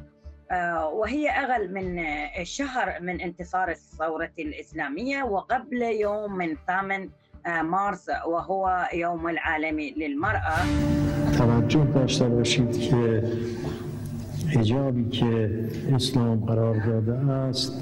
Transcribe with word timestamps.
وهي 0.94 1.30
أقل 1.30 1.73
من 1.73 1.99
آه، 1.99 2.44
شهر 2.44 2.99
من 3.02 3.22
انتصار 3.22 3.70
الثورة 3.70 4.31
الإسلامية 4.40 5.23
وقبل 5.23 5.81
يوم 5.81 6.38
من 6.38 6.55
8 6.68 7.09
آه، 7.45 7.62
مارس 7.62 8.09
وهو 8.27 8.90
يوم 8.94 9.27
العالمي 9.27 9.91
للمرأة. 9.91 10.66
توجه 11.38 11.84
داشته 11.84 12.30
باشید 12.30 12.80
که 12.80 13.23
حجابی 14.55 15.09
که 15.09 15.59
اسلام 15.95 16.46
قرار 16.46 16.76
داده 16.76 17.32
است 17.32 17.73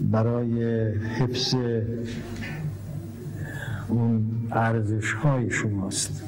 برای 0.00 0.64
حفظ 0.92 1.54
اون 3.88 4.48
ارزش 4.52 5.12
های 5.12 5.50
شماست. 5.50 6.22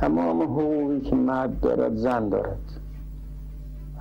تمام 0.00 0.42
حقوقی 0.42 1.00
که 1.00 1.16
مرد 1.16 1.60
دارد 1.60 1.96
زن 1.96 2.28
دارد. 2.28 2.69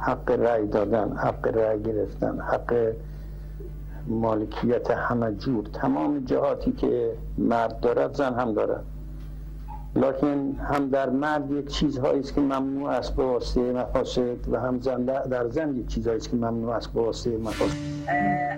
حق 0.02 0.32
رأی 0.32 0.68
دادن 0.68 1.18
حق 1.18 1.48
رأی 1.48 1.84
گرفتن 1.84 2.40
حق 2.40 2.94
مالکیت 4.08 4.92
همه 4.92 5.32
جور. 5.36 5.66
تمام 5.74 6.20
جهاتی 6.20 6.72
که 6.72 7.12
مرد 7.38 7.80
دارد 7.80 8.14
زن 8.14 8.34
هم 8.34 8.54
دارد. 8.54 8.86
لکن 9.96 10.56
هم 10.72 10.90
در 10.90 11.10
مرد 11.10 11.52
یک 11.52 11.68
چیزهایی 11.68 12.20
است 12.20 12.36
که 12.36 12.42
ممنوع 12.42 12.90
است 12.90 13.16
به 13.16 13.24
واسطه 13.24 13.62
مفاسد 13.62 14.50
و 14.52 14.60
هم 14.60 14.80
زن 14.82 15.06
در 15.06 15.50
زن 15.50 15.76
یک 15.78 15.88
چیزهایی 15.88 16.18
است 16.18 16.30
که 16.30 16.36
ممنوع 16.36 16.76
است 16.76 16.94
به 16.94 17.02
واسطه 17.02 17.38
مفاسد. 17.38 17.78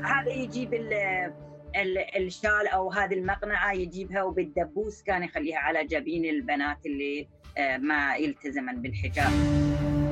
هذا 0.03 0.31
يجيب 0.31 0.73
ال- 0.73 1.31
ال- 1.75 2.23
الشال 2.25 2.67
او 2.77 2.93
هذه 2.93 3.13
المقنعه 3.13 3.73
يجيبها 3.73 4.23
وبالدبوس 4.23 5.03
كان 5.03 5.23
يخليها 5.23 5.59
على 5.59 5.85
جبين 5.85 6.25
البنات 6.25 6.77
اللي 6.85 7.27
ما 7.81 8.15
يلتزمن 8.15 8.81
بالحجاب. 8.81 9.31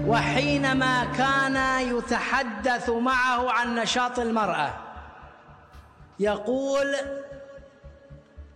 وحينما 0.10 1.06
كان 1.06 1.82
يتحدث 1.96 2.90
معه 2.90 3.52
عن 3.52 3.76
نشاط 3.76 4.20
المرأة 4.20 4.74
يقول 6.20 6.96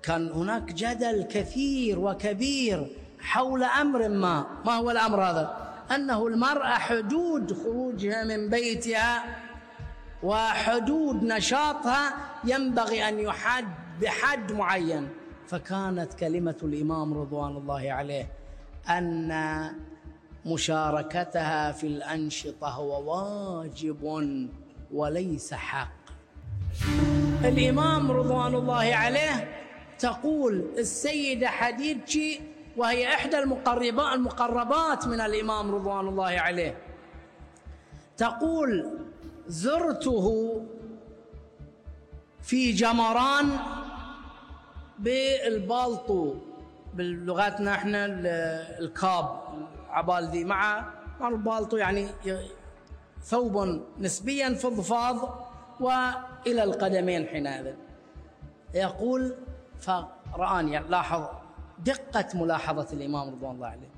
كان 0.04 0.32
هناك 0.32 0.64
جدل 0.64 1.24
كثير 1.24 2.00
وكبير 2.00 2.88
حول 3.20 3.64
أمر 3.64 4.10
ما. 4.10 4.46
ما 4.66 4.72
هو 4.74 4.92
الأمر 4.92 5.24
هذا؟ 5.24 5.74
أنه 5.96 6.28
المرأة 6.28 6.74
حدود 6.74 7.54
خروجها 7.64 8.24
من 8.24 8.50
بيتها 8.50 9.24
وحدود 10.24 11.24
نشاطها 11.24 12.14
ينبغي 12.44 13.10
أن 13.10 13.20
يحد 13.20 13.68
بحد 14.02 14.52
معين. 14.52 15.10
فكانت 15.48 16.14
كلمة 16.14 16.56
الإمام 16.64 17.14
رضوان 17.14 17.58
الله 17.58 17.92
عليه 17.92 18.28
أن 18.90 19.32
مشاركتها 20.46 21.72
في 21.72 21.88
الأنشطة 21.88 22.68
هو 22.70 23.14
واجب 23.14 24.04
وليس 24.94 25.54
حق. 25.54 25.92
الإمام 27.46 28.12
رضوان 28.12 28.56
الله 28.56 28.96
عليه 28.96 29.64
تقول 30.00 30.66
السيدة 30.78 31.48
حديدشي 31.48 32.40
وهي 32.78 33.08
إحدى 33.14 33.40
المقربات 33.40 34.14
المقربات 34.16 35.08
من 35.08 35.22
الإمام 35.22 35.76
رضوان 35.76 36.08
الله 36.08 36.26
عليه. 36.40 36.78
تقول 38.18 38.98
زرته 39.48 40.62
في 42.42 42.72
جمران 42.72 43.50
بالبالطو 45.00 46.36
بلغتنا 46.94 47.72
إحنا 47.72 48.06
ال- 48.06 48.28
الكاب. 48.86 49.40
العبال 49.94 50.30
ذي 50.30 50.44
مع 50.44 50.86
مع 51.20 51.28
البالطو 51.30 51.78
يعني 51.78 52.08
ثوب 53.24 53.82
نسبيا 54.00 54.54
فضفاض 54.54 55.48
وإلى 55.80 56.64
القدمين 56.64 57.28
حينئذ 57.28 57.74
يقول 58.74 59.36
فرآني 59.80 60.80
لاحظ 60.80 61.24
دقة 61.86 62.28
ملاحظة 62.34 62.88
الإمام 62.94 63.30
رضوان 63.30 63.56
الله 63.56 63.68
عليه. 63.68 63.90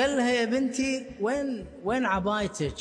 قال 0.00 0.16
لها 0.16 0.30
يا 0.30 0.44
بنتي 0.44 1.06
وين 1.20 1.66
وين 1.84 2.06
عبايتك؟ 2.06 2.74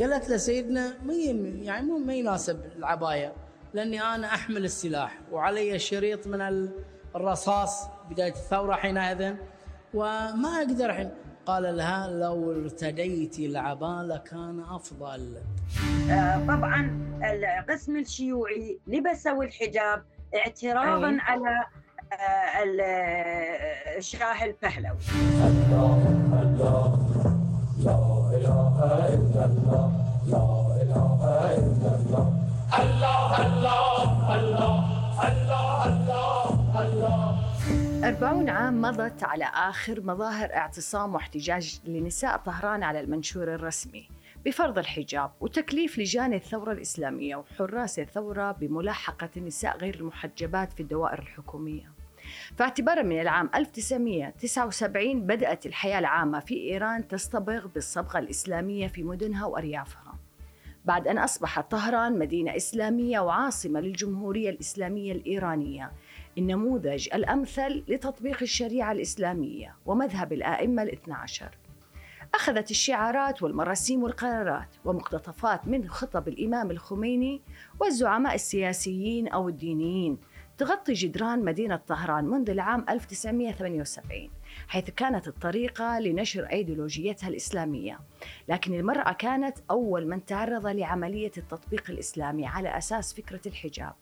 قالت 0.00 0.28
له 0.30 0.36
سيدنا 0.36 0.94
ما 1.04 1.14
يعني 1.14 1.86
مو 1.86 1.98
ما 1.98 2.14
يناسب 2.14 2.64
العباية 2.76 3.32
لأني 3.74 4.02
أنا 4.02 4.26
أحمل 4.26 4.64
السلاح 4.64 5.18
وعلي 5.32 5.78
شريط 5.78 6.26
من 6.26 6.40
ال- 6.40 6.84
الرصاص 7.16 7.86
بداية 8.10 8.32
الثورة 8.32 8.74
حينئذ. 8.74 9.34
وما 9.94 10.48
أقدر 10.58 10.92
حين 10.92 11.10
قال 11.46 11.76
لها 11.76 12.08
لو 12.10 12.52
ارتديت 12.52 13.38
العباء 13.38 14.02
لكان 14.02 14.64
أفضل. 14.70 15.36
آه، 16.10 16.38
طبعا 16.46 17.00
القسم 17.24 17.96
الشيوعي 17.96 18.78
لبسوا 18.86 19.44
الحجاب 19.44 20.02
اعتراضا. 20.34 21.16
على 21.20 21.64
آه، 22.12 22.62
ال- 22.62 22.80
آه، 22.80 23.98
الشاه 23.98 24.44
البهلوي 24.44 24.96
أربعون 38.10 38.48
عام 38.48 38.82
مضت 38.82 39.24
على 39.24 39.44
آخر 39.44 40.00
مظاهر 40.00 40.54
اعتصام 40.54 41.14
واحتجاج 41.14 41.80
لنساء 41.84 42.36
طهران 42.36 42.82
على 42.82 43.00
المنشور 43.00 43.54
الرسمي 43.54 44.08
بفرض 44.44 44.78
الحجاب 44.78 45.30
وتكليف 45.40 45.98
لجان 45.98 46.34
الثورة 46.34 46.72
الإسلامية 46.72 47.36
وحراس 47.36 47.98
الثورة 47.98 48.52
بملاحقة 48.52 49.28
النساء 49.36 49.76
غير 49.76 49.94
المحجبات 49.94 50.72
في 50.72 50.80
الدوائر 50.80 51.18
الحكومية. 51.18 51.92
فاعتبارا 52.56 53.02
من 53.02 53.20
العام 53.20 53.50
1979 53.54 55.26
بدأت 55.26 55.66
الحياة 55.66 55.98
العامة 55.98 56.40
في 56.40 56.54
إيران 56.54 57.08
تصطبغ 57.08 57.66
بالصبغة 57.66 58.18
الإسلامية 58.18 58.88
في 58.88 59.02
مدنها 59.02 59.46
وأريافها. 59.46 60.14
بعد 60.84 61.08
أن 61.08 61.18
أصبحت 61.18 61.70
طهران 61.70 62.18
مدينة 62.18 62.56
إسلامية 62.56 63.20
وعاصمة 63.20 63.80
للجمهورية 63.80 64.50
الإسلامية 64.50 65.12
الإيرانية 65.12 65.92
النموذج 66.40 67.08
الأمثل 67.14 67.84
لتطبيق 67.88 68.38
الشريعة 68.42 68.92
الإسلامية 68.92 69.76
ومذهب 69.86 70.32
الآئمة 70.32 70.82
الاثنى 70.82 71.14
عشر. 71.14 71.58
أخذت 72.34 72.70
الشعارات 72.70 73.42
والمراسيم 73.42 74.02
والقرارات 74.02 74.68
ومقتطفات 74.84 75.68
من 75.68 75.88
خطب 75.88 76.28
الإمام 76.28 76.70
الخميني 76.70 77.40
والزعماء 77.80 78.34
السياسيين 78.34 79.28
أو 79.28 79.48
الدينيين 79.48 80.18
تغطي 80.58 80.92
جدران 80.92 81.44
مدينة 81.44 81.76
طهران 81.76 82.24
منذ 82.24 82.50
العام 82.50 82.86
1978 82.90 84.30
حيث 84.68 84.90
كانت 84.90 85.28
الطريقة 85.28 85.98
لنشر 85.98 86.44
أيديولوجيتها 86.44 87.28
الإسلامية. 87.28 87.98
لكن 88.48 88.74
المرأة 88.74 89.12
كانت 89.12 89.58
أول 89.70 90.06
من 90.06 90.24
تعرض 90.24 90.66
لعملية 90.66 91.32
التطبيق 91.38 91.90
الإسلامي 91.90 92.46
على 92.46 92.78
أساس 92.78 93.14
فكرة 93.14 93.40
الحجاب. 93.46 93.94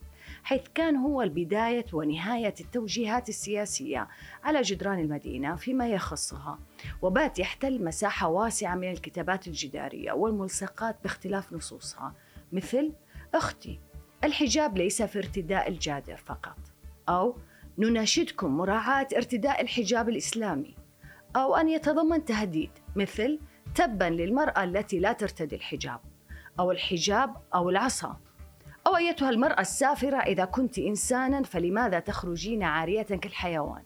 حيث 0.45 0.63
كان 0.75 0.97
هو 0.97 1.23
البداية 1.23 1.87
ونهاية 1.93 2.55
التوجيهات 2.61 3.29
السياسية 3.29 4.09
على 4.45 4.63
جدران 4.63 4.99
المدينة 4.99 5.57
فيما 5.57 5.89
يخصها. 5.89 6.59
وبات 7.03 7.39
يحتل 7.39 7.85
مساحة 7.85 8.29
واسعة 8.29 8.75
من 8.75 8.91
الكتابات 8.91 9.47
الجدارية 9.47 10.13
والملصقات 10.13 10.97
باختلاف 11.03 11.53
نصوصها 11.53 12.15
مثل 12.53 12.93
أختي 13.35 13.81
الحجاب 14.25 14.79
ليس 14.79 15.03
في 15.03 15.19
ارتداء 15.19 15.69
الجادر 15.69 16.17
فقط. 16.17 16.57
أو 17.09 17.37
نناشدكم 17.79 18.57
مراعاة 18.57 19.09
ارتداء 19.17 19.61
الحجاب 19.63 20.09
الإسلامي. 20.09 20.75
أو 21.37 21.57
أن 21.57 21.69
يتضمن 21.69 22.25
تهديد 22.25 22.71
مثل 22.97 23.41
تبا 23.75 24.05
للمرأة 24.05 24.65
التي 24.65 24.99
لا 24.99 25.13
ترتدي 25.13 25.57
الحجاب. 25.57 26.01
أو 26.61 26.71
الحجاب 26.71 27.37
أو 27.55 27.71
العصا. 27.71 28.17
أو 28.89 28.97
أيتها 28.97 29.31
المرأة 29.31 29.61
السافرة 29.61 30.17
إذا 30.17 30.45
كنت 30.45 30.79
إنسانا 30.79 31.43
فلماذا 31.43 31.99
تخرجين 31.99 32.63
عارية 32.63 33.03
كالحيوان؟ 33.03 33.83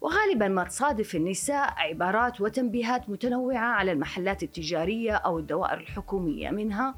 وغالبا 0.00 0.48
ما 0.48 0.64
تصادف 0.64 1.14
النساء 1.14 1.74
عبارات 1.76 2.40
وتنبيهات 2.40 3.10
متنوعة 3.10 3.58
على 3.58 3.92
المحلات 3.92 4.42
التجارية 4.42 5.12
أو 5.12 5.38
الدوائر 5.38 5.80
الحكومية. 5.80 6.50
منها 6.50 6.94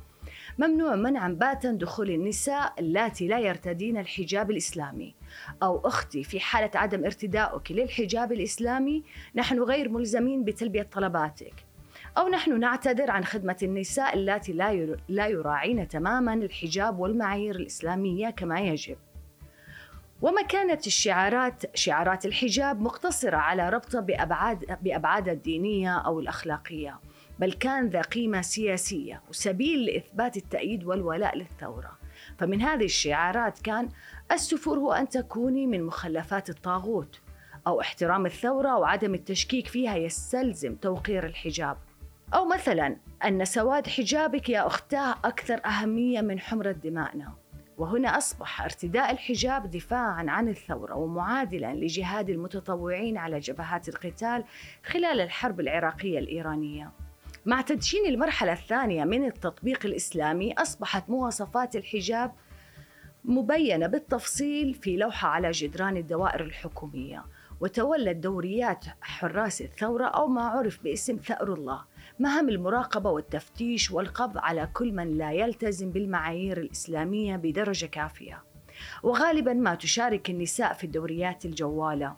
ممنوع 0.58 0.96
منعا 0.96 1.28
باتا 1.28 1.70
دخول 1.70 2.10
النساء 2.10 2.74
اللاتي 2.78 3.28
لا 3.28 3.38
يرتدين 3.38 3.96
الحجاب 3.98 4.50
الإسلامي. 4.50 5.14
أو 5.62 5.80
أختي 5.88 6.24
في 6.24 6.40
حالة 6.40 6.70
عدم 6.74 7.04
ارتدائك 7.04 7.72
للحجاب 7.72 8.32
الإسلامي 8.32 9.02
نحن 9.34 9.62
غير 9.62 9.88
ملزمين 9.88 10.44
بتلبية 10.44 10.82
طلباتك. 10.92 11.69
أو 12.18 12.28
نحن 12.28 12.60
نعتذر 12.60 13.10
عن 13.10 13.24
خدمة 13.24 13.56
النساء 13.62 14.14
اللاتي 14.14 14.52
لا 14.52 14.96
لا 15.08 15.26
يراعين 15.26 15.88
تماما 15.88 16.34
الحجاب 16.34 16.98
والمعايير 16.98 17.56
الإسلامية 17.56 18.30
كما 18.30 18.60
يجب. 18.60 18.96
وما 20.22 20.42
كانت 20.42 20.86
الشعارات 20.86 21.76
شعارات 21.76 22.26
الحجاب 22.26 22.80
مقتصرة 22.80 23.36
على 23.36 23.68
ربطه 23.68 24.00
بأبعاد 24.00 24.78
بأبعادها 24.82 25.32
الدينية 25.32 25.98
أو 25.98 26.20
الأخلاقية 26.20 27.00
بل 27.38 27.52
كان 27.52 27.88
ذا 27.88 28.00
قيمة 28.00 28.40
سياسية 28.40 29.22
وسبيل 29.28 29.84
لإثبات 29.84 30.36
التأييد 30.36 30.84
والولاء 30.84 31.36
للثورة. 31.36 31.98
فمن 32.38 32.62
هذه 32.62 32.84
الشعارات 32.84 33.58
كان 33.58 33.88
السفور 34.32 34.78
هو 34.78 34.92
أن 34.92 35.08
تكوني 35.08 35.66
من 35.66 35.84
مخلفات 35.84 36.50
الطاغوت 36.50 37.20
أو 37.66 37.80
احترام 37.80 38.26
الثورة 38.26 38.76
وعدم 38.76 39.14
التشكيك 39.14 39.66
فيها 39.66 39.96
يستلزم 39.96 40.74
توقير 40.74 41.26
الحجاب. 41.26 41.76
أو 42.34 42.44
مثلا 42.44 42.96
أن 43.24 43.44
سواد 43.44 43.86
حجابك 43.86 44.48
يا 44.48 44.66
أختاه 44.66 45.14
أكثر 45.24 45.60
أهمية 45.66 46.20
من 46.20 46.40
حمرة 46.40 46.72
دمائنا 46.72 47.32
وهنا 47.78 48.18
أصبح 48.18 48.62
ارتداء 48.62 49.12
الحجاب 49.12 49.70
دفاعا 49.70 50.24
عن 50.28 50.48
الثورة 50.48 50.94
ومعادلا 50.94 51.74
لجهاد 51.74 52.30
المتطوعين 52.30 53.16
على 53.16 53.38
جبهات 53.38 53.88
القتال 53.88 54.44
خلال 54.84 55.20
الحرب 55.20 55.60
العراقية 55.60 56.18
الإيرانية. 56.18 56.90
مع 57.46 57.60
تدشين 57.60 58.06
المرحلة 58.06 58.52
الثانية 58.52 59.04
من 59.04 59.24
التطبيق 59.24 59.86
الإسلامي 59.86 60.52
أصبحت 60.52 61.10
مواصفات 61.10 61.76
الحجاب 61.76 62.32
مبينة 63.24 63.86
بالتفصيل 63.86 64.74
في 64.74 64.96
لوحة 64.96 65.28
على 65.28 65.50
جدران 65.50 65.96
الدوائر 65.96 66.40
الحكومية. 66.40 67.24
وتولت 67.60 68.16
دوريات 68.16 68.84
حراس 69.00 69.62
الثورة 69.62 70.06
أو 70.06 70.28
ما 70.28 70.42
عرف 70.42 70.82
باسم 70.82 71.16
ثأر 71.16 71.54
الله. 71.54 71.89
مهام 72.20 72.48
المراقبة 72.48 73.10
والتفتيش 73.10 73.90
والقبض 73.90 74.38
على 74.38 74.68
كل 74.72 74.92
من 74.92 75.18
لا 75.18 75.32
يلتزم 75.32 75.90
بالمعايير 75.90 76.58
الإسلامية 76.58 77.36
بدرجة 77.36 77.86
كافية. 77.86 78.42
وغالبا 79.02 79.52
ما 79.52 79.74
تشارك 79.74 80.30
النساء 80.30 80.72
في 80.72 80.84
الدوريات 80.84 81.44
الجوالة. 81.44 82.16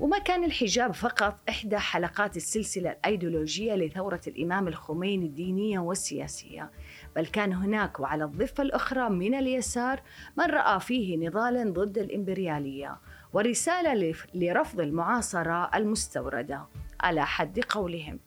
وما 0.00 0.18
كان 0.18 0.44
الحجاب 0.44 0.94
فقط 0.94 1.38
إحدى 1.48 1.78
حلقات 1.78 2.36
السلسلة 2.36 2.90
الأيديولوجية 2.90 3.74
لثورة 3.74 4.20
الإمام 4.26 4.68
الخميني 4.68 5.26
الدينية 5.26 5.78
والسياسية. 5.78 6.70
بل 7.16 7.26
كان 7.26 7.52
هناك 7.52 8.00
وعلى 8.00 8.24
الضفة 8.24 8.62
الأخرى 8.62 9.08
من 9.08 9.34
اليسار 9.34 10.02
من 10.38 10.44
رأى 10.44 10.80
فيه 10.80 11.16
نضالا 11.16 11.70
ضد 11.70 11.98
الإمبريالية 11.98 13.00
ورسالة 13.32 14.14
لرفض 14.34 14.80
المعاصرة 14.80 15.70
المستوردة. 15.74 16.66
على 17.00 17.26
حد 17.26 17.60
قولهم. 17.60 18.18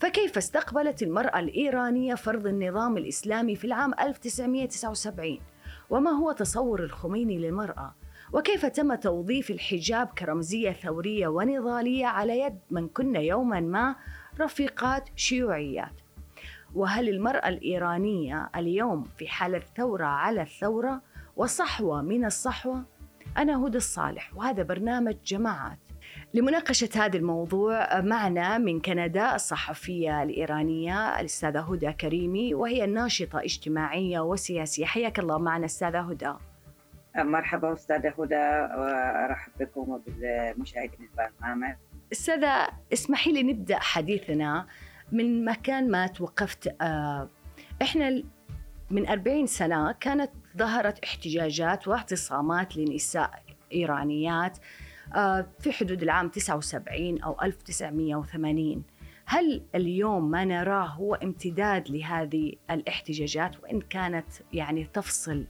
فكيف 0.00 0.36
استقبلت 0.36 1.02
المرأة 1.02 1.38
الإيرانية 1.38 2.14
فرض 2.14 2.46
النظام 2.46 2.96
الإسلامي 2.96 3.56
في 3.56 3.66
العام 3.66 3.94
1979 4.00 5.38
وما 5.90 6.10
هو 6.10 6.32
تصور 6.32 6.84
الخميني 6.84 7.38
للمرأة؟ 7.38 7.94
وكيف 8.32 8.66
تم 8.66 8.94
توظيف 8.94 9.50
الحجاب 9.50 10.06
كرمزية 10.06 10.72
ثورية 10.72 11.28
ونضالية 11.28 12.06
على 12.06 12.40
يد 12.40 12.58
من 12.70 12.88
كن 12.88 13.16
يوما 13.16 13.60
ما 13.60 13.96
رفيقات 14.40 15.08
شيوعيات؟ 15.16 15.92
وهل 16.74 17.08
المرأة 17.08 17.48
الإيرانية 17.48 18.50
اليوم 18.56 19.04
في 19.18 19.28
حالة 19.28 19.62
ثورة 19.76 20.04
على 20.04 20.42
الثورة 20.42 21.02
وصحوة 21.36 22.02
من 22.02 22.24
الصحوة؟ 22.24 22.84
أنا 23.36 23.66
هدى 23.66 23.76
الصالح 23.76 24.36
وهذا 24.36 24.62
برنامج 24.62 25.16
جماعات. 25.26 25.78
لمناقشة 26.34 26.88
هذا 26.96 27.16
الموضوع 27.16 28.00
معنا 28.00 28.58
من 28.58 28.80
كندا 28.80 29.34
الصحفية 29.34 30.22
الإيرانية 30.22 31.20
الأستاذة 31.20 31.60
هدى 31.60 31.92
كريمي 31.92 32.54
وهي 32.54 32.86
ناشطة 32.86 33.40
اجتماعية 33.40 34.20
وسياسية. 34.20 34.84
حياك 34.84 35.18
الله 35.18 35.38
معنا 35.38 35.64
أستاذة 35.64 36.00
هدى. 36.00 36.32
مرحبا 37.16 37.72
أستاذة 37.72 38.14
هدى 38.18 38.34
وأرحب 38.80 39.52
بكم 39.60 39.80
وبالمشاهدين 39.80 41.08
البرنامج. 41.10 41.74
أستاذة 42.12 42.68
اسمحي 42.92 43.32
لي 43.32 43.42
نبدأ 43.42 43.78
حديثنا 43.78 44.66
من 45.12 45.44
مكان 45.44 45.90
ما 45.90 46.06
توقفت. 46.06 46.74
آه، 46.80 47.28
إحنا 47.82 48.22
من 48.90 49.08
40 49.08 49.46
سنة 49.46 49.92
كانت 49.92 50.30
ظهرت 50.56 51.04
احتجاجات 51.04 51.88
واعتصامات 51.88 52.76
لنساء 52.76 53.42
إيرانيات 53.72 54.58
في 55.58 55.72
حدود 55.72 56.02
العام 56.02 56.28
79 56.28 57.22
أو 57.22 57.36
1980 57.42 58.82
هل 59.30 59.62
اليوم 59.74 60.30
ما 60.30 60.44
نراه 60.44 60.86
هو 60.86 61.14
امتداد 61.14 61.90
لهذه 61.90 62.52
الاحتجاجات؟ 62.70 63.62
وإن 63.62 63.80
كانت 63.80 64.26
يعني 64.52 64.84
تفصل 64.84 65.44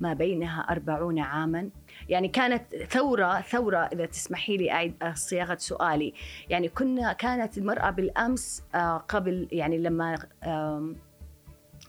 ما 0.00 0.14
بينها 0.14 0.60
أربعون 0.60 1.18
عاما؟ 1.18 1.70
يعني 2.08 2.28
كانت 2.28 2.76
ثورة 2.76 3.40
ثورة 3.40 3.78
إذا 3.78 4.06
تسمحي 4.06 4.56
لي 4.56 4.72
أعيد 4.72 4.94
صياغة 5.14 5.56
سؤالي. 5.56 6.14
يعني 6.48 6.68
كنا 6.68 7.12
كانت 7.12 7.58
المرأة 7.58 7.90
بالأمس 7.90 8.62
آه، 8.74 8.96
قبل 8.96 9.48
يعني 9.52 9.78
لما 9.78 10.18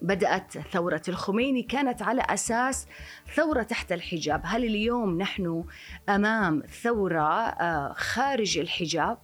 بدأت 0.02 0.58
ثورة 0.58 1.02
الخميني 1.08 1.64
كانت 1.64 2.02
على 2.02 2.22
أساس 2.30 2.88
ثورة 3.36 3.64
تحت 3.64 3.92
الحجاب. 3.92 4.42
هل 4.46 4.64
اليوم 4.64 5.18
نحن 5.18 5.64
أمام 6.10 6.64
ثورة 6.84 7.48
آه، 7.48 7.94
خارج 7.94 8.58
الحجاب؟ 8.58 9.18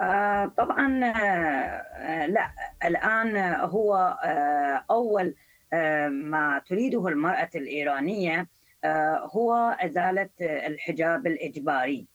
آه 0.00 0.52
طبعا 0.56 1.04
آه 1.04 2.26
لا. 2.26 2.50
الآن 2.84 3.36
هو 3.54 4.18
آه 4.24 4.84
أول 4.90 5.34
ما 6.10 6.62
تريده 6.66 7.08
المرأة 7.08 7.50
الإيرانية 7.54 8.48
هو 9.34 9.76
إزالة 9.80 10.28
الحجاب 10.40 11.26
الإجباري. 11.26 12.06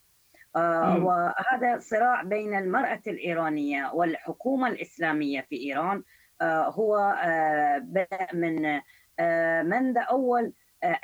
وهذا 0.55 1.79
صراع 1.79 2.23
بين 2.23 2.55
المرأة 2.57 3.01
الإيرانية 3.07 3.91
والحكومة 3.93 4.67
الإسلامية 4.67 5.41
في 5.49 5.55
إيران 5.55 6.03
هو 6.41 6.97
آه، 7.23 7.77
بدأ 7.77 8.27
من 8.33 8.81
آه، 9.19 9.61
منذ 9.61 9.97
أول 9.97 10.53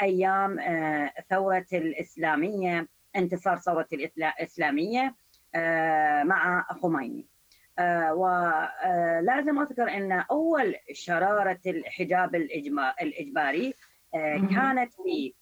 أيام 0.02 0.60
ثورة 1.30 1.66
الإسلامية 1.74 2.88
انتصار 3.16 3.58
ثورة 3.58 3.88
الإسلامية 3.94 5.16
مع 6.24 6.66
خميني. 6.70 7.26
ولازم 8.12 9.60
أذكر 9.60 9.90
أن 9.90 10.12
أول 10.12 10.76
شرارة 10.94 11.60
الحجاب 11.66 12.36
الإجباري 13.02 13.74
كانت 14.56 14.94
في 14.94 15.34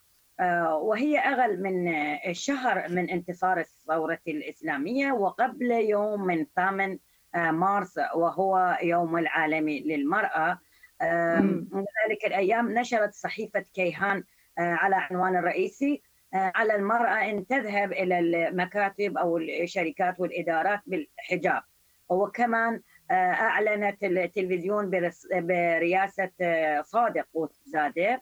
وهي 0.80 1.18
أقل 1.18 1.62
من 1.62 1.92
شهر 2.32 2.88
من 2.88 3.10
انتصار 3.10 3.60
الثورة 3.60 4.20
الإسلامية 4.28 5.12
وقبل 5.12 5.70
يوم 5.70 6.26
من 6.26 6.46
8 6.56 6.98
آه، 7.34 7.50
مارس 7.50 7.98
وهو 8.14 8.78
يوم 8.82 9.18
العالمي 9.18 9.80
للمرأة. 9.80 10.58
ذلك 11.02 12.24
الأيام 12.26 12.78
نشرت 12.78 13.14
صحيفة 13.14 13.64
كيهان 13.74 14.24
آه، 14.58 14.62
على 14.62 14.96
عنوان 14.96 15.36
الرئيسي 15.36 16.02
على 16.34 16.74
المرأة 16.74 17.30
أن 17.30 17.46
تذهب 17.46 17.92
إلى 17.92 18.18
المكاتب 18.18 19.18
أو 19.18 19.38
الشركات 19.38 20.20
والإدارات 20.20 20.80
بالحجاب. 20.86 21.62
وكمان 22.08 22.80
أعلنت 23.10 24.04
التلفزيون 24.04 24.90
برئاسة 25.32 26.30
صادق 26.82 27.26
وزادة 27.34 28.12
آه، 28.12 28.20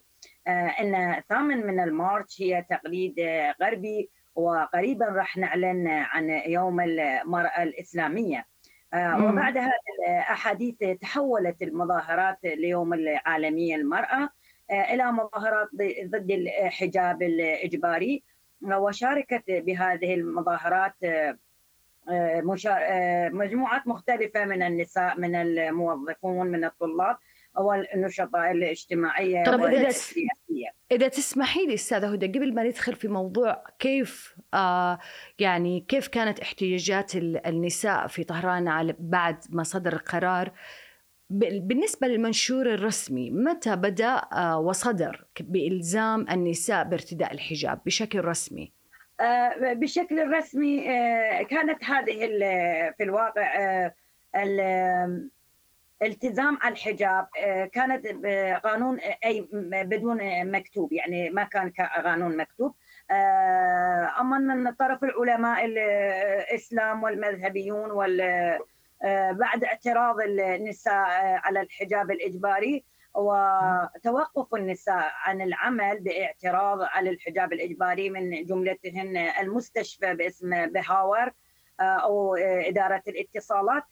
إن 0.48 1.22
ثامن 1.28 1.66
من 1.66 1.80
المارس 1.80 2.42
هي 2.42 2.64
تقليد 2.70 3.14
غربي 3.62 4.10
وقريبا 4.34 5.06
راح 5.06 5.36
نعلن 5.36 5.88
عن 5.88 6.30
يوم 6.30 6.80
المرأة 6.80 7.62
الإسلامية. 7.62 8.46
آه، 8.94 9.24
وبعد 9.24 9.58
هذه 9.58 9.72
الأحاديث 10.08 10.74
تحولت 11.00 11.62
المظاهرات 11.62 12.38
ليوم 12.44 12.94
العالمي 12.94 13.76
للمراه 13.76 14.28
آه، 14.70 14.94
إلى 14.94 15.12
مظاهرات 15.12 15.68
ضد 16.04 16.30
الحجاب 16.30 17.22
الإجباري. 17.22 18.22
وشاركت 18.62 19.44
بهذه 19.48 20.14
المظاهرات 20.14 20.94
مجموعات 23.32 23.86
مختلفة 23.86 24.44
من 24.44 24.62
النساء 24.62 25.20
من 25.20 25.34
الموظفون 25.34 26.46
من 26.46 26.64
الطلاب. 26.64 27.16
أو 27.58 27.74
النشطاء 27.74 28.50
الاجتماعية 28.50 29.44
طب 29.44 29.64
إذا 29.64 29.90
إذا 30.92 31.08
تسمحي 31.08 31.66
لي 31.66 31.74
أستاذة 31.74 32.12
هدى 32.12 32.26
قبل 32.26 32.54
ما 32.54 32.62
ندخل 32.62 32.94
في 32.94 33.08
موضوع 33.08 33.64
كيف 33.78 34.36
آه 34.54 34.98
يعني 35.38 35.84
كيف 35.88 36.08
كانت 36.08 36.40
احتجاجات 36.40 37.16
النساء 37.16 38.06
في 38.06 38.24
طهران 38.24 38.68
على 38.68 38.94
بعد 38.98 39.36
ما 39.50 39.62
صدر 39.62 39.92
القرار 39.92 40.52
بالنسبة 41.30 42.06
للمنشور 42.06 42.74
الرسمي 42.74 43.30
متى 43.30 43.76
بدأ 43.76 44.20
آه 44.32 44.58
وصدر 44.58 45.24
بإلزام 45.40 46.26
النساء 46.30 46.84
بارتداء 46.84 47.34
الحجاب 47.34 47.80
بشكل 47.86 48.24
رسمي؟ 48.24 48.72
آه 49.20 49.72
بشكل 49.72 50.32
رسمي 50.32 50.90
آه 50.90 51.42
كانت 51.42 51.84
هذه 51.84 52.26
في 52.96 53.02
الواقع 53.02 53.90
آه، 56.02 56.06
التزام 56.06 56.58
الحجاب 56.64 57.26
آه، 57.38 57.64
كانت 57.64 58.06
قانون 58.64 58.98
أي 59.24 59.48
بدون 59.84 60.50
مكتوب 60.52 60.92
يعني 60.92 61.30
ما 61.30 61.44
كان 61.44 61.72
قانون 62.04 62.36
مكتوب. 62.36 62.74
آه، 63.10 64.20
أما 64.20 64.38
من 64.38 64.70
طرف 64.72 65.04
العلماء 65.04 65.64
الإسلام 65.64 67.02
والمذهبيون 67.02 67.90
وال 67.90 68.20
آه، 69.04 69.32
بعد 69.32 69.64
اعتراض 69.64 70.20
النساء 70.20 71.08
على 71.44 71.60
الحجاب 71.60 72.10
الإجباري 72.10 72.84
وتوقف 73.14 74.54
النساء 74.54 75.12
عن 75.24 75.40
العمل 75.40 76.00
باعتراض 76.00 76.78
على 76.82 77.10
الحجاب 77.10 77.52
الإجباري 77.52 78.10
من 78.10 78.44
جملتهن 78.44 79.16
المستشفى 79.16 80.14
باسم 80.14 80.66
بهاور 80.66 81.30
أو 81.80 82.34
إدارة 82.36 83.02
الاتصالات. 83.08 83.82
آه، 83.82 83.86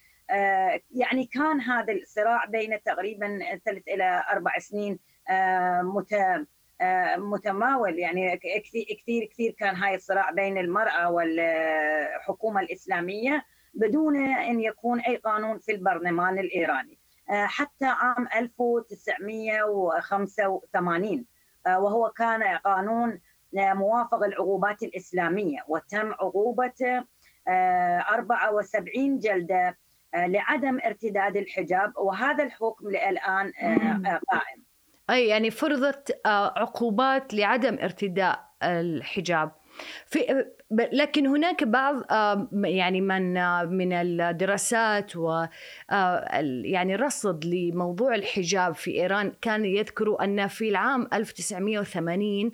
يعني 0.91 1.25
كان 1.25 1.61
هذا 1.61 1.93
الصراع 1.93 2.45
بين 2.45 2.83
تقريبا 2.83 3.39
ثلاث 3.65 3.83
إلى 3.87 4.23
أربع 4.31 4.59
سنين 4.59 4.99
آه، 5.29 6.03
آه، 6.81 7.17
متماول. 7.17 7.99
يعني 7.99 8.37
كثير 8.37 8.85
كثير 9.31 9.51
كان 9.51 9.75
هاي 9.75 9.95
الصراع 9.95 10.31
بين 10.31 10.57
المرأة 10.57 11.11
والحكومة 11.11 12.61
الإسلامية 12.61 13.45
بدون 13.73 14.25
إن 14.25 14.59
يكون 14.59 14.99
أي 14.99 15.15
قانون 15.15 15.59
في 15.59 15.71
البرلمان 15.71 16.39
الإيراني 16.39 16.97
حتى 17.29 17.85
عام 17.85 18.27
1985 18.35 21.25
وهو 21.67 22.09
كان 22.09 22.43
قانون 22.43 23.19
موافق 23.53 24.23
العقوبات 24.23 24.83
الإسلامية 24.83 25.59
وتم 25.67 26.13
عقوبته 26.13 27.03
74 27.47 29.19
جلدة 29.19 29.67
آه، 29.67 29.75
لعدم 30.15 30.79
ارتداد 30.85 31.37
الحجاب 31.37 31.97
وهذا 31.97 32.43
الحكم 32.43 32.87
الان 32.87 33.51
آه، 33.61 34.09
آه، 34.09 34.21
قائم. 34.31 34.63
أي 35.09 35.27
يعني 35.27 35.51
فرضت 35.51 36.21
عقوبات 36.25 37.33
لعدم 37.33 37.77
ارتداء 37.81 38.51
الحجاب. 38.63 39.51
في 40.05 40.45
لكن 40.71 41.27
هناك 41.27 41.63
بعض 41.63 42.03
يعني 42.63 43.01
من 43.01 43.33
من 43.65 43.93
الدراسات 43.93 45.15
و 45.15 45.45
يعني 46.63 46.95
رصد 46.95 47.45
لموضوع 47.45 48.15
الحجاب 48.15 48.75
في 48.75 48.91
إيران 48.91 49.33
كان 49.41 49.65
يذكروا 49.65 50.23
أن 50.23 50.47
في 50.47 50.69
العام 50.69 51.07
1980 51.13 52.51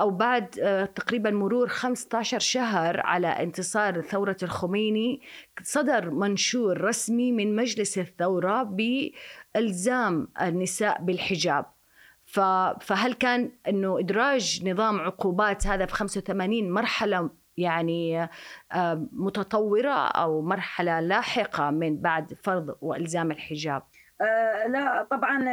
أو 0.00 0.10
بعد 0.10 0.58
آه، 0.62 0.84
تقريبا 0.84 1.30
مرور 1.30 1.68
15 1.68 2.38
شهر 2.38 3.00
على 3.00 3.26
انتصار 3.26 4.00
ثورة 4.00 4.36
الخميني 4.42 5.20
صدر 5.62 6.10
منشور 6.10 6.80
رسمي 6.80 7.32
من 7.32 7.56
مجلس 7.56 7.98
الثورة 7.98 8.62
بإلزام 8.62 10.28
النساء 10.40 11.02
بالحجاب 11.02 11.66
فهل 12.80 13.12
كان 13.12 13.50
أنه 13.68 13.98
إدراج 13.98 14.68
نظام 14.68 15.00
عقوبات 15.00 15.66
هذا 15.66 15.86
في 15.86 15.92
85 15.92 16.70
مرحلة 16.70 17.30
يعني 17.56 18.28
آه، 18.72 19.08
متطورة 19.12 20.08
أو 20.08 20.42
مرحلة 20.42 21.00
لاحقة 21.00 21.70
من 21.70 22.00
بعد 22.00 22.34
فرض 22.42 22.76
وإلزام 22.80 23.30
الحجاب؟ 23.30 23.82
آه 24.20 24.66
لا 24.66 25.06
طبعا 25.10 25.48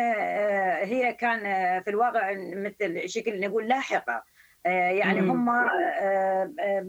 هي 0.83 1.13
كان 1.13 1.39
في 1.83 1.89
الواقع 1.89 2.33
مثل 2.55 3.09
شكل 3.09 3.39
نقول 3.39 3.67
لاحقة 3.67 4.23
يعني 4.65 5.19
هم 5.19 5.49
آه، 5.49 6.53
آه، 6.59 6.87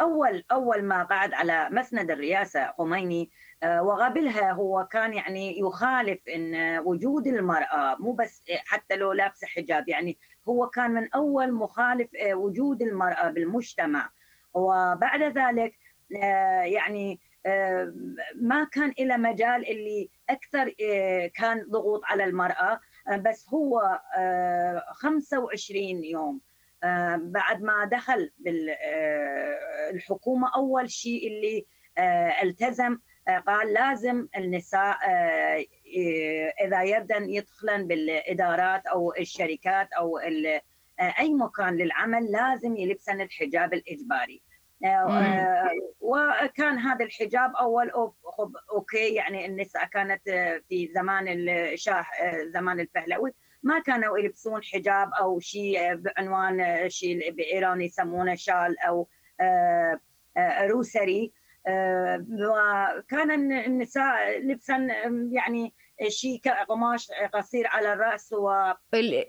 أول 0.00 0.44
أول 0.52 0.84
ما 0.84 1.02
قعد 1.02 1.34
على 1.34 1.68
مسند 1.70 2.10
الرئاسة 2.10 2.72
خميني 2.78 3.30
وقبلها 3.64 4.52
هو 4.52 4.88
كان 4.90 5.14
يعني 5.14 5.60
يخالف 5.60 6.28
إن 6.28 6.78
وجود 6.78 7.26
المرأة 7.26 7.96
مو 7.98 8.12
بس 8.12 8.42
حتى 8.66 8.96
لو 8.96 9.12
لابسة 9.12 9.46
حجاب 9.46 9.88
يعني 9.88 10.18
هو 10.48 10.66
كان 10.66 10.90
من 10.90 11.08
أول 11.14 11.52
مخالف 11.52 12.10
وجود 12.32 12.82
المرأة 12.82 13.30
بالمجتمع. 13.30 14.10
وبعد 14.54 15.22
ذلك 15.22 15.74
يعني 16.64 17.20
ما 18.34 18.64
كان 18.72 18.94
إلى 18.98 19.18
مجال 19.18 19.70
اللي 19.70 20.10
أكثر 20.30 20.74
كان 21.34 21.66
ضغوط 21.70 22.00
على 22.04 22.24
المرأة 22.24 22.80
بس 23.16 23.48
هو 23.48 24.00
25 24.92 26.04
يوم 26.04 26.34
آه، 26.34 26.47
بعد 27.16 27.62
ما 27.62 27.84
دخل 27.84 28.30
بالحكومة 29.92 30.48
آه، 30.48 30.56
أول 30.56 30.90
شيء 30.90 31.28
اللي 31.28 31.66
آه، 31.98 32.42
التزم 32.42 32.98
قال 33.46 33.72
لازم 33.72 34.28
النساء 34.36 34.98
إذا 36.64 36.82
يردن 36.82 37.30
يدخلن 37.30 37.86
بالإدارات 37.86 38.86
أو 38.86 39.14
الشركات 39.14 39.92
أو 39.92 40.18
أي 41.18 41.34
مكان 41.34 41.76
للعمل 41.76 42.32
لازم 42.32 42.76
يلبسن 42.76 43.20
الحجاب 43.20 43.74
الإجباري. 43.74 44.42
وكان 46.00 46.78
هذا 46.78 47.04
الحجاب 47.04 47.56
أول 47.56 47.90
أوكي 48.72 49.14
يعني 49.14 49.46
النساء 49.46 49.84
كانت 49.84 50.22
في 50.68 50.90
زمان 50.94 51.28
الشاه 51.28 52.06
زمان 52.46 52.80
الفهلوي. 52.80 53.32
ما 53.62 53.78
كانوا 53.78 54.18
يلبسون 54.18 54.64
حجاب 54.64 55.10
أو 55.20 55.40
شيء 55.40 55.94
بعنوان 55.94 56.88
شيء 56.90 57.32
بايران 57.32 57.80
يسمونه 57.80 58.34
شال 58.34 58.78
أو 58.78 59.08
آه، 59.40 60.00
آه، 60.36 60.66
روسري. 60.66 61.32
آه، 61.66 62.26
وكان 62.30 63.52
النساء 63.52 64.38
لبسا 64.38 64.88
يعني 65.30 65.74
شيء 66.08 66.40
قماش 66.68 67.08
قصير 67.34 67.66
على 67.66 67.92
الرأس 67.92 68.32
و 68.32 68.72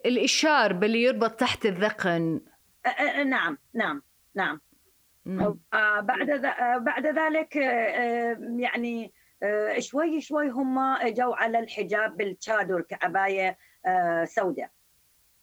الاشارب 0.05 0.83
اللي 0.83 1.03
يربط 1.03 1.31
تحت 1.31 1.65
الذقن. 1.65 2.41
نعم 3.25 3.57
نعم 3.73 4.01
نعم. 4.35 4.61
بعد 6.01 6.41
بعد 6.83 7.07
ذلك 7.07 7.55
يعني 8.59 9.13
شوي 9.79 10.21
شوي 10.21 10.49
هم 10.49 10.79
اجوا 10.79 11.35
على 11.35 11.59
الحجاب 11.59 12.17
بالتشادر 12.17 12.81
كعبايه 12.81 13.49
آه، 13.49 13.57
سوداء. 14.25 14.69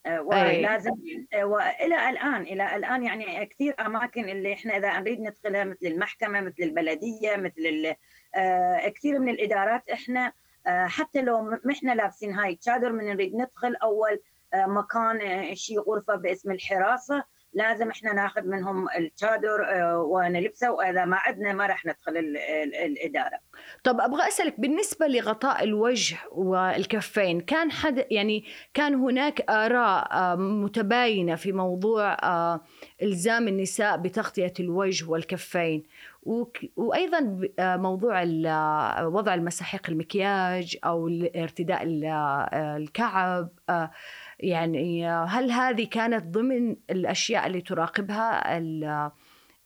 آه، 0.07 0.21
ولازم 0.21 0.93
آه، 1.35 1.45
وإلى 1.45 2.11
الآن 2.11 2.43
إلى 2.43 2.77
الآن 2.77 3.03
يعني 3.03 3.47
كثير 3.47 3.75
أماكن 3.81 4.29
اللي 4.29 4.53
إحنا 4.53 4.77
إذا 4.77 5.01
نريد 5.01 5.21
ندخلها 5.21 5.65
مثل 5.65 5.87
المحكمة 5.87 6.41
مثل 6.41 6.63
البلدية 6.63 7.37
مثل 7.37 7.95
كثير 8.95 9.19
من 9.19 9.29
الإدارات 9.29 9.91
إحنا 9.91 10.33
حتى 10.67 11.23
لو 11.23 11.43
ما 11.43 11.73
إحنا 11.73 11.93
لابسين 11.93 12.33
هاي 12.33 12.53
الشادر 12.53 12.93
من 12.93 13.05
نريد 13.05 13.35
ندخل 13.35 13.77
أول 13.83 14.21
مكان 14.55 15.55
شيء 15.55 15.81
غرفة 15.81 16.15
باسم 16.15 16.51
الحراسة 16.51 17.25
لازم 17.57 17.91
إحنا 17.91 18.13
ناخذ 18.13 18.43
منهم 18.43 18.87
الشادر 18.99 19.65
آه، 19.65 20.01
ونلبسه 20.01 20.71
وإذا 20.71 21.05
ما 21.05 21.17
عندنا 21.17 21.53
ما 21.53 21.67
راح 21.67 21.87
ندخل 21.87 22.17
الإدارة. 22.85 23.39
طب 23.85 24.01
أبغى 24.01 24.29
أسألك 24.29 24.61
بالنسبة 24.61 25.07
لغطاء 25.07 25.65
الوجه 25.65 26.17
والكفين 26.33 27.41
كان 27.41 27.71
حد 27.71 28.07
يعني 28.11 28.45
كان 28.75 28.95
هناك 28.95 29.51
آراء 29.51 30.13
آه، 30.13 30.35
متباينة 30.37 31.35
في 31.35 31.53
موضوع 31.53 32.17
آه، 32.23 32.61
إلزام 33.03 33.49
النساء 33.49 33.97
بتغطية 33.97 34.53
الوجه 34.61 35.11
والكفين 35.11 35.83
وأيضا 36.77 37.49
موضوع 37.59 38.23
وضع 39.03 39.35
المساحيق 39.35 39.91
المكياج 39.91 40.77
أو 40.85 41.09
ارتداء 41.37 41.83
الكعب 41.87 43.49
يعني 44.39 45.09
هل 45.09 45.51
هذه 45.51 45.87
كانت 45.87 46.25
ضمن 46.25 46.77
الأشياء 46.91 47.47
اللي 47.47 47.61
تراقبها 47.61 48.59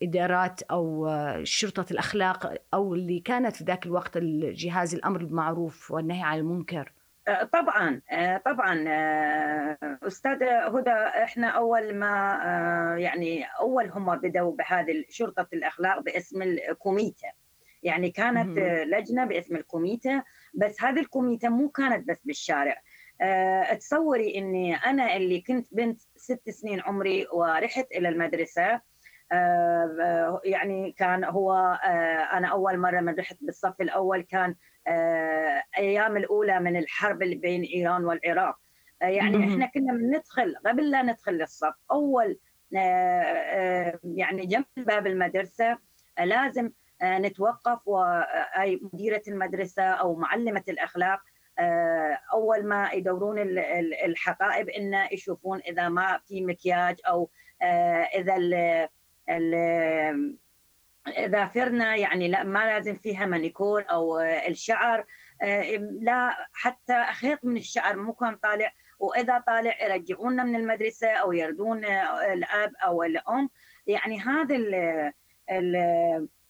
الإدارات 0.02 0.62
أو 0.62 1.08
شرطة 1.42 1.86
الأخلاق 1.90 2.54
أو 2.74 2.94
اللي 2.94 3.20
كانت 3.20 3.56
في 3.56 3.64
ذاك 3.64 3.86
الوقت 3.86 4.16
الجهاز 4.16 4.94
الأمر 4.94 5.18
بالمعروف 5.24 5.90
والنهي 5.90 6.22
عن 6.22 6.38
المنكر؟ 6.38 6.92
أه، 7.28 7.44
طبعا 7.44 8.00
أه، 8.10 8.36
طبعا 8.36 8.84
أه، 8.88 9.98
استاذه 10.06 10.66
هدى 10.66 10.90
إحنا 11.24 11.48
أول 11.48 11.94
ما 11.94 12.38
يعني 12.98 13.44
أول 13.60 13.90
هم 13.90 14.16
بدأوا 14.16 14.56
بهذه 14.56 15.04
شرطة 15.08 15.46
الأخلاق 15.52 16.00
باسم 16.00 16.42
الكوميته 16.42 17.28
يعني 17.82 18.10
كانت 18.10 18.58
لجنة 18.86 19.24
باسم 19.24 19.56
الكوميته 19.56 20.22
بس 20.54 20.82
هذه 20.82 21.00
الكوميته 21.00 21.48
مو 21.48 21.68
كانت 21.68 22.08
بس 22.08 22.22
بالشارع. 22.24 22.82
تصوري 23.80 24.38
إني 24.38 24.76
أنا 24.76 25.16
اللي 25.16 25.40
كنت 25.40 25.74
بنت 25.74 26.00
ست 26.16 26.50
سنين 26.50 26.80
عمري 26.80 27.26
ورحت 27.32 27.86
إلى 27.92 28.08
المدرسة. 28.08 28.80
آه، 29.32 30.40
يعني 30.44 30.92
كان 30.92 31.24
هو 31.24 31.78
أنا 32.32 32.48
أول 32.48 32.78
مرة 32.78 33.00
من 33.00 33.14
رحت 33.14 33.36
بالصف 33.40 33.80
الأول 33.80 34.20
كان 34.20 34.54
أيام 35.78 36.16
الأولى 36.16 36.60
من 36.60 36.76
الحرب 36.76 37.22
اللي 37.22 37.36
بين 37.36 37.62
إيران 37.62 38.04
والعراق. 38.04 38.56
يعني 39.00 39.44
إحنا 39.44 39.66
كنا 39.66 39.92
بندخل 39.92 40.56
قبل 40.66 40.90
لا 40.90 41.02
ندخل 41.02 41.32
للصف. 41.32 41.74
أول 41.90 42.38
يعني 44.04 44.46
جنب 44.46 44.64
باب 44.76 45.06
المدرسة 45.06 45.78
لازم 46.20 46.70
نتوقف 47.02 47.88
واي 47.88 48.80
مديرة 48.92 49.22
المدرسة 49.28 49.82
أو 49.82 50.14
معلمة 50.14 50.64
الأخلاق 50.68 51.20
أول 52.32 52.66
ما 52.66 52.90
يدورون 52.92 53.38
الحقائب 54.04 54.68
إنه 54.68 55.08
يشوفون 55.12 55.60
إذا 55.68 55.88
ما 55.88 56.20
في 56.28 56.44
مكياج 56.44 57.00
أو 57.08 57.30
إذا 58.14 58.36
ال 58.36 58.54
ال 59.28 60.38
إذا 61.08 61.46
فرنا 61.46 61.96
يعني 61.96 62.28
لا 62.28 62.42
ما 62.42 62.64
لازم 62.64 62.96
فيها 62.96 63.26
مانيكور 63.26 63.84
أو 63.90 64.20
الشعر. 64.20 65.06
لا 66.00 66.48
حتى 66.52 67.04
خيط 67.04 67.44
من 67.44 67.56
الشعر 67.56 67.96
مو 67.96 68.12
كان 68.12 68.36
طالع. 68.36 68.72
وإذا 68.98 69.44
طالع 69.46 69.84
يرجعونا 69.84 70.44
من 70.44 70.56
المدرسة 70.56 71.08
أو 71.08 71.32
يردون 71.32 71.84
الأب 72.32 72.72
أو 72.84 73.02
الأم. 73.02 73.50
يعني 73.86 74.20
هذا 74.20 74.56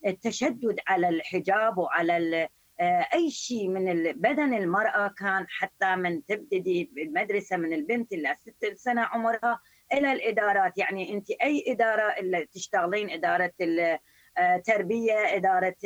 التشدد 0.06 0.78
على 0.88 1.08
الحجاب 1.08 1.78
وعلى 1.78 2.48
أي 3.14 3.30
شيء 3.30 3.68
من 3.68 4.12
بدن 4.12 4.54
المرأة 4.54 5.08
كان 5.18 5.46
حتى 5.48 5.96
من 5.96 6.26
تبتدي 6.26 6.92
المدرسة 6.98 7.56
من 7.56 7.72
البنت 7.72 8.12
اللي 8.12 8.36
ست 8.40 8.72
سنة 8.74 9.02
عمرها 9.02 9.60
إلى 9.92 10.12
الإدارات. 10.12 10.78
يعني 10.78 11.12
أنت 11.14 11.30
أي 11.30 11.64
إدارة 11.68 12.02
اللي 12.02 12.46
تشتغلين 12.46 13.10
إدارة 13.10 13.52
التربيه 14.38 15.36
إدارة 15.36 15.76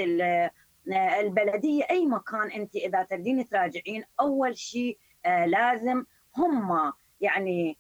البلدية 1.21 1.85
أي 1.91 2.07
مكان 2.07 2.51
أنت 2.51 2.77
إذا 2.77 3.03
تريدين 3.03 3.49
تراجعين 3.49 4.05
أول 4.21 4.59
شيء 4.59 4.99
لازم 5.47 6.05
هم 6.37 6.93
يعني 7.21 7.79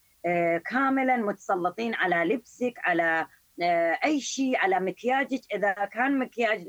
كاملا 0.71 1.17
متسلطين 1.17 1.95
على 1.95 2.35
لبسك 2.35 2.75
على 2.79 3.27
أي 4.05 4.21
شيء 4.21 4.57
على 4.57 4.81
مكياجك. 4.81 5.41
إذا 5.55 5.73
كان 5.73 6.19
مكياج 6.19 6.65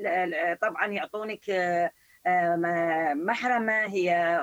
طبعا 0.61 0.87
يعطونك 0.87 1.41
محرمة 3.15 3.73
هي 3.73 4.39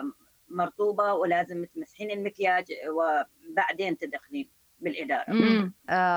مرطوبة 0.49 1.15
ولازم 1.15 1.65
تمسحين 1.65 2.11
المكياج 2.11 2.65
وبعدين 2.89 3.99
تدخلين 3.99 4.49
بالإدارة. 4.81 5.25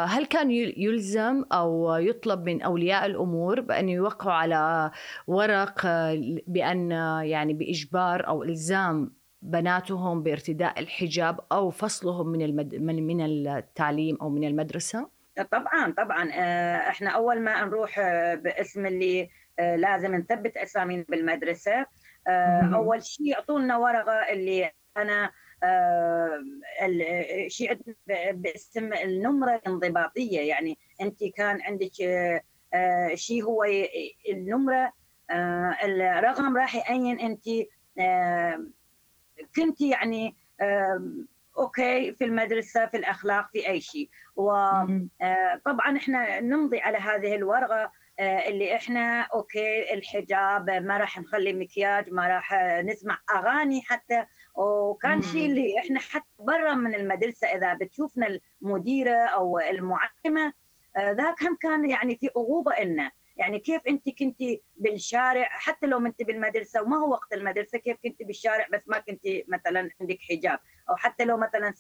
هل 0.05 0.25
كان 0.25 0.51
يلزم 0.51 1.43
أو 1.51 1.95
يطلب 1.95 2.43
من 2.43 2.61
أولياء 2.61 3.05
الأمور 3.05 3.61
بأن 3.61 3.89
يوقعوا 3.89 4.33
على 4.33 4.91
ورق 5.27 5.81
بأن 6.47 6.91
يعني 7.23 7.53
بإجبار 7.53 8.27
أو 8.27 8.43
إلزام 8.43 9.13
بناتهم 9.41 10.23
بارتداء 10.23 10.79
الحجاب 10.79 11.39
أو 11.51 11.69
فصلهم 11.69 12.27
من 12.27 12.41
المد... 12.41 12.75
من 12.75 13.21
التعليم 13.47 14.17
أو 14.21 14.29
من 14.29 14.43
المدرسة؟ 14.47 15.09
طبعا 15.51 15.93
طبعا 15.97 16.29
إحنا 16.89 17.09
أول 17.09 17.41
ما 17.41 17.65
نروح 17.65 17.99
باسم 18.35 18.85
اللي 18.85 19.29
لازم 19.59 20.15
نثبت 20.15 20.57
أسامينا 20.57 21.05
بالمدرسة. 21.09 21.85
أول 22.75 23.03
شيء 23.03 23.25
يعطونا 23.25 23.77
ورقة 23.77 24.31
اللي 24.31 24.71
أنا 24.97 25.31
شيء 27.47 27.79
باسم 28.33 28.93
النمرة 28.93 29.55
الانضباطية. 29.55 30.39
يعني 30.39 30.77
أنت 31.01 31.23
كان 31.23 31.61
عندك 31.61 31.91
شيء 33.13 33.43
هو 33.43 33.65
النمرة 34.29 34.93
الرقم 35.83 36.57
راح 36.57 36.75
يعين 36.75 37.19
أنت 37.19 37.43
كنت 39.55 39.81
يعني 39.81 40.35
أوكي 41.57 42.13
في 42.13 42.25
المدرسة 42.25 42.85
في 42.85 42.97
الأخلاق 42.97 43.49
في 43.51 43.67
أي 43.67 43.81
شيء. 43.81 44.09
وطبعا 44.35 45.97
إحنا 45.97 46.39
نمضي 46.39 46.79
على 46.79 46.97
هذه 46.97 47.35
الورقة. 47.35 47.91
اللي 48.19 48.75
إحنا 48.75 49.21
أوكي 49.21 49.93
الحجاب 49.93 50.69
ما 50.69 50.97
راح 50.97 51.19
نخلي 51.19 51.53
مكياج 51.53 52.09
ما 52.09 52.27
راح 52.27 52.53
نسمع 52.83 53.19
أغاني 53.35 53.81
حتى. 53.81 54.25
وكان 54.55 55.21
شيء 55.21 55.45
اللي 55.45 55.79
إحنا 55.79 55.99
حتى 55.99 56.25
برا 56.39 56.73
من 56.73 56.95
المدرسة 56.95 57.47
إذا 57.47 57.73
بتشوفنا 57.73 58.39
المديرة 58.61 59.15
أو 59.25 59.59
المعلمة 59.59 60.53
ذاك 60.97 61.43
هم 61.43 61.55
كان 61.61 61.89
يعني 61.89 62.15
في 62.15 62.29
اغوبه 62.37 62.71
لنا 62.83 63.11
يعني 63.37 63.59
كيف 63.59 63.81
أنت 63.87 64.09
كنت 64.09 64.39
بالشارع 64.75 65.47
حتى 65.51 65.87
لو 65.87 66.05
أنت 66.05 66.23
بالمدرسة 66.23 66.81
وما 66.81 66.97
هو 66.97 67.11
وقت 67.11 67.33
المدرسة 67.33 67.77
كيف 67.77 67.97
كنت 68.03 68.23
بالشارع 68.23 68.67
بس 68.73 68.81
ما 68.87 68.99
كنت 68.99 69.21
مثلا 69.47 69.89
عندك 70.01 70.17
حجاب؟ 70.29 70.59
أو 70.89 70.95
حتى 70.95 71.25
لو 71.25 71.37
مثلا 71.37 71.73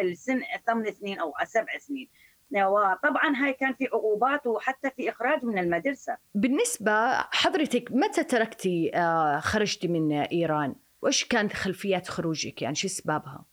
السن 0.00 0.42
ثمان 0.66 0.92
سنين 0.92 1.18
أو 1.18 1.32
سبع 1.44 1.78
سنين. 1.78 2.08
وطبعا 2.56 3.36
هاي 3.36 3.52
كان 3.52 3.74
في 3.74 3.86
عقوبات 3.86 4.46
وحتى 4.46 4.90
في 4.90 5.10
إخراج 5.10 5.44
من 5.44 5.58
المدرسة. 5.58 6.16
بالنسبة 6.34 7.12
حضرتك 7.16 7.88
متى 7.92 8.24
تركتي 8.24 8.92
خرجتي 9.40 9.88
من 9.88 10.12
إيران؟ 10.12 10.74
وإيش 11.02 11.24
كانت 11.24 11.52
خلفيات 11.52 12.08
خروجك؟ 12.08 12.62
يعني 12.62 12.74
شو 12.74 12.86
اسبابها 12.86 13.44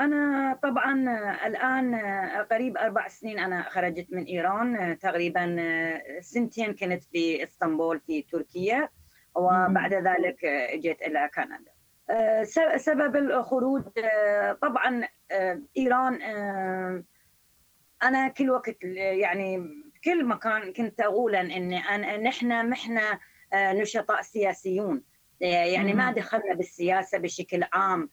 أنا 0.00 0.58
طبعا 0.62 0.92
الآن 1.46 1.94
قريب 2.50 2.76
أربع 2.76 3.08
سنين 3.08 3.38
أنا 3.38 3.62
خرجت 3.62 4.06
من 4.12 4.24
إيران 4.24 4.98
تقريبا 4.98 5.56
سنتين 6.20 6.74
كنت 6.74 7.02
في 7.04 7.44
إسطنبول 7.44 8.00
في 8.00 8.22
تركيا 8.22 8.88
وبعد 9.34 9.94
ذلك 9.94 10.46
جيت 10.74 11.02
إلى 11.02 11.30
كندا. 11.34 11.74
سبب 12.76 13.16
الخروج 13.16 13.82
طبعا 14.62 15.08
إيران 15.76 16.18
أنا 18.04 18.28
كل 18.28 18.50
وقت 18.50 18.76
يعني 18.94 19.68
كل 20.04 20.24
مكان 20.24 20.72
كنت 20.72 21.00
أقول 21.00 21.34
إن 21.36 21.72
أنا 21.72 22.16
نحن 22.16 22.68
محنا 22.68 23.18
نشطاء 23.54 24.22
سياسيون. 24.22 25.02
يعني 25.40 25.92
ما 25.92 26.12
دخلنا 26.12 26.54
بالسياسة 26.54 27.18
بشكل 27.18 27.64
عام. 27.72 28.10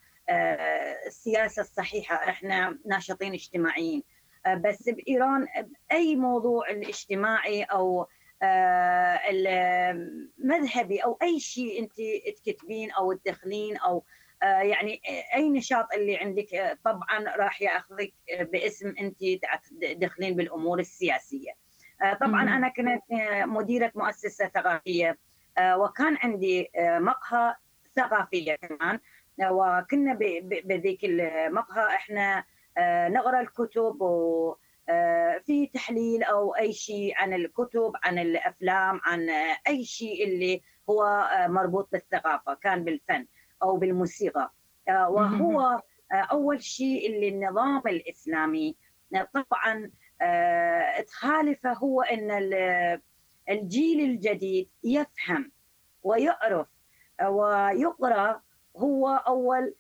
السياسة 1.08 1.62
الصحيحة 1.62 2.16
إحنا 2.16 2.80
ناشطين 2.86 3.34
اجتماعيين. 3.34 4.04
بس 4.58 4.90
بإيران 4.90 5.48
أي 5.92 6.16
موضوع 6.16 6.70
الاجتماعي 6.70 7.64
أو 7.64 8.08
المذهبي 9.30 11.00
أو 11.00 11.18
أي 11.22 11.40
شيء 11.40 11.80
أنت 11.80 11.94
تكتبين 12.38 12.92
أو 12.92 13.14
تدخلين 13.14 13.78
أو 13.78 14.04
يعني 14.42 15.02
أي 15.36 15.50
نشاط 15.50 15.94
اللي 15.94 16.18
عندك 16.18 16.78
طبعا 16.86 17.36
راح 17.38 17.62
ياخذك 17.62 18.14
باسم 18.40 18.94
أنت 19.00 19.18
تدخلين 19.82 20.36
بالأمور 20.36 20.80
السياسية. 20.80 21.52
طبعا 22.22 22.44
أنا 22.44 22.70
كنت 22.70 23.04
مديرة 23.48 23.92
مؤسسة 23.96 24.48
ثقافية 24.48 25.18
وكان 25.62 26.18
عندي 26.18 26.70
مقهى 26.80 27.56
ثقافية 27.96 28.56
كمان. 28.56 29.00
وكنا 29.50 30.14
بذيك 30.66 31.00
المقهى 31.04 31.96
إحنا 31.96 32.44
نقرأ 33.10 33.42
الكتب 33.42 34.02
وفي 34.02 35.70
تحليل 35.74 36.24
أو 36.24 36.56
أي 36.56 36.74
شيء 36.74 37.14
عن 37.18 37.34
الكتب 37.34 37.92
عن 38.04 38.20
الأفلام 38.20 39.02
عن 39.04 39.30
أي 39.68 39.84
شيء 39.84 40.24
اللي 40.24 40.62
هو 40.90 41.30
مربوط 41.48 41.90
بالثقافة 41.92 42.54
كان 42.54 42.84
بالفن. 42.84 43.26
أو 43.64 43.78
بالموسيقى. 43.78 44.52
وهو 44.90 45.82
أول 46.14 46.64
شيء 46.64 47.10
اللي 47.10 47.28
النظام 47.28 47.82
الاسلامي 47.88 48.76
طبعا 49.34 49.92
تخالفه 51.08 51.74
هو 51.74 52.02
إن 52.02 52.32
الجيل 53.50 54.10
الجديد 54.10 54.70
يفهم 54.84 55.52
ويعرف 56.04 56.68
ويقرأ 57.24 58.42
هو 58.78 59.10
أول 59.28 59.76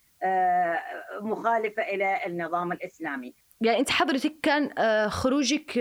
مخالفة 1.22 1.84
إلى 1.84 2.26
النظام 2.26 2.72
الإسلامي. 2.72 3.34
يعني 3.62 3.80
أنت 3.80 3.89
حضرتك 3.89 4.36
كان 4.44 4.70
خروجك 5.10 5.78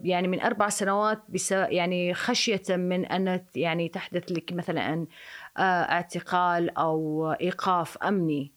يعني 0.00 0.28
من 0.28 0.40
أربع 0.40 0.68
سنوات 0.68 1.22
بس 1.28 1.52
يعني 1.52 2.14
خشية 2.14 2.76
من 2.76 3.06
أن 3.06 3.44
يعني 3.54 3.88
تحدث 3.88 4.32
لك 4.32 4.52
مثلا 4.52 5.06
اعتقال 5.58 6.78
أو 6.78 7.30
إيقاف 7.32 7.98
أمني. 7.98 8.54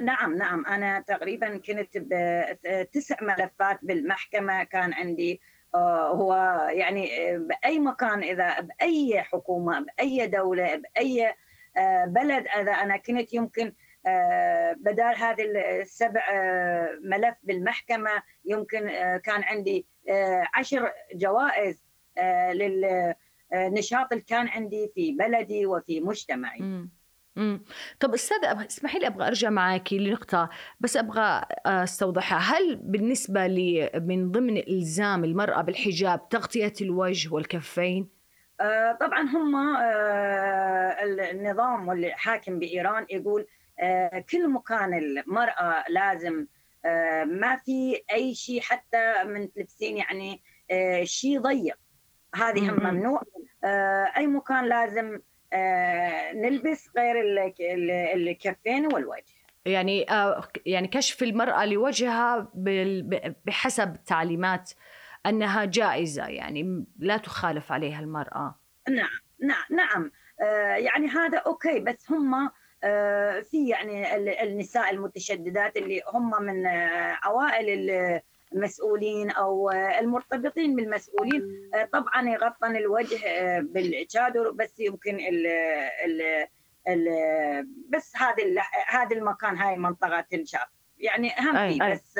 نعم 0.00 0.36
نعم 0.36 0.66
أنا 0.66 1.00
تقريبا 1.00 1.56
كنت 1.58 1.88
بتسع 2.66 3.16
ملفات 3.22 3.78
بالمحكمة 3.82 4.64
كان 4.64 4.92
عندي 4.92 5.40
هو 5.74 6.34
يعني 6.70 7.08
بأي 7.38 7.78
مكان 7.78 8.22
إذا 8.22 8.60
بأي 8.60 9.22
حكومة 9.22 9.80
بأي 9.80 10.26
دولة 10.26 10.76
بأي 10.76 11.34
بلد 12.06 12.46
إذا 12.46 12.72
أنا 12.72 12.96
كنت 12.96 13.34
يمكن 13.34 13.72
آه، 14.06 14.72
بدال 14.72 15.16
هذه 15.16 15.42
السبع 15.80 16.22
آه، 16.32 16.98
ملف 17.02 17.34
بالمحكمة 17.42 18.22
يمكن 18.44 18.88
آه، 18.88 19.16
كان 19.16 19.42
عندي 19.42 19.86
عشر 20.54 20.92
جوائز 21.14 21.84
للنشاط 23.54 24.12
اللي 24.12 24.24
كان 24.24 24.48
عندي 24.48 24.92
في 24.94 25.12
بلدي 25.12 25.66
وفي 25.66 26.00
مجتمعي. 26.00 26.88
امم 27.36 27.64
طب 28.00 28.14
أستاذ 28.14 28.38
اسمحي 28.44 28.98
لي 28.98 29.06
أبغى 29.06 29.26
أرجع 29.26 29.50
معك 29.50 29.92
لنقطة 29.92 30.50
بس 30.80 30.96
أبغى 30.96 31.42
أستوضحها. 31.66 32.38
هل 32.38 32.76
بالنسبة 32.76 33.46
لي 33.46 33.90
من 33.94 34.30
ضمن 34.30 34.56
إلزام 34.56 35.24
المرأة 35.24 35.62
بالحجاب 35.62 36.28
تغطية 36.28 36.72
الوجه 36.80 37.34
والكفين؟ 37.34 38.08
طبعا 39.00 39.22
هم 39.22 39.76
النظام 41.30 41.88
واللي 41.88 42.10
حاكم 42.10 42.58
بإيران 42.58 43.06
يقول 43.10 43.46
آه، 43.80 44.24
كل 44.30 44.48
مكان 44.50 44.94
المرأة 44.94 45.84
لازم 45.88 46.46
آه، 46.84 47.24
ما 47.24 47.56
في 47.56 48.02
أي 48.12 48.34
شيء 48.34 48.60
حتى 48.60 49.24
من 49.24 49.52
تلبسين 49.52 49.96
يعني 49.96 50.42
آه، 50.70 51.04
شيء 51.04 51.40
ضيق. 51.40 51.76
هذه 52.34 52.70
هم 52.70 52.94
ممنوع. 52.94 53.22
أي 54.16 54.26
مكان 54.26 54.64
لازم 54.64 55.20
نلبس 56.34 56.90
غير 56.96 57.14
الكفين 58.14 58.86
والوجه. 58.86 59.24
يعني 59.64 60.06
يعني 60.66 60.88
كشف 60.88 61.22
المرأة 61.22 61.64
لوجهها 61.64 62.48
بحسب 63.44 63.94
التعليمات 63.94 64.70
أنها 65.26 65.64
جائزة 65.64 66.26
يعني 66.26 66.84
لا 66.98 67.16
تخالف 67.16 67.72
عليها 67.72 68.00
المرأة. 68.00 68.58
نعم 68.88 69.20
نعم 69.40 69.64
نعم. 69.70 70.10
يعني 70.76 71.06
هذا 71.06 71.38
أوكي 71.38 71.80
بس 71.80 72.10
هم 72.10 72.50
آه، 72.84 73.40
في 73.40 73.68
يعني 73.68 74.16
النساء 74.42 74.90
المتشددات 74.90 75.76
اللي 75.76 76.02
هم 76.14 76.42
من 76.42 76.66
آه، 76.66 77.18
عوائل 77.22 78.20
المسؤولين 78.54 79.30
أو 79.30 79.70
آه، 79.70 80.00
المرتبطين 80.00 80.76
بالمسؤولين. 80.76 81.70
طبعا 81.92 82.28
يغطن 82.28 82.76
الوجه 82.76 83.18
بالشادر 83.60 84.50
بس 84.50 84.80
يمكن 84.80 85.14
ال 85.14 85.46
ال 86.04 86.46
ال 86.88 87.08
بس 87.88 88.16
هذا 88.16 88.62
هذا 88.88 89.16
المكان 89.16 89.58
هاي 89.58 89.76
منطقة 89.76 90.24
الشاف 90.32 90.68
يعني 90.98 91.38
اهم 91.38 91.72
في 91.72 91.78
بس 91.92 92.18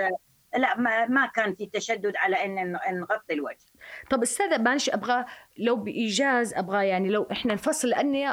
لا 0.56 0.78
ما, 0.78 1.06
ما 1.06 1.26
كان 1.26 1.54
في 1.54 1.66
تشدد 1.66 2.16
على 2.16 2.44
إن 2.44 2.72
نغطي 3.00 3.34
الوجه. 3.34 3.66
طب 4.10 4.22
أستاذة 4.22 4.58
معلش 4.58 4.90
أبغى 4.90 5.24
لو 5.58 5.76
بإيجاز 5.76 6.54
أبغى 6.54 6.88
يعني 6.88 7.08
لو 7.08 7.28
إحنا 7.32 7.54
نفصل 7.54 7.88
لأني 7.88 8.28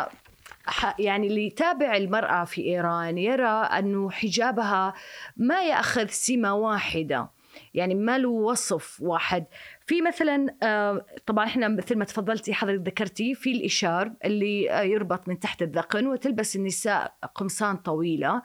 يعني 1.00 1.28
اللي 1.28 1.48
يتابع 1.48 1.96
المرأة 1.96 2.44
في 2.44 2.62
إيران 2.62 3.18
يرى 3.18 3.48
أنه 3.48 4.10
حجابها 4.10 4.94
ما 5.38 5.64
يأخذ 5.64 6.08
سمة 6.08 6.56
واحدة. 6.56 7.30
يعني 7.74 7.96
ما 7.96 8.18
له 8.18 8.30
وصف 8.30 9.02
واحد. 9.02 9.46
في 9.86 10.02
مثلا 10.02 10.56
آه، 10.64 11.06
طبعا 11.26 11.46
إحنا 11.46 11.68
مثل 11.68 11.98
ما 11.98 12.06
تفضلتي 12.06 12.54
حضرتك 12.54 12.88
ذكرتي 12.88 13.36
في 13.36 13.52
الإشار 13.52 14.14
اللي 14.26 14.72
آه، 14.72 14.82
يربط 14.82 15.28
من 15.28 15.40
تحت 15.40 15.62
الذقن 15.62 16.08
وتلبس 16.08 16.56
النساء 16.56 17.14
قمصان 17.36 17.78
طويلة. 17.78 18.42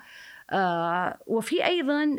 آه 0.51 1.19
وفي 1.27 1.65
أيضا 1.65 2.17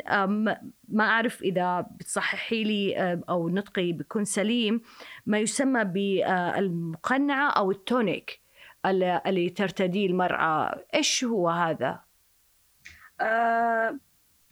ما 0.88 1.04
أعرف 1.04 1.42
إذا 1.42 1.80
بتصححي 1.80 2.64
لي 2.64 3.20
أو 3.28 3.48
نطقي 3.48 3.92
بيكون 3.92 4.24
سليم 4.24 4.80
ما 5.26 5.38
يسمى 5.38 5.84
بالمقنعه 5.84 7.50
أو 7.50 7.70
التونيك 7.70 8.40
اللي 8.86 9.50
ترتديه 9.50 10.06
المرأة. 10.06 10.84
إيش 10.94 11.24
هو 11.24 11.48
هذا؟ 11.48 12.00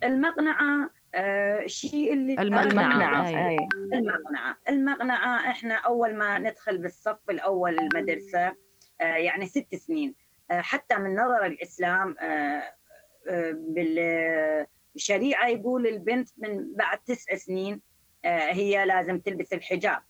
المقنعة 0.05 0.91
آه 1.15 1.67
شيء 1.67 2.13
اللي 2.13 2.35
المقنعة. 2.35 2.63
المقنعة. 2.65 3.49
أي. 3.49 3.57
المقنعة. 3.93 4.57
المقنعة 4.69 5.51
إحنا 5.51 5.75
أول 5.75 6.15
ما 6.15 6.39
ندخل 6.39 6.79
بالصف 6.79 7.31
الأول 7.31 7.79
المدرسة 7.79 8.47
آه 9.01 9.05
يعني 9.05 9.47
ست 9.47 9.75
سنين. 9.75 10.15
آه 10.51 10.61
حتى 10.61 10.97
من 10.97 11.15
نظر 11.17 11.47
الإسلام 11.47 12.17
آه 12.21 12.63
آه 13.29 13.57
بالشريعة 14.95 15.49
يقول 15.49 15.87
البنت 15.87 16.29
من 16.39 16.75
بعد 16.75 16.99
تسع 16.99 17.35
سنين 17.37 17.81
آه 18.25 18.53
هي 18.53 18.87
لازم 18.87 19.19
تلبس 19.19 19.53
الحجاب. 19.53 20.03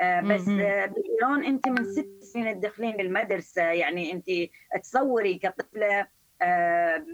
آه، 0.00 0.20
بس 0.20 0.48
آه، 0.48 0.86
بايران 0.86 1.44
أنت 1.44 1.68
من 1.68 1.84
ست 1.84 2.22
سنين 2.22 2.60
تدخلين 2.60 2.96
للمدرسه 2.96 3.62
يعني 3.62 4.12
أنت 4.12 4.26
تصوري 4.82 5.38
كطفلة 5.38 6.06
آه، 6.42 7.06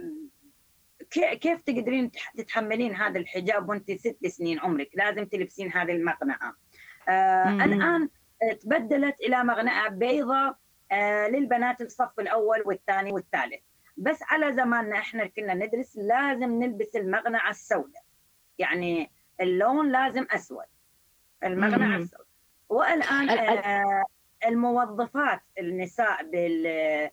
كيف 1.14 1.60
تقدرين 1.60 2.10
تتحملين 2.36 2.94
هذا 2.94 3.18
الحجاب 3.18 3.68
وانت 3.68 3.92
ست 3.92 4.26
سنين 4.26 4.58
عمرك؟ 4.58 4.90
لازم 4.94 5.24
تلبسين 5.24 5.72
هذه 5.72 5.92
المقنعة. 5.92 6.54
الآن 7.64 8.08
تبدلت 8.60 9.20
إلى 9.20 9.44
مقنعة 9.44 9.88
بيضاء 9.88 10.56
للبنات 11.30 11.80
الصف 11.80 12.20
الأول 12.20 12.62
والثاني 12.66 13.12
والثالث. 13.12 13.60
بس 13.96 14.18
على 14.22 14.52
زماننا 14.52 14.98
إحنا 14.98 15.26
كنا 15.26 15.54
ندرس 15.54 15.96
لازم 15.96 16.62
نلبس 16.62 16.96
المقنعة 16.96 17.50
السوداء. 17.50 18.02
يعني 18.58 19.10
اللون 19.40 19.92
لازم 19.92 20.26
أسود. 20.30 20.64
المقنعة 21.44 21.96
السوداء. 21.96 22.26
والآن 22.68 23.28
آه، 23.30 24.04
الموظفات 24.46 25.40
النساء 25.58 26.30
بال 26.30 26.66
آه، 26.66 27.10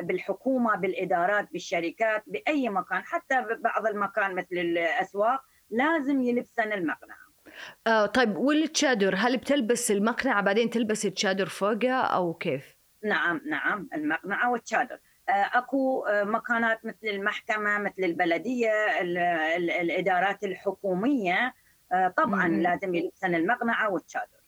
بالحكومة 0.00 0.76
بالإدارات 0.76 1.52
بالشركات 1.52 2.22
بأي 2.26 2.68
مكان 2.68 3.02
حتى 3.04 3.46
بعض 3.60 3.86
المكان 3.86 4.34
مثل 4.34 4.56
الأسواق 4.58 5.40
لازم 5.70 6.22
يلبسن 6.22 6.72
المقنعه 6.72 7.24
آه 7.86 8.06
طيب 8.06 8.36
والتشادر 8.36 9.14
هل 9.18 9.36
بتلبس 9.36 9.90
المقنعه 9.90 10.42
بعدين 10.42 10.70
تلبس 10.70 11.06
التشادر 11.06 11.46
فوقها 11.46 12.00
أو 12.02 12.34
كيف؟ 12.34 12.76
نعم 13.04 13.40
نعم 13.46 13.88
المقنعه 13.94 14.50
والتشادر 14.50 14.98
آه 15.28 15.32
أكو 15.32 16.06
آه 16.06 16.24
مكانات 16.24 16.84
مثل 16.84 17.06
المحكمة 17.06 17.78
مثل 17.78 18.04
البلدية 18.04 18.70
الإدارات 19.00 20.44
الحكومية 20.44 21.54
آه 21.92 22.08
طبعا 22.08 22.48
مم. 22.48 22.62
لازم 22.62 22.94
يلبسن 22.94 23.34
المقنعه 23.34 23.90
والتشادر 23.90 24.43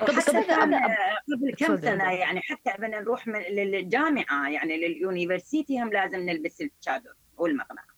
طب 0.00 0.10
حتى 0.10 0.54
قبل 1.32 1.54
كم 1.58 1.76
سنة 1.76 2.12
يعني 2.12 2.40
حتى 2.40 2.72
بدنا 2.78 3.00
نروح 3.00 3.26
من 3.26 3.40
للجامعة 3.40 4.48
يعني 4.48 4.76
لليونيفرسيتي 4.76 5.82
هم 5.82 5.92
لازم 5.92 6.20
نلبس 6.20 6.60
التشادر 6.60 7.14
والمقنعة. 7.36 7.92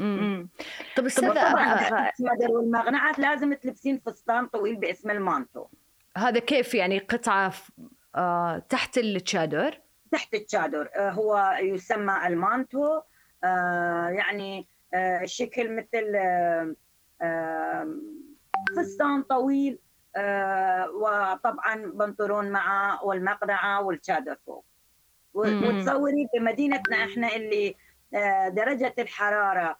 امم 0.00 0.48
طب 0.96 1.06
أستاذ 1.06 1.24
التشادر 1.24 2.52
والمقنعات 2.52 3.18
لازم 3.18 3.54
تلبسين 3.54 4.00
فستان 4.06 4.46
طويل 4.46 4.76
باسم 4.76 5.10
المانتو. 5.10 5.66
هذا 6.16 6.38
كيف 6.38 6.74
يعني 6.74 6.98
قطعة 6.98 7.52
آه 8.16 8.58
تحت 8.58 8.98
الشادر؟ 8.98 9.80
تحت 10.12 10.34
الشادر 10.34 10.88
آه 10.96 11.10
هو 11.10 11.58
يسمى 11.60 12.26
المانتو 12.26 13.00
آه 13.44 14.08
يعني 14.08 14.68
آه 14.94 15.24
شكل 15.24 15.76
مثل 15.76 16.12
آه 16.16 16.74
آه 17.22 17.96
فستان 18.76 19.22
طويل. 19.22 19.72
آه، 19.74 19.91
وطبعا 20.94 21.74
بنطلون 21.94 22.50
معه 22.50 23.04
والمقنعه 23.04 23.82
والشادر 23.82 24.36
فوق. 24.46 24.64
وتصوري 25.34 26.28
في 26.32 26.40
مدينتنا 26.40 26.96
إحنا 27.04 27.36
اللي 27.36 27.74
آه، 28.14 28.48
درجة 28.48 28.94
الحرارة 28.98 29.76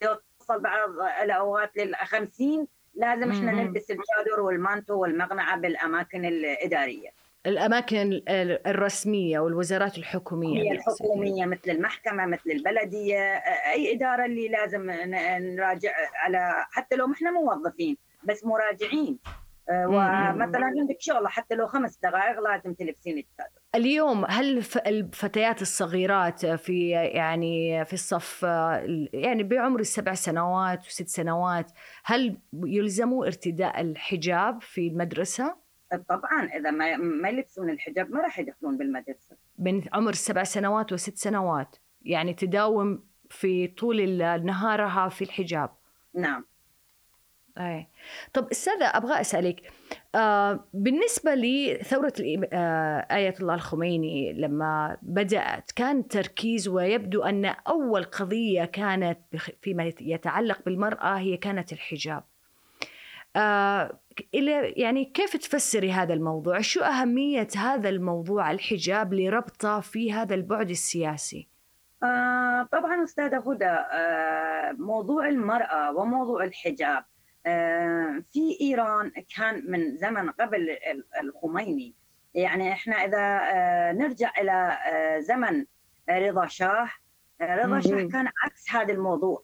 توصل 0.00 0.60
بعض 0.60 0.90
الأوقات 1.22 1.76
لل 1.76 1.96
50 1.96 2.66
لازم 2.94 3.30
إحنا 3.30 3.52
نلبس 3.52 3.90
الشادر 3.90 4.40
والمانتو 4.40 4.94
والمقنعة 4.94 5.56
بالأماكن 5.56 6.24
الإدارية. 6.24 7.10
الأماكن 7.46 8.22
الرسمية 8.66 9.38
والوزارات 9.38 9.98
الحكومية 9.98 10.62
هي 10.62 10.72
الحكومية 10.72 11.46
مثل 11.46 11.70
المحكمة 11.70 12.26
مثل 12.26 12.50
البلدية 12.50 13.18
آه، 13.18 13.72
أي 13.72 13.94
إدارة 13.94 14.24
اللي 14.24 14.48
لازم 14.48 14.90
نراجع 14.90 15.92
على 16.14 16.66
حتى 16.70 16.96
لو 16.96 17.12
إحنا 17.12 17.30
موظفين. 17.30 17.96
بس 18.24 18.44
مراجعين. 18.44 19.18
آه، 19.70 19.86
ومثلا 19.86 20.64
عندك 20.64 20.96
شغلة 21.00 21.28
حتى 21.28 21.54
لو 21.54 21.66
خمس 21.66 21.98
دقائق 22.02 22.40
لازم 22.40 22.74
تلبسين 22.74 23.18
التادر 23.18 23.60
اليوم 23.74 24.24
هل 24.28 24.64
الفتيات 24.86 25.62
الصغيرات 25.62 26.46
في 26.46 26.90
يعني 26.90 27.84
في 27.84 27.92
الصف 27.92 28.42
يعني 29.12 29.42
بعمر 29.42 29.80
السبع 29.80 30.14
سنوات 30.14 30.86
وست 30.86 31.08
سنوات 31.08 31.72
هل 32.04 32.38
يلزموا 32.52 33.26
ارتداء 33.26 33.80
الحجاب 33.80 34.62
في 34.62 34.88
المدرسة؟ 34.88 35.56
طبعا 36.08 36.44
إذا 36.44 36.70
ما 36.70 36.96
ما 36.96 37.28
يلبسون 37.28 37.70
الحجاب 37.70 38.10
ما 38.10 38.20
راح 38.20 38.38
يدخلون 38.38 38.76
بالمدرسة. 38.76 39.36
من 39.58 39.82
عمر 39.92 40.10
السبع 40.10 40.44
سنوات 40.44 40.92
وست 40.92 41.16
سنوات 41.16 41.76
يعني 42.02 42.34
تداوم 42.34 43.04
في 43.30 43.66
طول 43.66 44.18
نهارها 44.44 45.08
في 45.08 45.24
الحجاب. 45.24 45.70
نعم. 46.14 46.44
أي 47.58 47.86
طب 48.34 48.48
أستاذة 48.50 48.84
أبغى 48.84 49.20
أسألك 49.20 49.72
آه 50.14 50.64
بالنسبة 50.74 51.34
لثورة 51.34 52.12
آه 52.52 53.06
آية 53.10 53.34
الله 53.40 53.54
الخميني 53.54 54.32
لما 54.32 54.96
بدأت 55.02 55.72
كان 55.72 56.08
تركيز 56.08 56.68
ويبدو 56.68 57.22
أن 57.22 57.44
أول 57.44 58.04
قضية 58.04 58.64
كانت 58.64 59.18
فيما 59.62 59.92
يتعلق 60.00 60.58
بالمرأة 60.64 61.18
هي 61.18 61.36
كانت 61.36 61.72
الحجاب 61.72 62.24
آه 63.36 63.98
يعني 64.76 65.04
كيف 65.04 65.36
تفسري 65.36 65.92
هذا 65.92 66.14
الموضوع؟ 66.14 66.60
شو 66.60 66.80
أهمية 66.80 67.48
هذا 67.56 67.88
الموضوع 67.88 68.50
الحجاب 68.50 69.14
لربطة 69.14 69.80
في 69.80 70.12
هذا 70.12 70.34
البعد 70.34 70.70
السياسي؟ 70.70 71.48
آه 72.02 72.68
طبعا 72.72 73.04
أستاذة 73.04 73.36
هدى 73.36 73.64
آه 73.64 74.72
موضوع 74.72 75.28
المرأة 75.28 75.96
وموضوع 75.96 76.44
الحجاب 76.44 77.04
في 78.32 78.58
إيران 78.60 79.12
كان 79.36 79.64
من 79.70 79.96
زمن 79.96 80.30
قبل 80.30 80.70
ال- 80.70 81.04
الخميني. 81.22 81.94
يعني 82.34 82.72
إحنا 82.72 82.94
إذا 83.04 83.40
آه 83.52 83.92
نرجع 83.92 84.30
إلى 84.40 84.78
آه 84.86 85.18
زمن 85.18 85.66
رضا 86.10 86.46
شاه. 86.46 86.88
آه 87.40 87.56
رضا 87.56 87.80
شاه. 87.80 88.08
كان 88.08 88.26
عكس 88.44 88.70
هذا 88.70 88.92
الموضوع. 88.92 89.42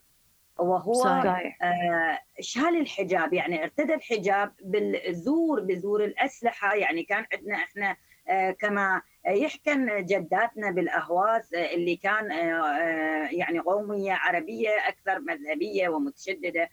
وهو 0.58 0.92
صحيح. 0.94 1.58
آه، 1.62 2.18
شال 2.40 2.76
الحجاب 2.80 3.32
يعني 3.32 3.62
ارتدى 3.62 3.94
الحجاب 3.94 4.54
بالزور 4.64 5.60
بزور 5.60 6.04
الأسلحة. 6.04 6.74
يعني 6.74 7.02
كان 7.02 7.24
عندنا 7.32 7.54
إحنا 7.56 7.96
آه، 8.28 8.50
كما 8.50 9.02
يحكى 9.26 9.74
جداتنا 10.02 10.70
بالأهواز 10.70 11.54
آه، 11.54 11.74
اللي 11.74 11.96
كان 11.96 12.32
آه، 12.32 12.66
آه، 12.66 13.28
يعني 13.32 13.58
قومية 13.58 14.12
عربية 14.12 14.70
أكثر 14.88 15.20
مذهبية 15.20 15.88
ومتشددة. 15.88 16.62
آه، 16.62 16.68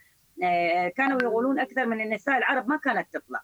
كانوا 0.96 1.22
يقولون 1.22 1.60
أكثر 1.60 1.86
من 1.86 2.00
النساء 2.00 2.38
العرب 2.38 2.68
ما 2.68 2.76
كانت 2.76 3.08
تطلع. 3.12 3.40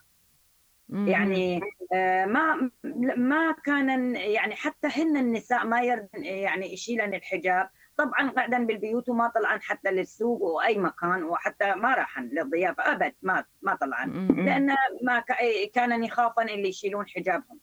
يعني 0.91 1.61
آه، 1.93 2.25
ما 2.25 2.71
ما 3.17 3.53
كان 3.65 4.17
يعني 4.17 4.55
حتى 4.55 4.89
هن 4.89 5.17
النساء 5.17 5.67
ما 5.67 5.83
يرد 5.83 6.09
يعني 6.15 6.73
يشيلن 6.73 7.15
الحجاب. 7.15 7.69
طبعا 7.97 8.31
قعدن 8.31 8.67
بالبيوت 8.67 9.09
وما 9.09 9.29
طلعن 9.29 9.63
حتى 9.63 9.91
للسوق 9.91 10.43
وأي 10.43 10.79
مكان 10.79 11.23
وحتى 11.25 11.75
ما 11.75 11.95
راحن 11.95 12.29
للضيافه 12.33 12.93
أبد 12.93 13.15
ما 13.23 13.45
ما 13.63 13.75
طلعن. 13.75 14.29
لأن 14.29 14.75
ما 15.03 15.25
كانن 15.75 16.05
يخافن 16.05 16.49
اللي 16.49 16.69
يشيلون 16.69 17.09
حجابهم. 17.09 17.59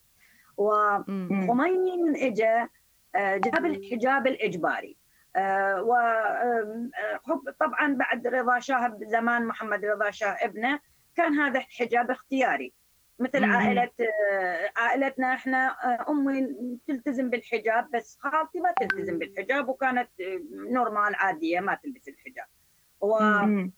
وخميني 0.58 1.98
من 1.98 2.16
اجى 2.16 2.68
آه، 3.16 3.38
جاب 3.38 3.66
الحجاب 3.66 4.28
الإجباري. 4.28 4.98
وحب 5.82 7.56
طبعا 7.60 7.94
بعد 7.96 8.28
رضا 8.28 8.60
شاه 8.60 8.98
زمان 9.02 9.46
محمد 9.46 9.86
رضا 9.86 10.12
شاه 10.12 10.38
ابنه 10.42 10.80
كان 11.16 11.34
هذا 11.34 11.60
الحجاب 11.60 12.12
اختياري 12.12 12.74
مثل 13.20 13.46
مم. 13.46 13.54
عائلة 13.54 13.92
آه، 14.32 14.72
عائلتنا 14.76 15.34
إحنا 15.34 15.68
آه، 15.68 16.06
أمي 16.10 16.48
تلتزم 16.88 17.30
بالحجاب 17.30 17.92
بس 17.92 18.18
خالتي 18.20 18.60
ما 18.60 18.74
تلتزم 18.80 19.20
بالحجاب 19.20 19.70
وكانت 19.70 20.10
آه، 20.22 20.42
نورمال 20.52 21.16
عادية 21.16 21.60
ما 21.60 21.76
تلبس 21.76 22.08
الحجاب 22.08 22.46
وكان. 23.02 23.72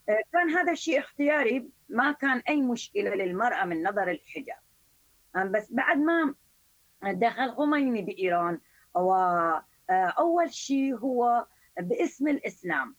هذا 0.57 0.71
الشيء 0.71 0.99
اختياري 0.99 1.69
ما 1.89 2.11
كان 2.11 2.41
أي 2.49 2.61
مشكلة 2.61 3.15
للمرأة 3.15 3.65
من 3.65 3.83
نظر 3.83 4.11
الحجاب 4.11 4.57
آه، 5.35 5.43
بس 5.43 5.71
بعد 5.71 5.97
ما 5.97 6.33
دخل 7.03 7.51
خميني 7.51 8.01
بإيران 8.01 8.59
وأول 9.89 10.53
شيء 10.53 10.95
هو 10.95 11.45
باسم 11.79 12.27
الإسلام. 12.27 12.95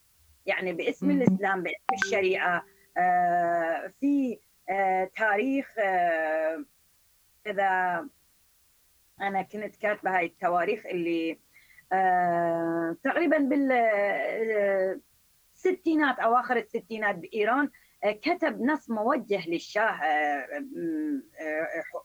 يعني 0.46 0.72
باسم 0.72 1.06
مم. 1.08 1.22
الإسلام 1.22 1.62
باسم 1.62 1.76
الشريعة. 2.04 2.64
آه، 2.96 3.92
في 4.00 4.38
آه، 4.70 5.10
تاريخ 5.16 5.74
آه، 5.78 6.64
إذا 7.46 8.06
أنا 9.20 9.42
كنت 9.42 9.76
كاتبة 9.76 10.16
هاي 10.18 10.26
التواريخ 10.26 10.86
اللي 10.86 11.38
آه، 11.92 12.96
تقريبا 13.04 13.38
بالستينات 15.54 16.18
أواخر 16.18 16.56
الستينات 16.56 17.14
بإيران 17.16 17.70
آه، 18.04 18.12
كتب 18.12 18.60
نص 18.62 18.90
موجه 18.90 19.48
للشاه 19.48 19.82
آه، 19.90 20.62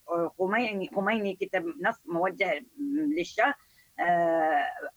آه، 0.10 0.32
خميني 0.40 0.90
خميني 0.96 1.36
كتب 1.36 1.66
نص 1.82 2.02
موجه 2.06 2.66
للشاه. 3.18 3.46
آه، 3.50 3.54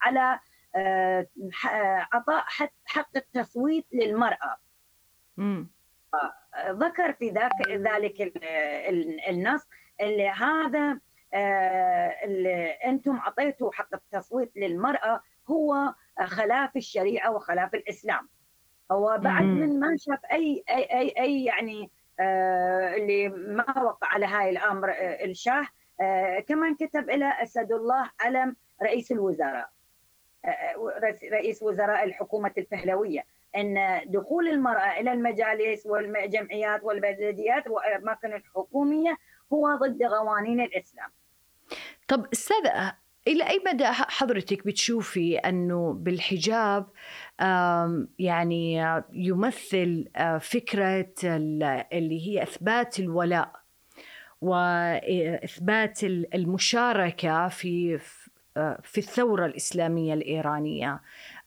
على 0.03 0.41
آه، 0.77 1.27
آه، 1.71 2.07
اعطاء 2.15 2.45
حق- 2.85 3.17
التصويت 3.17 3.87
للمرأة 3.93 4.57
مم. 5.37 5.71
ذكر 6.69 7.13
في 7.13 7.31
ذاك 7.31 7.53
ذلك 7.69 8.21
ال- 8.21 8.45
ال- 8.89 9.21
النص 9.29 9.69
اللي 10.01 10.29
هذا 10.29 11.01
آه، 11.35 12.09
اللي 12.25 12.71
أنتم 12.71 13.17
اعطيتوا 13.17 13.73
حق 13.73 13.95
التصويت 13.95 14.53
للمرأة 14.57 15.21
هو 15.51 15.95
خلاف 16.25 16.77
الشريعة 16.77 17.31
وخلاف 17.33 17.75
الإسلام 17.75 18.29
هو 18.93 19.19
بعد. 19.21 19.43
من 19.45 19.81
ما 19.81 19.97
شاف 19.99 20.19
أي 20.33 20.65
أي 20.71 20.83
أي, 21.01 21.15
أي 21.19 21.45
يعني 21.45 21.91
آه، 22.21 22.95
اللي 22.95 23.29
ما 23.29 23.83
وقع 23.83 24.09
على 24.09 24.27
هاي 24.27 24.51
الأمر 24.51 24.91
آه، 24.91 25.25
الشاه 25.25 25.67
آه، 26.01 26.41
كمان 26.41 26.75
كتب 26.75 27.11
إلى 27.11 27.43
أسد 27.43 27.73
الله 27.73 28.11
علم 28.21 28.57
رئيس 28.83 29.13
الوزراء 29.13 29.69
آه، 30.45 30.75
رئيس- 31.03 31.33
رئيس 31.33 31.63
وزراء 31.63 32.05
الحكومة 32.05 32.53
الفهلوية 32.59 33.25
إن 33.57 34.01
دخول 34.07 34.49
المرأة 34.49 35.01
إلى 35.01 35.13
المجالس 35.13 35.87
والجمعيات 35.87 36.85
والبلديات 36.85 37.69
والاماكن 37.69 38.33
الحكومية 38.33 39.17
هو 39.53 39.75
ضد 39.77 40.03
قوانين 40.03 40.61
الإسلام. 40.61 41.09
طب 42.09 42.27
أستاذة 42.33 42.93
إلى 43.29 43.49
أي 43.51 43.61
مدى 43.67 43.87
حضرتك 43.87 44.67
بتشوفي 44.67 45.39
أنه 45.39 45.93
بالحجاب 45.93 46.87
يعني 48.19 48.77
يمثل 49.13 50.09
آه، 50.17 50.39
فكرة 50.39 51.09
ال- 51.25 51.85
اللي 51.93 52.29
هي 52.29 52.43
إثبات 52.43 52.99
الولاء 53.01 53.53
وإثبات 54.41 56.05
ال- 56.05 56.35
المشاركة 56.35 57.49
في 57.49 57.95
آه، 57.95 58.01
في 58.83 58.99
الثورة 58.99 59.47
الإسلامية 59.47 60.15
الإيرانية. 60.15 61.01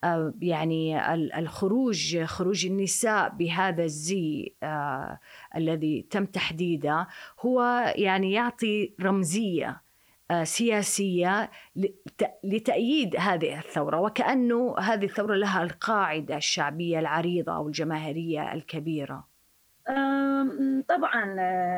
آه، 0.03 0.33
يعني 0.41 1.13
ال- 1.13 1.33
الخروج 1.33 2.23
خروج 2.23 2.65
النساء 2.65 3.29
بهذا 3.29 3.83
الزي 3.83 4.53
آه، 4.63 5.19
الذي 5.55 6.05
تم 6.09 6.25
تحديده 6.25 7.07
هو 7.39 7.61
يعني 7.95 8.31
يعطي 8.31 8.93
رمزية 9.01 9.81
آه، 10.31 10.43
سياسية 10.43 11.49
لت- 11.75 12.31
لتأييد 12.43 13.15
هذه 13.19 13.59
الثورة. 13.59 13.99
وكأنه 13.99 14.75
هذه 14.79 15.05
الثورة 15.05 15.35
لها 15.35 15.63
القاعدة 15.63 16.37
الشعبية 16.37 16.99
العريضة 16.99 17.55
أو 17.55 17.67
الجماهيرية 17.67 18.53
الكبيرة. 18.53 19.27
طبعا 20.89 21.35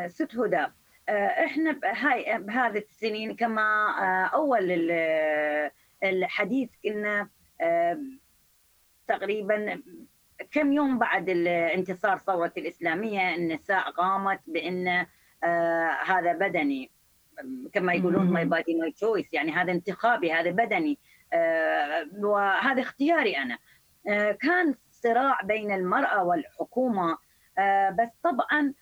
ست 0.08 0.36
هدى. 0.36 0.66
إحنا 1.16 1.72
بهاي 1.72 2.38
بهذه 2.40 2.78
السنين 2.78 3.36
كما 3.36 3.62
آه، 4.02 4.26
أول 4.36 4.72
ال- 4.72 5.72
الحديث 6.04 6.70
كنا 6.84 7.30
آه، 7.62 8.00
تقريبا 9.08 9.82
كم 10.52 10.74
يوم 10.74 10.98
بعد 11.00 11.30
انتصار 11.48 12.18
ثورة 12.18 12.54
الإسلامية 12.58 13.36
النساء 13.36 13.92
قامت 13.92 14.40
بأن 14.48 15.06
آه، 15.44 15.90
هذا 16.06 16.34
بدني. 16.34 16.92
كما 17.74 17.94
يقولون. 17.94 18.30
my 18.32 18.46
body 18.46 18.76
my 18.76 18.92
choice 18.92 19.34
يعني 19.34 19.52
هذا 19.52 19.72
انتخابي 19.72 20.34
هذا 20.34 20.52
بدني. 20.52 20.98
آه، 21.34 22.08
وهذا 22.20 22.82
اختياري 22.82 23.38
أنا. 23.38 23.58
آه، 24.08 24.32
كان 24.32 24.76
صراع 24.92 25.42
بين 25.44 25.72
المرأة 25.72 26.24
والحكومة. 26.24 27.18
آه، 27.58 27.90
بس 27.90 28.10
طبعا 28.24 28.62
آه، 28.62 28.74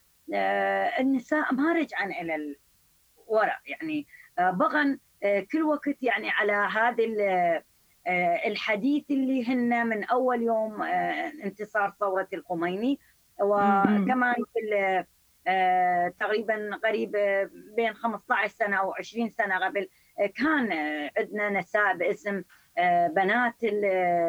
النساء 0.99 1.53
ما 1.53 1.73
رجعن 1.73 2.11
إلى 2.11 2.55
الوراء 3.27 3.59
يعني 3.65 4.07
آه، 4.39 4.51
بغن 4.51 4.99
آه، 5.23 5.39
كل 5.51 5.63
وقت 5.63 6.03
يعني 6.03 6.29
على 6.29 6.51
هذا 6.53 7.03
ال- 7.03 7.61
آه، 8.07 8.47
الحديث 8.47 9.11
اللي 9.11 9.47
هن 9.47 9.87
من 9.87 10.03
أول 10.03 10.41
يوم 10.41 10.81
آه، 10.81 11.31
انتصار 11.43 11.93
ثورة 11.99 12.27
الخميني. 12.33 12.99
وكمان 13.41 14.35
في 14.53 15.05
آه، 15.47 16.13
تقريبا 16.19 16.79
قريب 16.83 17.15
آه، 17.15 17.49
بين 17.75 17.93
15 17.93 18.47
سنة 18.47 18.75
أو 18.77 18.93
20 18.93 19.29
سنة 19.29 19.65
قبل 19.65 19.89
آه، 20.19 20.25
كان 20.25 20.71
آه، 20.71 21.11
عندنا 21.17 21.49
نساء 21.49 21.97
باسم 21.97 22.43
آه، 22.77 23.07
بنات 23.07 23.55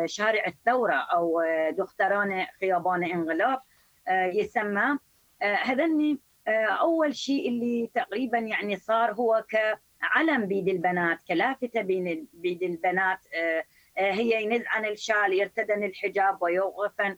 شارع 0.04 0.46
الثورة 0.46 0.94
أو 0.94 1.40
آه، 1.40 1.70
دختران 1.70 2.46
خيابان 2.60 3.04
انقلاب 3.04 3.60
آه، 4.08 4.26
يسمى 4.26 4.80
آه، 4.82 4.98
هذني 5.42 6.18
آه، 6.48 6.66
أول 6.66 7.16
شيء 7.16 7.48
اللي 7.48 7.90
تقريبا 7.94 8.38
يعني 8.38 8.76
صار 8.76 9.12
هو 9.12 9.44
كعلم 9.48 10.46
بيد 10.46 10.68
البنات 10.68 11.18
كلافتة 11.28 11.82
بين 11.82 12.26
بيد 12.32 12.62
البنات 12.62 13.18
آه، 13.34 13.64
آه، 13.98 14.12
هي 14.12 14.42
ينزعن 14.44 14.84
الشال 14.84 15.32
يرتدن 15.32 15.84
الحجاب 15.84 16.42
ويوقفن 16.42 17.16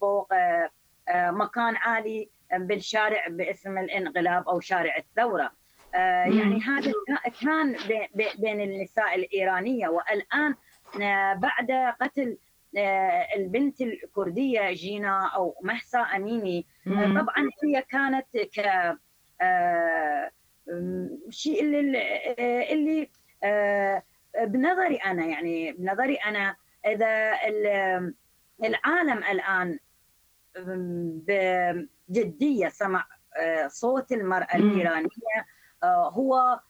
فوق 0.00 0.28
مكان 1.10 1.76
عالي 1.76 2.28
بالشارع 2.52 3.28
باسم 3.28 3.78
الانقلاب 3.78 4.48
أو 4.48 4.60
شارع 4.60 4.96
الثورة. 4.96 5.52
يعني 5.94 6.60
هذا 6.60 6.92
كان 7.42 7.76
بين 8.38 8.60
النساء 8.60 9.14
الإيرانية 9.14 9.88
والآن 9.88 10.54
بعد 11.40 11.94
قتل 12.00 12.38
البنت 13.36 13.80
الكردية 13.80 14.70
جينا 14.72 15.26
أو 15.34 15.54
محسا 15.62 15.98
أميني. 15.98 16.66
طبعا 16.86 17.50
هي 17.64 17.82
كانت 17.82 18.26
ك 18.36 18.60
شيء 21.30 21.62
اللي 21.64 22.02
اللي 22.72 23.10
بنظري 24.46 24.96
أنا 24.96 25.26
يعني 25.26 25.72
بنظري 25.72 26.14
أنا 26.14 26.56
إذا 26.86 27.32
العالم 28.64 29.18
الآن 29.24 29.78
بجدية 32.08 32.68
سمع 32.68 33.06
صوت 33.66 34.12
المرأة 34.12 34.56
الإيرانية 34.56 35.46
هو 35.84 36.60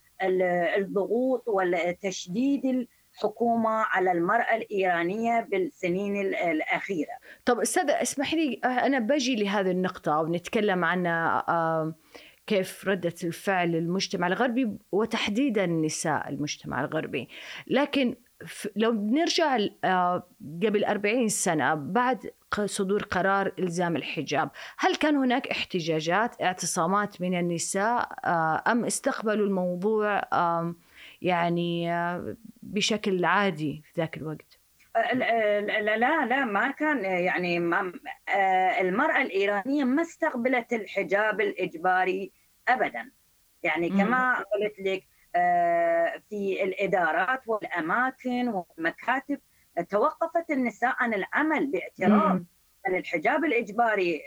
الضغوط 0.78 1.48
والتشديد 1.48 2.88
الحكومة 3.18 3.70
على 3.70 4.12
المرأة 4.12 4.56
الإيرانية 4.56 5.40
بالسنين 5.50 6.16
الأخيرة. 6.20 7.12
طب 7.44 7.60
أستاذ 7.60 7.90
اسمح 7.90 8.34
لي 8.34 8.54
أنا 8.64 8.98
بجي 8.98 9.36
لهذه 9.36 9.70
النقطة 9.70 10.18
ونتكلم 10.18 10.84
عنها 10.84 11.94
كيف 12.46 12.88
ردة 12.88 13.14
الفعل 13.24 13.74
المجتمع 13.74 14.26
الغربي 14.26 14.78
وتحديدا 14.92 15.66
نساء 15.66 16.28
المجتمع 16.28 16.80
الغربي 16.80 17.28
لكن 17.66 18.16
لو 18.76 18.92
نرجع 18.92 19.58
قبل 20.62 20.84
40 20.84 21.28
سنة 21.28 21.74
بعد 21.74 22.30
صدور 22.64 23.02
قرار 23.02 23.52
إلزام 23.58 23.96
الحجاب 23.96 24.50
هل 24.78 24.96
كان 24.96 25.16
هناك 25.16 25.48
احتجاجات 25.48 26.42
اعتصامات 26.42 27.20
من 27.20 27.38
النساء 27.38 28.08
أم 28.72 28.84
استقبلوا 28.84 29.46
الموضوع 29.46 30.22
يعني 31.22 31.90
بشكل 32.62 33.24
عادي 33.24 33.82
في 33.84 34.00
ذاك 34.00 34.16
الوقت. 34.16 34.60
لا 35.12 35.96
لا 35.96 36.26
لا 36.26 36.44
ما 36.44 36.70
كان 36.70 37.04
يعني 37.04 37.58
ما 37.58 37.92
المرأة 38.80 39.22
الإيرانية 39.22 39.84
ما 39.84 40.02
استقبلت 40.02 40.72
الحجاب 40.72 41.40
الإجباري 41.40 42.32
أبدا. 42.68 43.10
يعني 43.62 43.88
كما 43.88 44.34
قلت 44.34 44.74
لك 44.78 45.02
في 46.28 46.62
الإدارات 46.62 47.40
والأماكن 47.46 48.48
والمكاتب 48.48 49.40
توقفت 49.90 50.50
النساء 50.50 50.94
عن 50.98 51.14
العمل 51.14 51.66
باعتراف 51.66 52.42
أن 52.88 52.94
الحجاب 52.94 53.44
الإجباري 53.44 54.22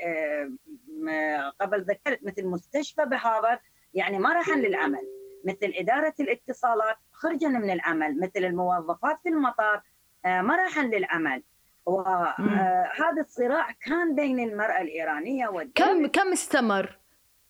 قبل 1.62 1.82
ذكرت 1.82 2.24
مثل 2.24 2.48
مستشفى 2.48 3.06
بهارفارد 3.06 3.60
يعني 3.94 4.20
ما 4.20 4.34
راحن 4.34 4.60
للعمل. 4.60 5.21
مثل 5.46 5.74
إدارة 5.76 6.14
الاتصالات 6.20 6.98
خرجن 7.12 7.52
من 7.62 7.70
العمل 7.70 8.20
مثل 8.20 8.46
الموظفات 8.46 9.20
في 9.24 9.30
المطار 9.30 9.82
ما 10.26 10.56
راحن 10.56 10.90
للعمل 10.90 11.44
وهذا 11.86 13.22
الصراع 13.22 13.72
كان 13.72 14.16
بين 14.16 14.40
المرأة 14.40 14.82
الإيرانية 14.82 15.48
كم 15.76 16.08
كم 16.08 16.32
استمر؟ 16.32 17.00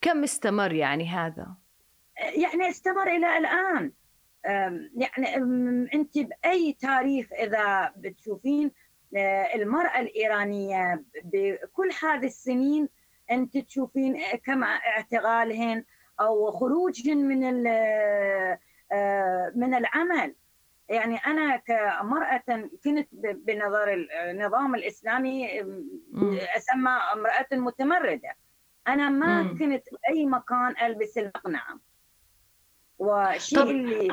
كم 0.02 0.24
استمر 0.24 0.74
يعني 0.74 1.08
هذا؟ 1.08 1.48
يعني 2.18 2.70
استمر 2.70 3.08
إلى 3.08 3.38
الآن 3.38 3.92
يعني 4.96 5.36
أنت 5.94 6.18
بأي 6.18 6.74
تاريخ 6.74 7.28
إذا 7.34 7.94
بتشوفين 7.98 8.72
المرأة 9.56 10.00
الإيرانية 10.00 11.04
بكل 11.24 11.92
هذه 12.04 12.26
السنين 12.26 12.90
أنت 13.32 13.58
تشوفين 13.58 14.22
كم 14.46 14.64
اعتقالهن 14.64 15.84
أو 16.20 16.52
خروج 16.52 17.10
من 17.10 17.64
من 19.56 19.74
العمل 19.74 20.36
يعني 20.90 21.18
أنا 21.18 21.58
كمرأة 21.58 22.70
كنت 22.84 23.08
بنظر 23.22 24.08
النظام 24.30 24.76
الإسلامي 24.76 25.62
أسمى 26.58 26.92
امرأة 27.14 27.48
متمردة 27.52 28.36
أنا 28.88 29.10
ما 29.10 29.42
مم. 29.42 29.58
كنت 29.58 29.84
بأي 29.92 30.26
مكان 30.26 30.76
ألبس 30.82 31.18
المقنعه 31.18 31.80
والشيء 33.00 33.60
طب. 33.60 33.68
اللي 33.70 34.10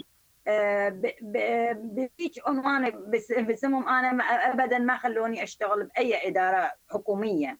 بذيك 1.75 2.33
عنوان 2.47 3.11
بسمهم 3.49 3.89
أنا 3.89 4.23
ابدا 4.25 4.79
ما 4.79 4.97
خلوني 4.97 5.43
أشتغل 5.43 5.85
بأي 5.85 6.29
إدارة 6.29 6.73
حكومية 6.91 7.59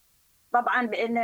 طبعا 0.53 0.87
بان 0.87 1.19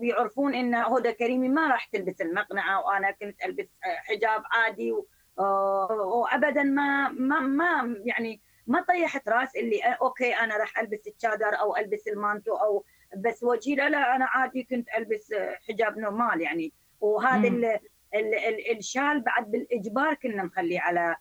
بيعرفون 0.00 0.54
إن 0.54 0.74
هدى 0.74 1.12
كريمي 1.12 1.48
ما 1.48 1.68
راح 1.68 1.84
تلبس 1.84 2.20
المقنعة 2.20 2.86
وأنا 2.86 3.10
كنت 3.10 3.44
ألبس 3.44 3.68
حجاب 3.82 4.42
عادي 4.52 4.94
وابدا 5.36 6.62
ما 6.62 7.08
ما 7.08 7.40
ما 7.40 7.96
يعني 8.04 8.40
ما 8.66 8.80
طيحت 8.80 9.28
راس 9.28 9.56
اللي 9.56 9.80
أوكي 9.82 10.34
أنا 10.34 10.56
راح 10.56 10.78
ألبس 10.78 11.06
الشادر 11.06 11.60
أو 11.60 11.76
ألبس 11.76 12.08
المانتو 12.08 12.54
أو 12.54 12.84
بس 13.16 13.42
وجهي. 13.42 13.74
لا 13.74 13.88
لا 13.88 14.16
أنا 14.16 14.26
عادي 14.26 14.62
كنت 14.62 14.88
ألبس 14.96 15.34
حجاب 15.68 15.98
نورمال 15.98 16.40
يعني. 16.40 16.72
وهذا 17.00 17.48
ال 17.48 17.64
ال 18.14 18.34
ال 18.34 18.78
الشال 18.78 19.20
بعد 19.20 19.50
بالإجبار 19.50 20.14
كنا 20.14 20.42
نخليه 20.42 20.80
على 20.80 21.16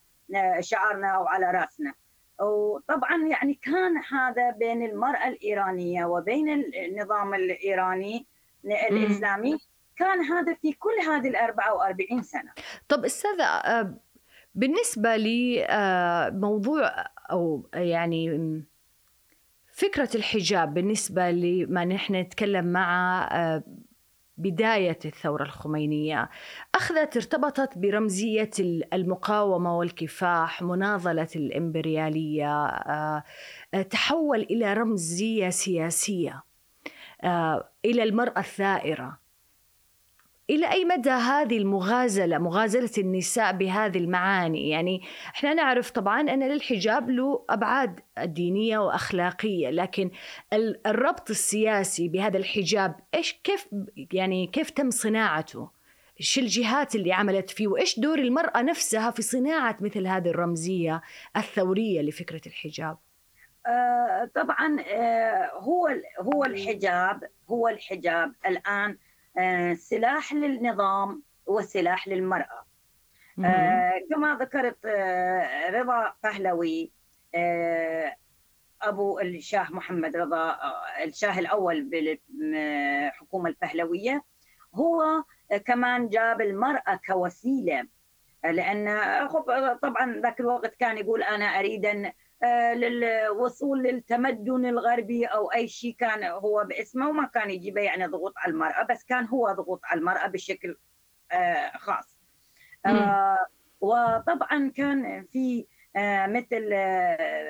شعرنا 0.59 1.07
أو 1.07 1.27
على 1.27 1.51
راسنا. 1.51 1.93
وطبعا 2.41 3.27
يعني 3.27 3.53
كان 3.53 3.97
هذا 4.11 4.51
بين 4.51 4.85
المرأة 4.85 5.27
الإيرانية 5.27 6.05
وبين 6.05 6.49
النظام 6.49 7.33
الإيراني 7.33 8.25
الإسلامي 8.65 9.57
كان 9.97 10.21
هذا 10.21 10.53
في 10.53 10.73
كل 10.73 10.99
هذه 11.07 11.27
ال 11.27 11.35
44 11.35 12.23
سنة. 12.23 12.51
طب 12.89 13.05
أستاذة 13.05 13.93
بالنسبة 14.55 15.17
لموضوع 15.17 16.91
أو 17.31 17.69
يعني 17.73 18.63
فكرة 19.71 20.09
الحجاب 20.15 20.73
بالنسبة 20.73 21.31
لما 21.31 21.85
نحن 21.85 22.15
نتكلم 22.15 22.65
مع 22.65 23.29
بداية 24.37 24.99
الثورة 25.05 25.43
الخمينية. 25.43 26.29
أخذت 26.75 27.17
ارتبطت 27.17 27.77
برمزية 27.77 28.49
المقاومة 28.93 29.77
والكفاح 29.77 30.61
مناضلة 30.61 31.27
الإمبريالية 31.35 32.65
آه، 32.65 33.23
تحول 33.89 34.41
إلى 34.41 34.73
رمزية 34.73 35.49
سياسية 35.49 36.43
آه، 37.23 37.69
إلى 37.85 38.03
المرأة 38.03 38.39
الثائرة. 38.39 39.24
إلى 40.49 40.71
أي 40.71 40.85
مدى 40.85 41.09
هذه 41.09 41.57
المغازلة 41.57 42.37
مغازلة 42.37 42.91
النساء 42.97 43.51
بهذه 43.51 43.97
المعاني؟ 43.97 44.69
يعني 44.69 45.01
إحنا 45.35 45.53
نعرف 45.53 45.91
طبعا 45.91 46.21
أن 46.21 46.43
للحجاب 46.43 47.09
له 47.09 47.45
أبعاد 47.49 47.99
دينية 48.23 48.77
وأخلاقية 48.77 49.69
لكن 49.69 50.11
الربط 50.85 51.29
السياسي 51.29 52.07
بهذا 52.07 52.37
الحجاب 52.37 52.95
إيش 53.15 53.33
كيف 53.43 53.67
يعني 54.13 54.47
كيف 54.47 54.69
تم 54.69 54.89
صناعته؟ 54.89 55.69
إيش 56.19 56.39
الجهات 56.39 56.95
اللي 56.95 57.13
عملت 57.13 57.49
فيه؟ 57.49 57.67
وإيش 57.67 57.99
دور 57.99 58.19
المرأة 58.19 58.61
نفسها 58.61 59.11
في 59.11 59.21
صناعة 59.21 59.77
مثل 59.79 60.07
هذه 60.07 60.29
الرمزية 60.29 61.01
الثورية 61.37 62.01
لفكرة 62.01 62.41
الحجاب؟ 62.47 62.97
آه 63.67 64.29
طبعا 64.35 64.77
آه 64.81 65.51
هو 65.53 65.89
هو 66.19 66.43
الحجاب 66.45 67.23
هو 67.49 67.67
الحجاب 67.67 68.33
الآن 68.47 68.89
آه، 68.89 69.04
سلاح 69.75 70.33
للنظام 70.33 71.23
وسلاح 71.45 72.07
للمرأة. 72.07 72.65
آه، 73.45 73.93
كما 74.09 74.37
ذكرت 74.41 74.77
آه، 74.85 75.69
رضا 75.69 76.13
فهلوي 76.23 76.91
أبو 78.81 79.19
الشاه 79.19 79.67
محمد 79.71 80.15
رضا 80.17 80.57
الشاه 81.03 81.39
الأول 81.39 81.83
بالحكومة 81.83 83.49
الفهلوية 83.49 84.23
هو 84.75 85.23
كمان 85.65 86.09
جاب 86.09 86.41
المرأة 86.41 86.99
كوسيلة. 87.07 87.87
لأن 88.43 88.99
طبعا 89.81 90.21
ذاك 90.21 90.39
الوقت 90.39 90.75
كان 90.75 90.97
يقول 90.97 91.23
أنا 91.23 91.45
أريد 91.45 91.85
أن 91.85 92.05
آه، 92.05 92.13
للوصول 92.73 93.83
للتمدن 93.83 94.65
الغربي 94.65 95.25
أو 95.25 95.51
أي 95.51 95.67
شيء 95.67 95.95
كان 95.99 96.23
هو 96.23 96.63
باسمه 96.69 97.09
وما 97.09 97.27
كان 97.27 97.51
يجيبه 97.51 97.81
يعني 97.81 98.05
ضغوط 98.05 98.33
على 98.37 98.53
المرأة 98.53 98.83
بس 98.89 99.03
كان 99.03 99.25
هو 99.25 99.51
ضغوط 99.51 99.81
على 99.83 99.99
المرأة 99.99 100.27
بشكل 100.27 100.77
آه، 101.31 101.77
خاص. 101.77 102.15
آه، 102.85 103.45
وطبعا 103.81 104.71
كان 104.75 105.25
في 105.25 105.65
مثل 106.27 106.69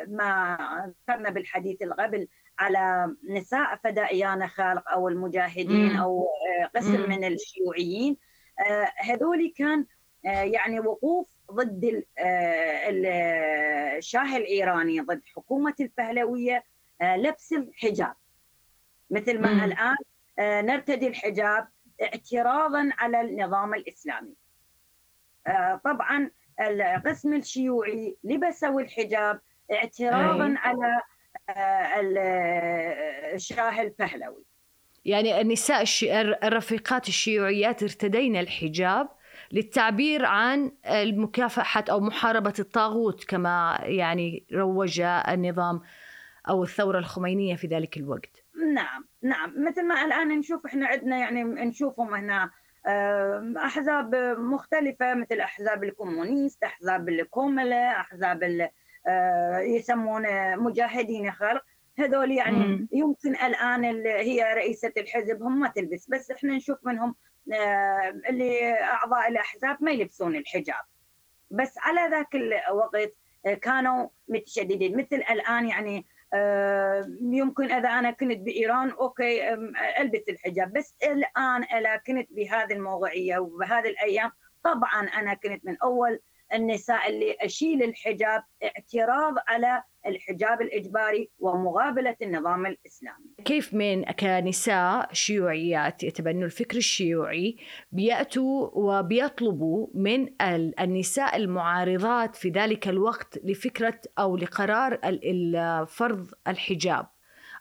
ما 0.07 0.57
ذكرنا 1.01 1.29
بالحديث 1.29 1.81
القبل 1.81 2.27
على 2.59 3.15
نساء 3.29 3.75
فدائيان 3.75 4.47
خالق 4.47 4.89
أو 4.89 5.07
المجاهدين 5.07 5.95
أو 5.95 6.27
قسم 6.75 7.09
من 7.09 7.23
الشيوعيين. 7.23 8.17
هذول 8.97 9.53
كان 9.57 9.85
يعني 10.23 10.79
وقوف 10.79 11.34
ضد 11.51 12.03
آه، 12.19 12.89
الشاه 13.97 14.37
الإيراني 14.37 14.99
ضد 14.99 15.21
حكومة 15.35 15.75
البهلويه 15.79 16.63
آه، 17.01 17.17
لبس 17.17 17.53
الحجاب 17.53 18.13
مثل 19.09 19.41
ما 19.41 19.65
الآن 19.65 19.95
آه، 20.39 20.61
نرتدي 20.61 21.07
الحجاب 21.07 21.67
اعتراضا 22.01 22.89
على 22.97 23.21
النظام 23.21 23.73
الإسلامي. 23.73 24.33
آه، 25.47 25.81
طبعا 25.85 26.31
القسم 26.59 27.33
الشيوعي 27.33 28.15
لبسوا 28.23 28.81
الحجاب 28.81 29.41
اعتراضا 29.71 30.47
أي. 30.47 30.55
على 30.55 31.01
الشاه 33.33 33.81
البهلوي. 33.81 34.43
يعني 35.05 35.41
النساء 35.41 35.85
الرفيقات 36.43 37.07
الشيوعيات 37.07 37.83
ارتدين 37.83 38.35
الحجاب 38.35 39.09
للتعبير 39.51 40.25
عن 40.25 40.71
المكافحة 40.85 41.83
أو 41.89 41.99
محاربة 41.99 42.53
الطاغوت 42.59 43.23
كما 43.23 43.79
يعني 43.81 44.45
روج 44.53 45.01
النظام 45.01 45.81
أو 46.49 46.63
الثورة 46.63 46.99
الخمينية 46.99 47.55
في 47.55 47.67
ذلك 47.67 47.97
الوقت. 47.97 48.43
نعم 48.73 49.05
نعم. 49.21 49.53
مثل 49.67 49.87
ما 49.87 50.05
الآن 50.05 50.27
نشوف 50.27 50.65
إحنا 50.65 50.87
عندنا 50.87 51.17
يعني 51.17 51.43
نشوفهم 51.43 52.13
هنا 52.13 52.51
أحزاب 53.57 54.15
مختلفة 54.39 55.13
مثل 55.13 55.39
أحزاب 55.39 55.83
الكومونيست 55.83 56.63
أحزاب 56.63 57.09
الكوملة 57.09 57.91
أحزاب 57.91 58.69
آه، 59.07 59.59
يسمون 59.59 60.23
مجاهدين 60.57 61.31
خلق. 61.31 61.63
هذول 61.99 62.31
يعني 62.31 62.57
مم. 62.57 62.87
يمكن 62.91 63.35
الآن 63.35 63.85
هي 64.05 64.53
رئيسة 64.53 64.91
الحزب 64.97 65.43
هم 65.43 65.59
ما 65.59 65.67
تلبس 65.67 66.09
بس 66.09 66.31
إحنا 66.31 66.55
نشوف 66.55 66.77
منهم 66.83 67.15
اللي 68.29 68.73
أعضاء 68.73 69.27
الأحزاب 69.27 69.77
ما 69.79 69.91
يلبسون 69.91 70.35
الحجاب. 70.35 70.83
بس 71.51 71.73
على 71.77 72.11
ذاك 72.11 72.35
الوقت 72.35 73.13
آه، 73.45 73.53
كانوا 73.53 74.09
متشددين. 74.27 74.97
مثل 74.97 75.15
الآن 75.15 75.67
يعني 75.67 76.05
يمكن 77.21 77.71
إذا 77.71 77.89
أنا 77.89 78.11
كنت 78.11 78.37
بإيران 78.37 78.91
أوكي 78.91 79.53
ألبس 79.99 80.29
الحجاب. 80.29 80.73
بس 80.73 80.97
الآن 81.03 81.63
اذا 81.63 81.95
كنت 81.95 82.27
بهذه 82.31 82.73
الموضوعية 82.73 83.37
وبهذه 83.37 83.89
الأيام 83.89 84.31
طبعا 84.63 85.07
أنا 85.07 85.33
كنت 85.33 85.65
من 85.65 85.77
أول 85.83 86.19
النساء 86.53 87.09
اللي 87.09 87.35
أشيل 87.41 87.83
الحجاب 87.83 88.43
اعتراض 88.63 89.33
على 89.47 89.83
الحجاب 90.05 90.61
الإجباري 90.61 91.29
ومقابلة 91.39 92.15
النظام 92.21 92.65
الإسلامي. 92.65 93.25
كيف 93.45 93.73
من 93.73 94.03
كنساء 94.03 95.13
شيوعيات 95.13 96.03
يتبنوا 96.03 96.45
الفكر 96.45 96.77
الشيوعي 96.77 97.57
بيأتوا 97.91 98.69
وبيطلبوا 98.73 99.87
من 99.93 100.27
النساء 100.79 101.35
المعارضات 101.35 102.35
في 102.35 102.49
ذلك 102.49 102.87
الوقت 102.87 103.39
لفكرة 103.43 103.99
أو 104.19 104.37
لقرار 104.37 104.99
فرض 105.85 106.27
الحجاب 106.47 107.14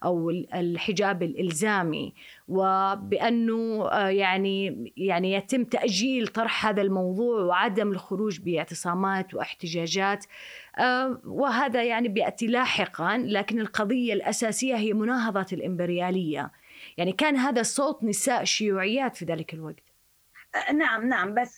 أو 0.05 0.31
الحجاب 0.31 1.23
الإلزامي 1.23 2.15
وبأنه 2.49 3.89
آه، 3.89 4.09
يعني 4.09 4.93
يعني 4.97 5.33
يتم 5.33 5.65
تأجيل 5.65 6.27
طرح 6.27 6.67
هذا 6.67 6.83
الموضوع 6.83 7.41
وعدم 7.41 7.93
الخروج 7.93 8.41
باعتصامات 8.41 9.35
واحتجاجات 9.35 10.25
آه، 10.79 11.21
وهذا 11.25 11.85
يعني 11.85 12.09
بيأتي 12.09 12.47
لاحقا 12.47 13.19
لكن 13.19 13.61
القضية 13.61 14.13
الأساسية 14.13 14.75
هي 14.77 14.93
مناهضة 14.93 15.47
الإمبريالية. 15.53 16.51
يعني 16.97 17.13
كان 17.13 17.37
هذا 17.37 17.63
صوت 17.63 18.05
نساء 18.05 18.45
شيوعيات 18.45 19.17
في 19.17 19.25
ذلك 19.25 19.55
الوقت. 19.55 19.83
آه، 20.55 20.73
نعم 20.73 21.09
نعم 21.09 21.35
بس 21.35 21.57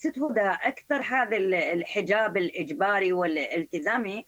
ست 0.00 0.18
هدى 0.18 0.56
أكثر 0.62 1.02
هذا 1.02 1.36
الحجاب 1.72 2.36
الإجباري 2.36 3.12
والالتزامي 3.12 4.24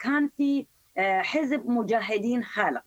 كان 0.00 0.30
في 0.36 0.66
حزب 0.98 1.66
مجاهدين 1.66 2.44
خالق. 2.44 2.84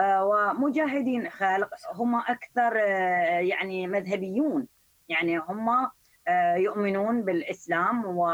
آه، 0.00 0.24
ومجاهدين 0.24 1.30
خالق 1.30 1.70
هم 1.94 2.14
أكثر 2.14 2.78
آه، 2.78 3.40
يعني 3.40 3.86
مذهبيون. 3.86 4.66
يعني 5.08 5.38
هم 5.38 5.68
آه، 6.28 6.54
يؤمنون 6.54 7.22
بالإسلام 7.22 8.06
و 8.06 8.28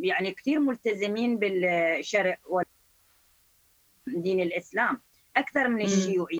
يعني 0.00 0.32
كثير 0.36 0.60
ملتزمين 0.60 1.38
بالشرع 1.38 2.36
ودين 4.06 4.40
الإسلام 4.40 5.00
أكثر 5.36 5.68
من 5.68 5.80
الشيوعي 5.80 6.38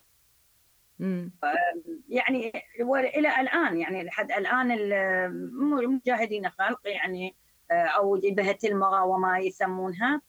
يعني 2.08 2.52
والى 2.80 3.40
الآن 3.40 3.76
يعني 3.76 4.04
لحد 4.04 4.32
الآن 4.32 4.70
المجاهدين 4.72 6.48
خلق 6.50 6.80
يعني 6.84 7.34
أو 7.70 8.16
جبهة 8.16 8.58
المقاومة 8.64 9.38
يسمونها 9.38 10.20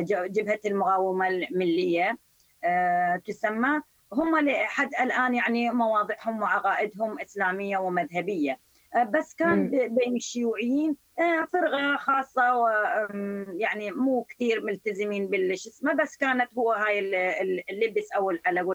جبهة 0.00 0.60
المقاومة 0.66 1.28
الملية. 1.28 2.18
آه، 2.64 3.22
تسمى 3.26 3.80
هم 4.12 4.38
لحد 4.38 4.90
الآن 5.00 5.34
يعني 5.34 5.70
مواضعهم 5.70 6.42
وعقائدهم 6.42 7.20
إسلامية 7.20 7.78
ومذهبية. 7.78 8.58
آه، 8.94 9.04
بس 9.04 9.34
كان 9.34 9.70
بين 9.70 10.16
الشيوعيين 10.16 10.96
آه، 11.18 11.48
فرقة 11.52 11.96
خاصة 11.96 12.56
ويعني 12.56 13.90
مو 13.90 14.24
كثير 14.24 14.64
ملتزمين 14.64 15.26
بالش 15.26 15.66
اسمه 15.66 15.92
بس 15.92 16.16
كانت 16.16 16.48
هو 16.58 16.72
هاي 16.72 16.98
اللبس 17.70 18.12
أو 18.12 18.32
على 18.46 18.74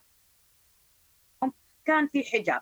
كان 1.85 2.07
في 2.07 2.23
حجاب. 2.23 2.61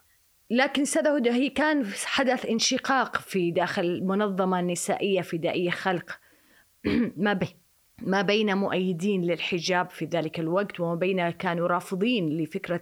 لكن 0.49 0.82
أستاذة 0.82 1.16
هدى 1.16 1.32
هي 1.32 1.49
كان 1.49 1.86
حدث 2.05 2.45
انشقاق 2.45 3.18
في 3.18 3.51
داخل 3.51 3.82
المنظمة 3.82 4.59
النسائية 4.59 5.22
فدائية 5.22 5.70
خلق. 5.70 6.20
ما 7.18 7.34
به. 7.34 7.61
ما 8.02 8.22
بين 8.22 8.58
مؤيدين 8.58 9.22
للحجاب 9.22 9.89
في 9.89 10.06
ذلك 10.06 10.39
الوقت 10.39 10.80
وما 10.80 10.95
بين 10.95 11.30
كانوا 11.30 11.68
رافضين 11.68 12.30
لفكرة 12.30 12.82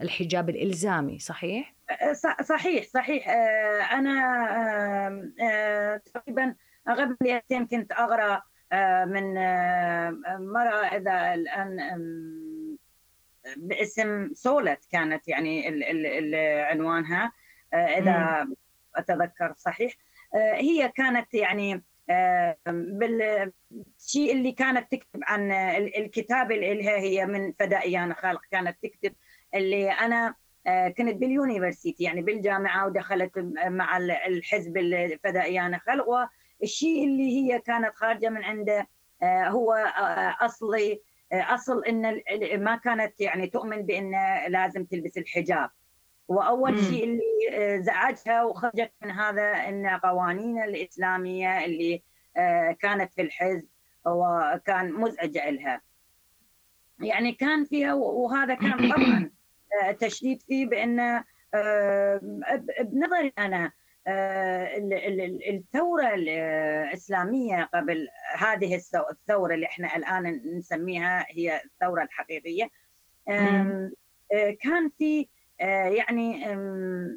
الحجاب 0.00 0.50
الإلزامي 0.50 1.18
صحيح؟ 1.18 1.74
صحيح 2.42 2.84
صحيح. 2.84 3.28
آه، 3.28 3.80
أنا 3.80 4.20
آه، 5.42 5.96
تقريبا 5.96 6.54
قبل 6.88 7.16
أيام 7.50 7.66
كنت 7.66 7.92
أقرأ 7.92 8.42
آه، 8.72 9.04
من 9.04 9.34
مرأة 10.52 10.86
إذا 10.86 11.34
الآن 11.34 11.78
باسم 13.56 14.30
سولت 14.34 14.86
كانت 14.92 15.28
يعني 15.28 15.84
عنوانها 16.70 17.32
إذا 17.74 18.46
أتذكر 18.96 19.54
صحيح. 19.56 19.92
هي 20.34 20.88
كانت 20.88 21.34
يعني 21.34 21.82
بالشيء 22.66 24.32
اللي 24.32 24.52
كانت 24.52 24.92
تكتب 24.92 25.20
عن 25.22 25.52
الكتاب 25.96 26.52
اللي 26.52 26.88
هي 26.88 27.26
من 27.26 27.52
فدائيان 27.52 28.14
خالق 28.14 28.40
كانت 28.50 28.76
تكتب 28.82 29.14
اللي 29.54 29.90
أنا 29.90 30.34
آه، 30.66 30.88
كنت 30.88 31.14
باليونيفرسيتي 31.14 32.04
يعني 32.04 32.22
بالجامعة 32.22 32.86
ودخلت 32.86 33.32
مع 33.66 33.96
الحزب 34.26 34.76
الفدائيان 34.76 35.78
خلق 35.78 36.08
والشيء 36.08 37.04
اللي 37.04 37.36
هي 37.36 37.60
كانت 37.60 37.94
خارجة 37.94 38.28
من 38.28 38.44
عنده 38.44 38.88
آه، 39.22 39.48
هو 39.48 39.72
آه، 39.72 40.36
أصلي 40.40 41.02
أصل 41.32 41.84
إن 41.84 42.22
ما 42.64 42.76
كانت 42.76 43.20
يعني 43.20 43.46
تؤمن 43.46 43.82
بإن 43.82 44.12
لازم 44.48 44.84
تلبس 44.84 45.18
الحجاب. 45.18 45.70
وأول 46.30 46.78
شيء 46.78 47.04
اللي 47.04 47.22
آه، 47.52 47.76
زعجها 47.78 48.44
وخرجت 48.44 48.92
من 49.02 49.10
هذا 49.10 49.42
إن 49.42 49.86
قوانين 49.86 50.62
الإسلامية 50.62 51.64
اللي 51.64 52.02
آه، 52.36 52.72
كانت 52.72 53.12
في 53.14 53.22
الحزب 53.22 53.68
وكان 54.06 54.92
مزعج 54.92 55.38
لها 55.38 55.80
يعني 57.00 57.32
كان 57.32 57.64
فيها 57.64 57.94
وهذا 57.94 58.54
كان 58.54 58.78
طبعا 58.94 59.30
آه، 59.82 59.92
تشديد 59.92 60.42
فيه 60.42 60.66
بإن 60.66 61.24
بنظري 62.82 63.32
أنا 63.38 63.72
الثورة 65.48 66.14
الإسلامية 66.14 67.70
قبل 67.74 68.08
هذه 68.36 68.80
الثورة 69.10 69.54
اللي 69.54 69.66
إحنا 69.66 69.96
الآن 69.96 70.42
نسميها 70.56 71.26
هي 71.28 71.62
الثورة 71.64 72.02
الحقيقية 72.02 72.70
كان 74.62 74.90
في 74.98 75.28
يعني 75.68 76.56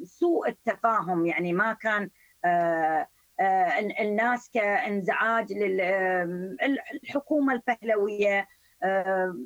سوء 0.04 0.48
التفاهم. 0.48 1.26
يعني 1.26 1.52
ما 1.52 1.72
كان 1.72 2.10
آه، 2.44 3.08
آه، 3.40 3.78
الناس 4.00 4.50
كإنزعاج 4.54 5.52
للحكومه 5.52 7.52
البهلويه 7.52 8.48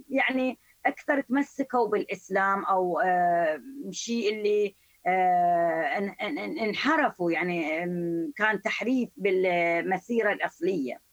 يعني 0.09 0.59
أكثر 0.87 1.21
تمسكوا 1.21 1.89
بالإسلام 1.89 2.65
أو 2.65 3.01
شيء 3.91 4.35
اللي 4.35 4.75
انحرفوا. 6.61 7.33
يعني 7.33 7.81
كان 8.37 8.63
تحريف 8.63 9.09
بالمسيرة 9.17 10.33
الأصلية. 10.33 11.09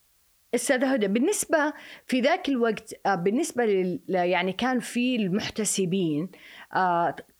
أستاذة 0.55 0.93
هدى 0.93 1.07
بالنسبة 1.07 1.73
في 2.05 2.21
ذاك 2.21 2.49
الوقت 2.49 2.93
بالنسبة 3.07 3.65
لل 3.65 3.99
يعني 4.09 4.53
كان 4.53 4.79
في 4.79 5.15
المحتسبين 5.15 6.23
آه، 6.23 6.37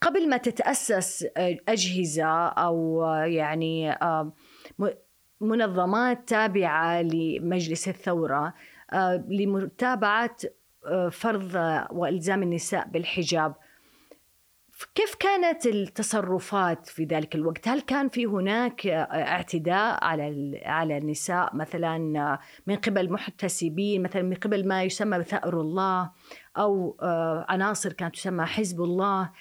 قبل 0.01 0.29
ما 0.29 0.37
تتأسس 0.37 1.25
آه، 1.37 1.57
أجهزة 1.67 2.47
أو 2.47 3.03
آه، 3.03 3.25
يعني 3.25 3.97
منظمات 5.41 6.29
تابعة 6.29 7.01
لمجلس 7.01 7.87
الثورة 7.87 8.53
لمتابعة 9.27 10.35
فرض 11.11 11.55
وإلزام 11.91 12.43
النساء 12.43 12.87
بالحجاب 12.87 13.55
كيف 14.95 15.15
كانت 15.15 15.65
التصرفات 15.65 16.87
في 16.87 17.03
ذلك 17.03 17.35
الوقت؟ 17.35 17.67
هل 17.67 17.81
كان 17.81 18.09
في 18.09 18.25
هناك 18.25 18.87
اعتداء 18.87 20.03
على 20.03 20.61
على 20.65 20.97
النساء 20.97 21.55
مثلا 21.55 21.97
من 22.67 22.75
قبل 22.75 23.11
محتسبين 23.11 24.03
مثلا 24.03 24.21
من 24.21 24.35
قبل 24.35 24.67
ما 24.67 24.83
يسمى 24.83 25.19
بثأر 25.19 25.61
الله 25.61 26.11
أو 26.57 26.97
آه، 27.01 27.45
عناصر 27.49 27.93
كانت 27.93 28.15
تسمى 28.15 28.45
حزب 28.45 28.81
الله 28.81 29.31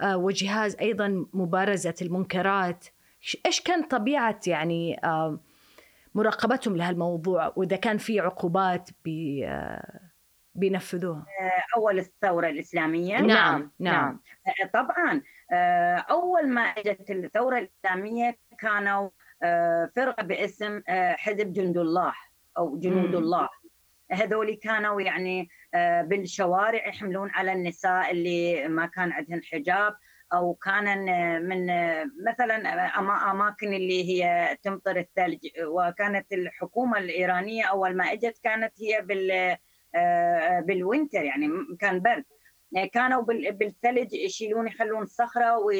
آه، 0.00 0.16
وجهاز 0.16 0.76
أيضا 0.80 1.26
مبارزة 1.32 1.94
المنكرات. 2.02 2.84
إيش 3.46 3.60
كان 3.60 3.82
طبيعة 3.82 4.40
يعني 4.46 5.04
آه، 5.04 5.38
مراقبتهم 6.14 6.76
لهالموضوع؟ 6.76 7.52
وإذا 7.56 7.76
كان 7.76 7.98
في 7.98 8.20
عقوبات 8.20 8.90
بينفذوها؟ 10.54 11.26
أول 11.76 11.98
الثورة 11.98 12.48
الإسلامية؟ 12.48 13.20
نعم 13.20 13.26
نعم, 13.26 13.70
نعم. 13.78 14.20
طبعا 14.74 15.22
أول 16.10 16.48
ما 16.48 16.60
إجت 16.60 17.10
الثورة 17.10 17.58
الإسلامية 17.58 18.38
كانوا 18.58 19.08
فرقة 19.96 20.22
باسم 20.22 20.82
حزب 21.16 21.52
جند 21.52 21.78
الله 21.78 22.12
أو 22.58 22.78
جنود 22.78 23.14
الله. 23.14 23.48
هذول 24.10 24.54
كانوا 24.54 25.00
يعني 25.00 25.48
بالشوارع 26.02 26.88
يحملون 26.88 27.30
على 27.30 27.52
النساء 27.52 28.10
اللي 28.10 28.68
ما 28.68 28.86
كان 28.86 29.12
عندهن 29.12 29.42
حجاب 29.44 29.96
أو 30.32 30.54
كان 30.54 30.98
من 31.42 31.66
مثلا 32.24 32.86
أماكن 33.30 33.74
اللي 33.74 34.04
هي 34.04 34.56
تمطر 34.62 34.96
الثلج. 34.96 35.38
وكانت 35.64 36.32
الحكومة 36.32 36.98
الإيرانية 36.98 37.64
أول 37.64 37.96
ما 37.96 38.12
إجت 38.12 38.38
كانت 38.44 38.72
هي 38.80 39.02
بال 39.02 39.56
بالوينتر 40.66 41.22
يعني 41.22 41.48
كان 41.80 42.00
برد. 42.00 42.24
كانوا 42.92 43.22
بالثلج 43.50 44.14
يشيلون 44.14 44.68
يخلون 44.68 45.06
صخرة 45.06 45.58
و 45.58 45.70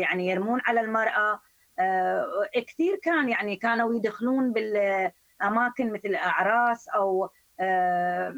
يعني 0.00 0.28
يرمون 0.28 0.60
على 0.64 0.80
المرأة. 0.80 1.40
كثير 2.66 2.96
كان 3.02 3.28
يعني 3.28 3.56
كانوا 3.56 3.94
يدخلون 3.94 4.52
بالاماكن 5.40 5.92
مثل 5.92 6.14
اعراس 6.14 6.88
أو 6.88 7.30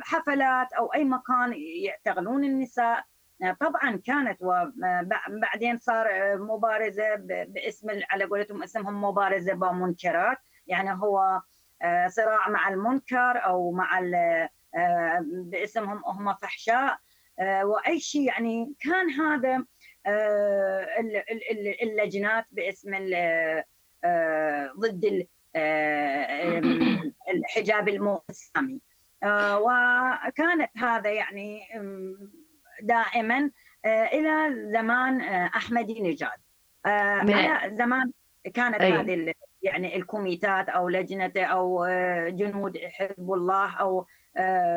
حفلات 0.03 0.72
أو 0.72 0.86
أي 0.94 1.05
مكان 1.05 1.55
يعتقلون 1.57 2.44
النساء. 2.44 3.05
طبعا 3.61 4.01
كانت 4.07 4.38
وبعدين 4.42 5.78
صار 5.78 6.09
مبارزة 6.38 7.14
باسم 7.49 7.88
على 8.11 8.24
قولتهم 8.24 8.62
اسمهم 8.62 9.05
مبارزة 9.05 9.55
بمنكرات. 9.55 10.38
يعني 10.66 10.90
هو 10.92 11.40
صراع 12.07 12.49
مع 12.49 12.68
المنكر 12.68 13.44
أو 13.44 13.72
مع 13.72 14.01
باسمهم 15.22 16.03
هم 16.07 16.34
فحشاء. 16.34 16.99
وأي 17.62 18.01
شيء 18.01 18.22
يعني 18.22 18.74
كان 18.80 19.11
هذا 19.11 19.64
اللجنات 21.82 22.44
باسم 22.51 22.94
ضد 24.78 25.26
الحجاب 27.34 27.88
المو 27.88 28.22
اسلامي 28.30 28.80
وكانت 29.57 30.70
هذا 30.76 31.11
يعني 31.11 31.61
دائما 32.82 33.50
إلى 33.86 34.64
زمان 34.72 35.20
أحمدي 35.20 36.00
نجاد 36.00 36.38
زمان 37.76 38.12
كانت 38.54 38.80
أي. 38.80 38.92
هذه 38.92 39.34
يعني 39.62 39.96
الكوميتات 39.96 40.68
أو 40.68 40.88
لجنة 40.88 41.32
أو 41.36 41.86
جنود 42.28 42.78
حزب 42.78 43.32
الله 43.32 43.76
أو 43.76 44.07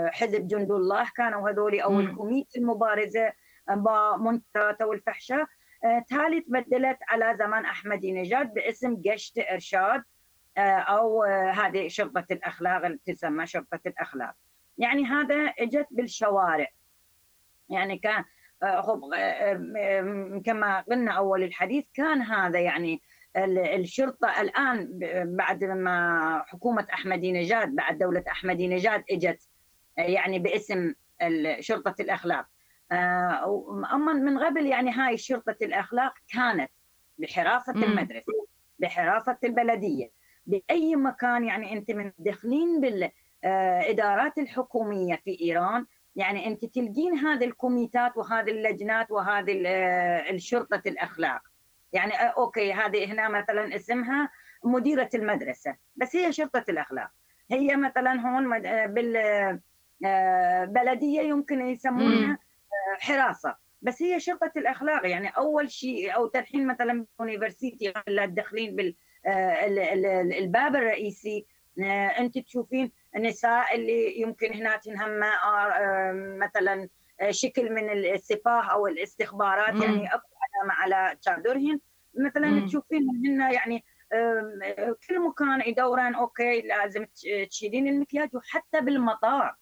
حزب 0.08 0.48
جند 0.48 0.72
الله 0.72 1.08
كانوا 1.16 1.50
هذول 1.50 1.80
أو 1.80 2.00
الكوميته 2.00 2.56
المبارزة 2.58 3.34
بمنكرات 3.70 4.82
والفحشاء 4.82 5.46
تالي 6.10 6.42
تبدلت 6.42 6.98
على 7.08 7.36
زمان 7.40 7.66
أحمدي 7.66 8.12
نجاد 8.12 8.54
باسم 8.54 9.02
گشت 9.06 9.40
ارشاد. 9.52 10.04
أو 10.60 11.24
هذه 11.54 11.88
شرطه 11.88 12.26
الأخلاق 12.32 12.86
اللي 12.86 13.00
تسمى 13.06 13.48
شرطه 13.48 13.80
الأخلاق. 13.86 14.34
يعني 14.78 15.06
هذا 15.06 15.36
إجت 15.36 15.88
بالشوارع. 15.92 16.68
يعني 17.70 17.98
كان 17.98 18.24
كما 20.46 20.84
قلنا 20.90 21.12
أول 21.12 21.44
الحديث 21.44 21.86
كان 21.94 22.22
هذا 22.22 22.60
يعني 22.60 23.02
الشرطة 23.76 24.42
الآن 24.42 25.00
بعد 25.38 25.64
ما 25.64 26.44
حكومة 26.48 26.88
احمدي 26.94 27.32
نجاد 27.32 27.76
بعد 27.76 27.98
دولة 27.98 28.24
احمدي 28.28 28.68
نجاد 28.68 29.04
اجت 29.12 29.50
يعني 29.98 30.40
باسم 30.40 30.94
شرطة 31.60 31.96
الأخلاق. 32.00 32.46
أما 32.92 34.14
من 34.14 34.40
قبل 34.40 34.66
يعني 34.66 34.92
هاي 34.92 35.18
شرطة 35.18 35.58
الأخلاق 35.62 36.14
كانت 36.34 36.72
بحراسة 37.18 37.74
المدرسة 37.74 38.34
بحراسة 38.80 39.38
البلدية. 39.44 40.19
بأي 40.50 40.96
مكان 40.96 41.44
يعني 41.44 41.74
أنت 41.74 41.92
مدخلين 41.92 42.82
بالادارات 42.82 44.38
الحكومية 44.38 45.16
في 45.16 45.42
إيران. 45.42 45.86
يعني 46.16 46.48
أنت 46.48 46.66
تلقين 46.66 47.18
هذه 47.18 47.46
الكوميتات 47.46 48.18
وهذه 48.18 48.52
اللجنات 48.52 49.12
وهذه 49.12 49.62
الشرطة 50.30 50.82
الأخلاق. 50.86 51.42
يعني 51.94 52.14
okay 52.14 52.74
هذه 52.74 53.12
هنا 53.12 53.30
مثلا 53.30 53.76
اسمها 53.76 54.30
مديرة 54.64 55.10
المدرسة 55.14 55.76
بس 55.96 56.16
هي 56.16 56.32
شرطة 56.32 56.64
الأخلاق. 56.70 57.10
هي 57.52 57.76
مثلا 57.76 58.22
هون 58.22 58.62
بالبلديه 60.02 61.22
يمكن 61.22 61.68
يسمونها 61.68 62.40
حراسة. 63.00 63.56
بس 63.82 64.02
هي 64.02 64.20
شرطة 64.20 64.52
الأخلاق. 64.58 65.08
يعني 65.08 65.28
أول 65.28 65.72
شيء 65.72 66.16
أو 66.16 66.28
تلحين 66.28 66.68
مثلا 66.68 67.06
يونيفرسيتي 67.20 67.94
داخلين 68.08 68.96
بالباب 70.26 70.76
الرئيسي 70.76 71.46
انت 72.20 72.38
تشوفين 72.38 72.92
النساء 73.16 73.76
اللي 73.76 74.22
يمكن 74.22 74.54
هنا 74.54 74.78
تنهم 74.78 75.20
مثلا 76.40 76.90
شكل 77.30 77.74
من 77.74 77.90
السفاه 77.90 78.62
أو 78.62 78.88
الاستخبارات 78.88 79.74
مم. 79.74 79.82
يعني 79.82 80.08
أكو 80.08 80.28
علامة 80.42 80.74
على 80.74 81.18
شادرهن 81.22 81.80
مثلا 82.14 82.48
مم. 82.48 82.68
تشوفين 82.68 83.10
هن 83.10 83.54
يعني 83.54 83.84
كل 85.08 85.20
مكان 85.20 85.62
يدورن 85.68 86.16
أوكي 86.16 86.62
لازم 86.62 87.06
تشيلين 87.50 87.88
المكياج 87.88 88.30
وحتى 88.36 88.82
بالمطار 88.82 89.56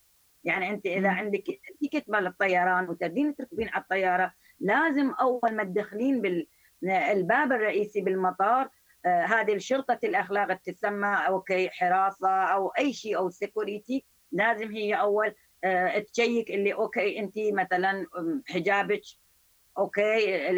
يعني 0.44 0.70
أنت 0.70 0.86
إذا. 0.86 1.10
عندك 1.10 1.44
ticket 1.80 2.10
مال 2.10 2.28
الطيران 2.28 2.90
وتبين 2.90 3.36
تركبين 3.36 3.70
على 3.70 3.84
الطيارة 3.84 4.34
لازم 4.60 5.12
أول 5.12 5.56
ما 5.56 5.64
تدخلين 5.64 6.22
بالباب 6.82 7.52
الرئيسي 7.52 8.02
بالمطار 8.02 8.62
آه، 8.66 8.70
هذه 9.08 9.54
الشرطة 9.54 10.00
الأخلاق 10.04 10.54
تسمى 10.54 11.18
okay 11.28 11.70
حراسة 11.70 12.30
أو 12.30 12.68
أي 12.68 12.94
شيء 12.94 13.18
أو 13.18 13.30
security 13.30 14.06
لازم 14.32 14.72
هي 14.72 14.94
أول 14.94 15.34
آه، 15.64 16.00
check 16.00 16.52
اللي 16.52 16.74
okay 16.74 17.20
أنت 17.20 17.34
مثلا 17.38 18.06
حجابك 18.48 19.02
okay 19.78 20.50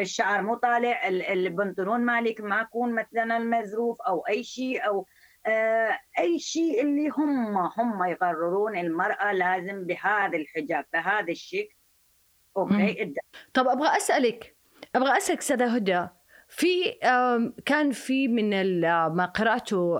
الشعر 0.00 0.42
مو 0.42 0.54
طالع 0.54 1.08
البنطلون 1.08 2.00
مالك 2.00 2.40
ما 2.40 2.60
يكون 2.60 2.94
مثلا 2.94 3.38
مزروف 3.38 4.00
أو 4.00 4.20
أي 4.28 4.42
شيء 4.42 4.86
أو 4.86 5.06
آه، 5.46 5.98
أي 6.18 6.38
شيء 6.38 6.82
اللي 6.82 7.08
هم 7.08 7.56
هم 7.56 8.04
يقررون 8.04 8.76
المرأة 8.76 9.32
لازم 9.32 9.84
بهذا 9.84 10.38
الحجاب 10.38 10.84
بهذا 10.92 11.30
الشيء. 11.32 11.70
أوكي 12.56 13.14
طب 13.54 13.68
أبغى 13.68 13.96
أسألك 13.96 14.56
أبغى 14.94 15.16
أسألك 15.16 15.38
أستاذة 15.38 15.74
هدى. 15.74 16.08
في 16.50 16.92
كان 17.66 17.92
في 17.92 18.28
من 18.28 18.80
ما 19.14 19.24
قرأته 19.24 19.98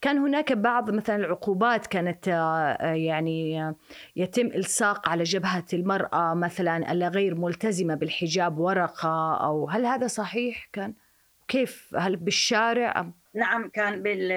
كان 0.00 0.18
هناك 0.18 0.52
بعض 0.52 0.90
مثلا 0.90 1.16
العقوبات 1.16 1.86
كانت 1.86 2.26
يعني 2.80 3.74
يتم 4.16 4.46
إلصاق 4.46 5.08
على 5.08 5.22
جبهة 5.22 5.64
المرأة 5.72 6.34
مثلا 6.34 6.92
ألا 6.92 7.08
غير 7.08 7.34
ملتزمة 7.34 7.94
بالحجاب 7.94 8.58
ورقة 8.58 9.36
أو 9.44 9.68
هل 9.68 9.86
هذا 9.86 10.06
صحيح؟ 10.06 10.68
كان 10.72 10.94
كيف؟ 11.48 11.94
هل 11.98 12.16
بالشارع 12.16 13.00
أم؟ 13.00 13.14
نعم 13.34 13.68
كان 13.68 14.02
بال 14.02 14.28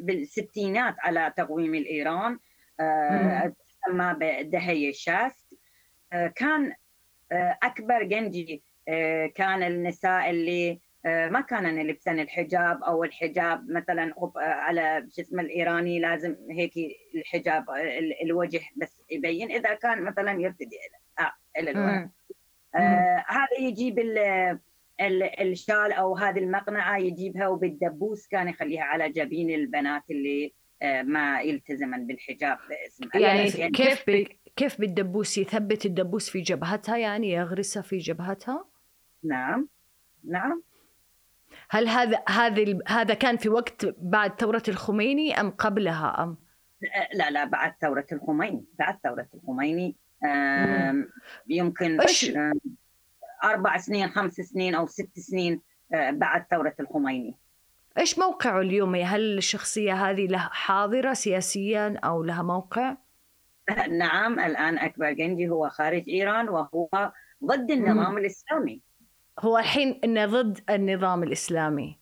بالستينات 0.00 0.94
على 0.98 1.32
تقويم 1.36 1.74
الإيران 1.74 2.38
تسمى 3.48 4.14
بدهي 4.20 4.88
الشاست 4.88 5.54
كان 6.36 6.72
أكبر 7.62 8.02
جنجي 8.02 8.54
آه، 8.54 8.71
كان 9.34 9.62
النساء 9.62 10.30
اللي 10.30 10.80
آه، 11.06 11.28
ما 11.28 11.40
كانن 11.40 11.78
يلبسن 11.80 12.20
الحجاب 12.20 12.82
أو 12.82 13.04
الحجاب 13.04 13.70
مثلا 13.70 14.14
آه، 14.18 14.32
على 14.36 15.08
اسمه 15.20 15.42
الإيراني 15.42 16.00
لازم 16.00 16.36
هيك 16.50 16.72
الحجاب 17.14 17.64
الوجه 18.22 18.60
بس 18.76 19.02
يبين 19.10 19.50
إذا 19.50 19.74
كان 19.74 20.02
مثلا 20.02 20.40
يرتدي 20.40 20.76
إلى 20.76 21.26
آه 21.26 21.32
الوجه. 21.58 22.10
آه 22.74 23.24
هذا 23.28 23.58
يجيب 23.60 23.98
الشال 25.40 25.92
أو 25.92 26.16
هذه 26.16 26.38
المقنعة 26.38 26.98
يجيبها 26.98 27.48
وبالدبوس 27.48 28.26
كان 28.26 28.48
يخليها 28.48 28.82
على 28.82 29.08
جبين 29.08 29.50
البنات 29.50 30.02
اللي 30.10 30.52
ما 31.02 31.40
يلتزمن 31.40 32.06
بالحجاب 32.06 32.58
باسم. 32.68 33.20
يعني, 33.20 33.48
يعني 33.48 33.72
كيف 33.72 34.04
كيف 34.56 34.80
بالدبوس 34.80 35.38
يثبت 35.38 35.86
الدبوس 35.86 36.30
في 36.30 36.40
جبهتها؟ 36.40 36.96
يعني 36.96 37.30
يغرسه 37.30 37.80
في 37.80 37.98
جبهتها؟ 37.98 38.71
نعم. 39.24 39.68
نعم. 40.24 40.62
هل 41.70 41.88
هذا 41.88 42.22
هذا 42.28 42.78
هذا 42.88 43.14
كان 43.14 43.36
في 43.36 43.48
وقت 43.48 43.86
بعد 43.98 44.40
ثورة 44.40 44.62
الخميني 44.68 45.40
أم 45.40 45.50
قبلها 45.50 46.22
أم؟ 46.22 46.36
لا 47.14 47.30
لا 47.30 47.44
بعد 47.44 47.74
ثورة 47.80 48.06
الخميني 48.12 48.64
بعد 48.78 48.98
ثورة 49.04 49.26
الخميني. 49.34 49.96
يمكن 51.48 52.00
إيش- 52.00 52.36
أربع 53.44 53.76
سنين 53.76 54.08
خمس 54.08 54.34
سنين 54.34 54.74
أو 54.74 54.86
ست 54.86 55.18
سنين 55.18 55.60
آه، 55.94 56.10
بعد 56.10 56.46
ثورة 56.50 56.74
الخميني. 56.80 57.36
إيش 57.98 58.18
موقعه 58.18 58.60
اليوم؟ 58.60 58.94
هل 58.94 59.38
الشخصية 59.38 59.92
هذه 60.10 60.26
لها 60.26 60.50
حاضرة 60.52 61.12
سياسيا 61.12 61.98
أو 62.04 62.22
لها 62.22 62.42
موقع؟ 62.42 62.96
نعم 63.88 64.40
الآن 64.40 64.78
أكبر 64.78 65.12
جندي 65.12 65.48
هو 65.48 65.68
خارج 65.68 66.08
إيران 66.08 66.48
وهو 66.48 66.88
ضد 67.44 67.70
النظام 67.70 68.18
الإسلامي. 68.18 68.80
هو 69.40 69.58
الحين 69.58 70.00
إنه 70.04 70.26
ضد 70.26 70.58
النظام 70.70 71.22
الإسلامي. 71.22 71.98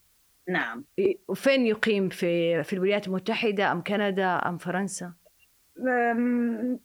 نعم. 0.48 0.84
وفين 1.28 1.66
يقيم؟ 1.66 2.08
في 2.08 2.62
في 2.64 2.72
الولايات 2.72 3.06
المتحدة 3.08 3.72
أم 3.72 3.82
كندا 3.82 4.26
أم 4.48 4.58
فرنسا؟ 4.58 5.12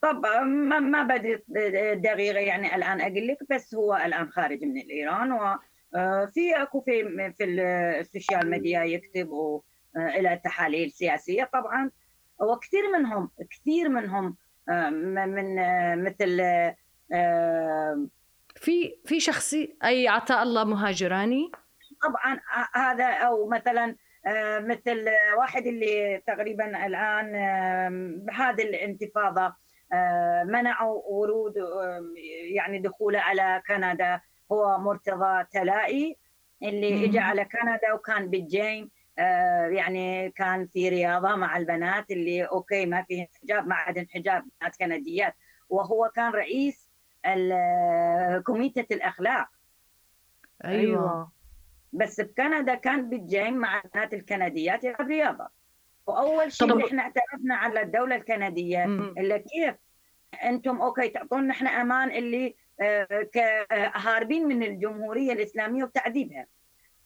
طبعا 0.01 0.43
ما 0.43 0.79
ما 0.79 1.03
بدي 1.03 1.43
دقيقة 1.95 2.39
يعني 2.39 2.75
الآن 2.75 3.01
أقول 3.01 3.27
لك 3.27 3.37
بس 3.49 3.75
هو 3.75 3.95
الآن 4.05 4.29
خارج 4.31 4.63
من 4.63 4.77
إيران 4.77 5.31
وفي 5.31 6.53
أكو 6.55 6.81
في 6.81 7.03
في 7.37 7.43
ال 7.43 7.58
social 7.58 8.49
media 8.49 8.83
يكتب 8.83 9.29
و- 9.29 9.63
إلى 9.97 10.41
تحاليل 10.43 10.91
سياسية 10.91 11.49
طبعا. 11.53 11.91
وكثير 12.39 12.81
منهم 12.97 13.29
كثير 13.51 13.89
منهم 13.89 14.35
أم، 14.69 14.93
من 14.93 15.55
مثل 16.03 16.41
في 18.55 18.99
في 19.05 19.19
شخصي 19.19 19.77
أي 19.83 20.07
عطاء 20.07 20.43
الله 20.43 20.63
مهاجرانی؟ 20.63 21.51
طبعا 22.03 22.35
ه- 22.35 22.77
هذا 22.77 23.05
أو 23.13 23.47
مثلا 23.49 23.95
آه، 24.27 24.59
مثل 24.59 25.05
واحد 25.37 25.67
اللي 25.67 26.21
تقريبا 26.27 26.85
الآن 26.85 27.31
بهذه 28.25 28.61
الانتفاضة 28.61 29.53
آه، 29.93 30.43
منعوا 30.43 31.01
ورود 31.05 31.53
يعني 32.53 32.79
دخوله 32.79 33.19
على 33.19 33.61
كندا. 33.67 34.21
هو 34.51 34.77
مرتضى 34.77 35.43
تلائي 35.51 36.17
اللي. 36.63 37.05
اجى 37.05 37.19
على 37.19 37.45
كندا 37.45 37.93
وكان 37.93 38.29
بالجيم 38.29 38.89
آه، 39.19 39.67
يعني 39.67 40.31
كان 40.31 40.67
في 40.67 40.89
رياضة 40.89 41.35
مع 41.35 41.57
البنات 41.57 42.11
اللي 42.11 42.43
okay 42.45 42.85
ما 42.85 43.03
فيه 43.03 43.27
حجاب 43.43 43.67
ما 43.67 43.75
عندهم 43.75 44.05
حجاب 44.13 44.43
بنات 44.61 44.75
كنديات. 44.77 45.33
وهو 45.69 46.11
كان 46.15 46.31
رئيس 46.31 46.84
كوميتة 48.45 48.93
الأخلاق. 48.95 49.47
أيوة. 50.65 51.31
بس 51.93 52.21
بكندا 52.21 52.75
كان 52.75 53.09
بالجيم 53.09 53.53
مع 53.53 53.81
البنات 53.85 54.13
الكنديات 54.13 54.83
يلعب 54.83 55.07
رياضة. 55.07 55.47
وأول 56.07 56.51
شيء 56.51 56.67
طب- 56.67 56.73
اللي 56.73 56.87
إحنا 56.87 57.01
اعترفنا 57.01 57.55
على 57.55 57.81
الدولة 57.81 58.15
الكندية 58.15 58.85
مم. 58.85 59.13
الا 59.17 59.37
كيف 59.37 59.75
أنتم 60.43 60.81
okay 60.81 61.09
تعطونا 61.09 61.51
إحنا 61.53 61.69
أمان 61.69 62.11
اللي 62.11 62.55
آه، 62.81 63.27
كهاربين 63.33 64.47
من 64.47 64.63
الجمهورية 64.63 65.33
الإسلامية 65.33 65.83
وتعذيبها. 65.83 66.45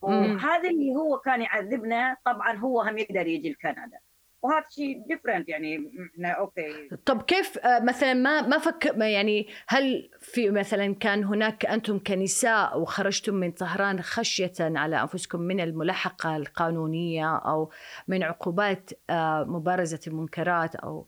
وهذا 0.02 0.70
اللي 0.70 0.96
هو 0.96 1.18
كان 1.20 1.42
يعذبنا 1.42 2.18
طبعا 2.26 2.54
هو 2.58 2.82
هم 2.82 2.98
يقدر 2.98 3.28
يجي 3.28 3.50
لكندا. 3.52 4.00
وهذا 4.42 4.66
شيء 4.70 5.04
different 5.08 5.50
يعني 5.50 5.92
إحنا 6.14 6.32
okay. 6.32 6.90
طب 7.06 7.22
كيف 7.22 7.58
آه، 7.58 7.80
مثلا 7.80 8.14
ما 8.14 8.42
ما 8.42 8.58
فك 8.58 8.96
يعني 8.98 9.48
هل 9.68 10.10
في 10.20 10.50
مثلا 10.50 10.96
كان 10.96 11.24
هناك 11.24 11.66
أنتم 11.66 12.00
كنساء 12.08 12.80
وخرجتم 12.80 13.36
من 13.36 13.52
طهران 13.52 14.02
خشية 14.02 14.54
على 14.60 15.02
أنفسكم 15.02 15.42
من 15.42 15.60
الملاحقة 15.60 16.38
القانونية 16.38 17.36
أو 17.38 17.70
من 18.08 18.24
عقوبات 18.24 18.90
آه، 19.10 19.44
مبارزة 19.44 20.00
المنكرات 20.08 20.76
أو 20.76 21.08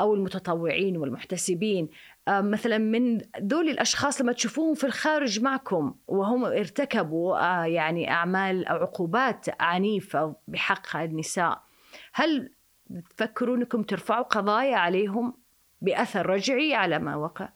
أو 0.00 0.14
المتطوعين 0.14 0.96
والمحتسبين 0.96 1.88
آه، 2.28 2.40
مثلا 2.40 2.78
من 2.78 3.20
ذول 3.40 3.68
الأشخاص 3.68 4.20
لما 4.20 4.32
تشوفوهم 4.32 4.74
في 4.74 4.84
الخارج 4.84 5.42
معكم 5.42 5.94
وهم 6.08 6.44
ارتكبوا 6.44 7.38
يعني 7.64 8.10
أعمال 8.10 8.66
أو 8.66 8.76
عقوبات 8.76 9.46
عنيفة 9.60 10.34
بحق 10.48 10.96
النساء 10.96 11.62
هل 12.12 12.50
تفكرون 13.00 13.58
انكم 13.60 13.82
ترفعوا 13.82 14.22
قضايا 14.22 14.76
عليهم 14.76 15.34
بأثر 15.80 16.26
رجعي 16.26 16.74
على 16.74 16.98
ما 16.98 17.16
وقع؟ 17.16 17.48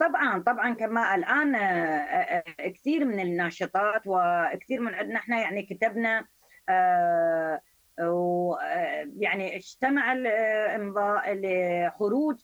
طبعا 0.00 0.38
طبعا 0.42 0.74
كما 0.74 1.14
الآن 1.14 1.54
آه، 1.54 1.60
آه، 1.60 2.68
كثير 2.68 3.04
من 3.04 3.20
الناشطات 3.20 4.02
وكثير 4.06 4.80
من 4.80 4.94
عندنا 4.94 5.18
إحنا 5.18 5.40
يعني 5.40 5.62
كتبنا 5.62 6.24
آه، 6.68 7.60
و- 8.00 8.54
آه، 8.54 9.08
يعني 9.18 9.56
اجتمع 9.56 10.12
الامضاء 10.12 11.32
لخروج 11.34 12.36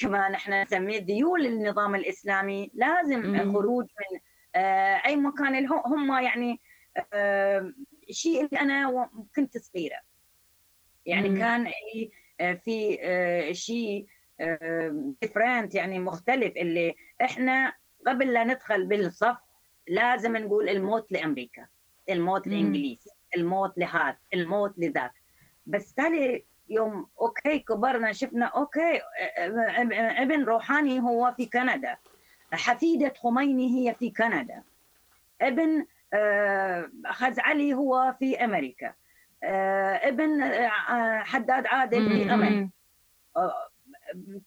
كما 0.00 0.28
نحن 0.32 0.62
نسميه 0.62 1.04
ذيول 1.04 1.46
النظام 1.46 1.94
الإسلامي 1.94 2.70
لازم. 2.74 3.52
خروج 3.52 3.84
من 3.84 4.20
أي 5.06 5.16
مكان 5.16 5.66
هم 5.66 6.12
يعني 6.12 6.60
آه، 8.08 8.12
شيء 8.12 8.44
اللي 8.44 8.60
أنا 8.60 9.10
كنت 9.36 9.58
صغيرة 9.58 10.00
يعني 11.06 11.28
مم. 11.28 11.38
كان 11.38 11.72
آه، 12.40 12.54
في 12.54 12.98
آه، 13.00 13.52
شيء 13.52 14.06
different 15.22 15.74
يعني 15.74 15.98
مختلف 15.98 16.56
اللي 16.56 16.94
إحنا 17.22 17.72
قبل 18.06 18.32
لا 18.32 18.44
ندخل 18.44 18.86
بالصف 18.86 19.36
لازم 19.88 20.36
نقول 20.36 20.68
الموت 20.68 21.12
لأمريكا 21.12 21.66
الموت. 22.10 22.46
لإنجليز 22.46 23.08
الموت 23.36 23.78
لهذا 23.78 24.18
الموت 24.34 24.78
لذاك 24.78 25.12
بس 25.66 25.94
تالي 25.94 26.44
يوم 26.68 27.06
okay 27.20 27.58
كبرنا 27.58 28.12
شفنا 28.12 28.46
okay 28.46 29.00
آه، 29.38 30.22
ابن 30.22 30.44
روحاني 30.44 31.00
هو 31.00 31.34
في 31.36 31.46
كندا 31.46 31.96
حفيدة 32.52 33.12
خميني 33.22 33.88
هي 33.88 33.94
في 33.94 34.10
كندا 34.10 34.62
ابن 35.40 35.80
آه، 35.80 35.86
خزعلي 37.06 37.74
هو 37.74 38.14
في 38.18 38.44
أمريكا. 38.44 38.94
آه، 39.44 39.94
ابن 40.08 40.42
آه، 40.42 41.18
حداد 41.18 41.66
عادل 41.66 42.08
في 42.08 42.34
أمريكا. 42.34 42.70
آه، 43.36 43.52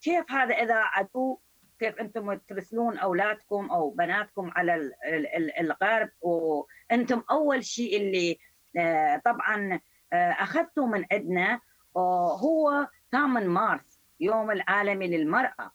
كيف 0.02 0.32
هذا 0.32 0.56
إذا 0.56 0.76
عدو؟ 0.76 1.38
كيف 1.80 1.96
أنتم 2.00 2.34
ترسلون 2.34 2.98
أولادكم 2.98 3.70
أو 3.72 3.90
بناتكم 3.90 4.52
على 4.56 4.76
ال- 4.76 4.94
ال- 5.06 5.28
ال- 5.36 5.60
الغرب؟ 5.60 6.10
وأنتم 6.22 7.24
أول 7.32 7.64
شيء 7.64 7.98
اللي 7.98 8.40
آه، 8.78 9.22
طبعا 9.26 9.80
آه، 10.14 10.32
أخذتوا 10.32 10.88
من 10.88 11.06
عندنا 11.12 11.60
آه، 11.96 12.38
هو 12.38 12.88
8 13.12 13.48
مارس 13.48 14.00
يوم 14.20 14.52
العالمي 14.52 15.08
للمرأة. 15.18 15.72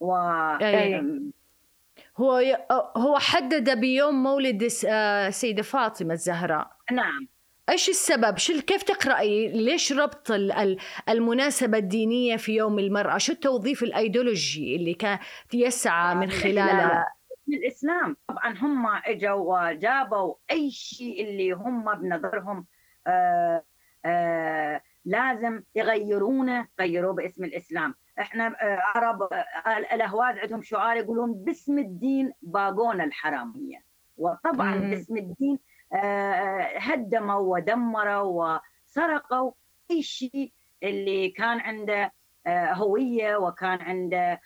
و. 0.00 0.14
هو 2.18 2.38
ي... 2.38 2.56
هو 2.96 3.18
حدد 3.18 3.80
بيوم 3.80 4.22
مولد 4.22 4.62
الس- 4.62 4.84
آه، 4.88 5.28
السيده 5.28 5.62
فاطمة 5.62 6.12
الزهراء 6.14 6.70
نعم 6.92 7.28
إيش 7.70 7.88
السبب؟ 7.88 8.38
شو 8.38 8.60
كيف 8.60 8.82
تقرأي؟ 8.82 9.48
ليش 9.48 9.92
ربط 9.92 10.30
ال- 10.30 10.52
ال- 10.52 10.78
المناسبة 11.08 11.78
الدينية 11.78 12.36
في 12.36 12.56
يوم 12.56 12.78
المرأة؟ 12.78 13.18
شو 13.18 13.32
التوظيف 13.32 13.82
الأيديولوجي 13.82 14.76
اللي 14.76 14.94
كان 14.94 15.18
يسعى 15.54 16.14
من 16.14 16.30
خلاله؟ 16.30 17.04
من 17.46 17.54
الإسلام 17.56 18.16
طبعا 18.28 18.58
هم 18.58 18.86
إجوا 19.06 19.68
وجابوا 19.70 20.34
أي 20.50 20.70
شيء 20.70 21.24
اللي 21.24 21.52
هم 21.52 21.94
بنظرهم 21.94 22.66
آه 23.06 23.64
آه 24.04 24.82
لازم 25.04 25.62
يغيرونه 25.74 26.68
غيروه 26.80 27.12
باسم 27.12 27.44
الإسلام 27.44 27.94
إحنا 28.20 28.46
آه 28.46 28.78
عرب 28.94 29.22
آه 29.22 29.78
الاهواز 29.94 30.38
عندهم 30.38 30.62
شعار 30.62 30.96
يقولون 30.96 31.32
باسم 31.34 31.78
الدين 31.78 32.32
باقونا 32.42 33.04
الحرامية 33.04 33.82
وطبعا 34.16 34.74
مم. 34.74 34.90
باسم 34.90 35.16
الدين 35.16 35.58
آه 35.92 36.78
هدموا 36.78 37.56
ودمروا 37.56 38.58
وسرقوا 38.86 39.52
أي 39.90 40.02
شيء 40.02 40.52
اللي 40.82 41.28
كان 41.28 41.60
عنده 41.60 42.12
هوية 42.48 43.36
وكان 43.36 43.80
عنده 43.80 44.40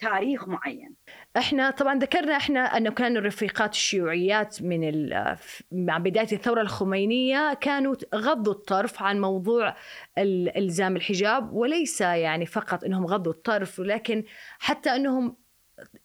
تاريخ 0.00 0.48
معين. 0.48 0.94
إحنا 1.36 1.70
طبعا 1.70 1.98
ذكرنا 1.98 2.36
إحنا 2.36 2.60
انه 2.60 2.90
كانوا 2.90 3.18
الرفيقات 3.20 3.72
الشيوعيات 3.72 4.62
من 4.62 4.88
ال- 4.88 5.36
مع 5.72 5.98
بداية 5.98 6.32
الثورة 6.32 6.60
الخمينية 6.60 7.54
كانوا 7.54 7.94
غضوا 8.14 8.52
الطرف 8.52 9.02
عن 9.02 9.20
موضوع 9.20 9.76
ال- 10.18 10.56
إلزام 10.56 10.96
الحجاب 10.96 11.52
وليس 11.52 12.00
يعني 12.00 12.46
فقط 12.46 12.84
إنهم 12.84 13.06
غضوا 13.06 13.32
الطرف 13.32 13.78
ولكن 13.78 14.24
حتى 14.58 14.90
إنهم 14.90 15.36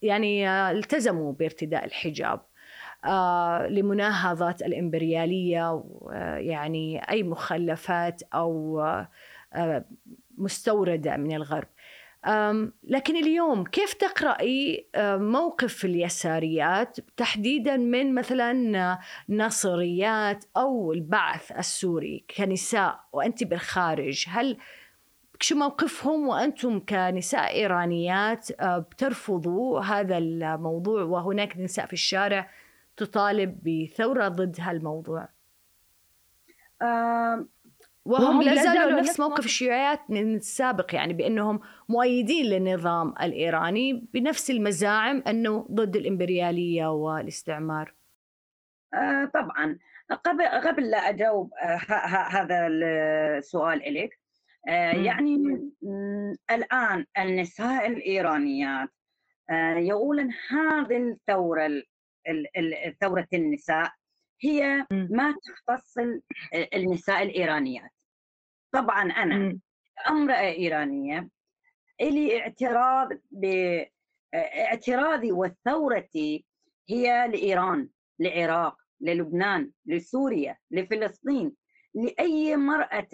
يعني 0.01 0.49
آه، 0.49 0.71
التزموا 0.71 1.33
بارتداء 1.33 1.85
الحجاب 1.85 2.41
آه، 3.05 3.67
لمناهضه 3.67 4.55
الإمبريالية 4.65 5.83
ويعني 5.83 7.09
أي 7.09 7.23
مخلفات 7.23 8.21
أو 8.33 8.81
آه، 8.81 9.09
آه، 9.53 9.85
مستوردة 10.37 11.17
من 11.17 11.35
الغرب. 11.35 11.67
لكن 12.83 13.15
اليوم 13.15 13.63
كيف 13.63 13.93
تقرأي 13.93 14.87
موقف 15.17 15.85
اليساريات 15.85 16.97
تحديدا 17.17 17.77
من 17.77 18.15
مثلا 18.15 18.97
ناصريات 19.27 20.45
أو 20.57 20.93
البعث 20.93 21.51
السوري 21.51 22.25
كنساء 22.37 22.99
وأنت 23.13 23.43
بالخارج؟ 23.43 24.25
هل 24.29 24.57
شو 25.39 25.55
موقفهم 25.55 26.27
وأنتم 26.27 26.79
كنساء 26.79 27.53
إيرانيات 27.53 28.47
بترفضوا 28.63 29.79
هذا 29.79 30.17
الموضوع 30.17 31.03
وهناك 31.03 31.57
نساء 31.57 31.85
في 31.85 31.93
الشارع 31.93 32.49
تطالب 32.97 33.57
بثورة 33.63 34.27
ضد 34.27 34.55
هالموضوع؟ 34.59 35.29
وهم 38.07 38.41
لا 38.41 38.55
زالوا 38.55 38.99
نفس 38.99 39.19
موقف 39.19 39.45
الشيوعيات 39.45 39.99
من 40.09 40.35
السابق 40.35 40.95
يعني 40.95 41.13
بأنهم 41.13 41.59
مؤيدين 41.89 42.45
للنظام 42.45 43.13
الإيراني 43.21 43.93
بنفس 44.13 44.49
المزاعم 44.51 45.23
أنه 45.27 45.67
ضد 45.71 45.95
الإمبريالية 45.95 46.87
والاستعمار. 46.91 47.93
آه، 48.93 49.25
طبعا 49.33 49.79
قبل 50.23 50.45
قبل 50.45 50.89
لا 50.89 50.97
أجاوب 51.09 51.53
آه، 51.53 51.75
ه- 51.75 52.05
ه- 52.05 52.27
هذا 52.41 52.67
السؤال 52.67 53.83
إليك 53.83 54.19
آه،. 54.67 54.91
يعني 54.91 55.37
الآن 56.51 57.05
النساء 57.17 57.87
الإيرانيات 57.87 58.89
آه، 59.49 59.75
يقولن 59.75 60.29
هذه 60.49 60.97
الثورة 60.97 61.65
ال- 61.65 61.85
ال- 62.27 62.57
ال- 62.57 62.95
ثورة 63.01 63.27
النساء 63.33 63.91
هي. 64.41 64.85
ما 64.91 65.35
تختص 65.45 65.97
ال- 65.97 66.21
النساء 66.75 67.23
الإيرانيات 67.23 67.91
طبعا 68.71 69.03
أنا 69.11 69.35
مم. 69.37 69.61
امراه 70.09 70.35
إيرانية 70.49 71.29
إلي 72.01 72.39
اعتراض 72.41 73.09
ب 73.31 73.45
اعتراضي 74.35 75.31
وثورتي 75.31 76.45
هي 76.89 77.27
لإيران 77.27 77.89
للعراق 78.19 78.77
للبنان 79.01 79.71
لسوريا 79.85 80.57
لفلسطين 80.71 81.55
لأي 81.93 82.55
مرأة 82.55 83.07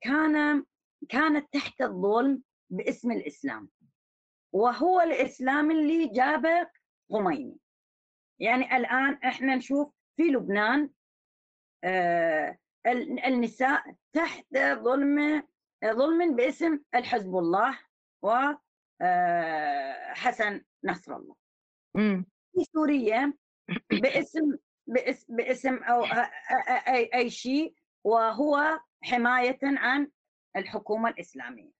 كان 0.00 0.64
كانت 1.08 1.52
تحت 1.52 1.80
الظلم 1.80 2.42
باسم 2.70 3.10
الإسلام 3.12 3.68
وهو 4.52 5.00
الإسلام 5.00 5.70
اللي 5.70 6.08
جابه 6.08 6.68
خميني 7.12 7.56
يعني 8.38 8.76
الآن 8.76 9.18
إحنا 9.24 9.56
نشوف 9.56 9.92
في 10.16 10.22
لبنان 10.22 10.90
آه، 11.84 12.58
النساء 12.86 13.94
تحت 14.12 14.46
ظلم 14.58 15.42
ظلم 15.84 16.36
باسم 16.36 16.80
الحزب 16.94 17.36
الله 17.36 17.78
وحسن 19.00 20.62
نصر 20.84 21.16
الله. 21.16 21.34
في 22.54 22.64
سوريا 22.72 23.32
باسم 23.90 24.56
باسم, 24.86 25.36
باسم 25.36 25.74
أو 25.76 26.04
اي 26.88 27.10
أي 27.14 27.30
شيء 27.30 27.74
وهو 28.04 28.80
حماية 29.02 29.58
عن 29.62 30.10
الحكومة 30.56 31.08
الإسلامية. 31.10 31.70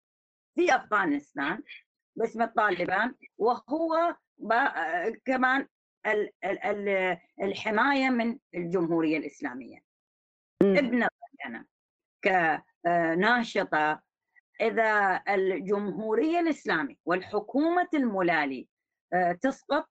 في 0.55 0.77
أفغانستان 0.77 1.63
باسم 2.17 2.43
الطالبان 2.43 3.15
وهو 3.39 4.17
ب- 4.39 5.17
كمان 5.25 5.69
ال- 6.07 6.33
ال- 6.45 6.65
ال- 6.65 7.19
الحماية 7.43 8.11
من 8.11 8.39
الجمهورية 8.55 9.19
الإسلامية. 9.19 9.86
مم. 10.73 10.77
ابن 10.79 11.09
أنا 11.47 11.65
كناشطة 12.25 14.01
إذا 14.61 15.23
الجمهورية 15.29 16.41
الإسلامية 16.41 16.95
والحكومة 17.05 17.89
الملالي 17.95 18.69
آه، 19.13 19.33
تسقط 19.33 19.89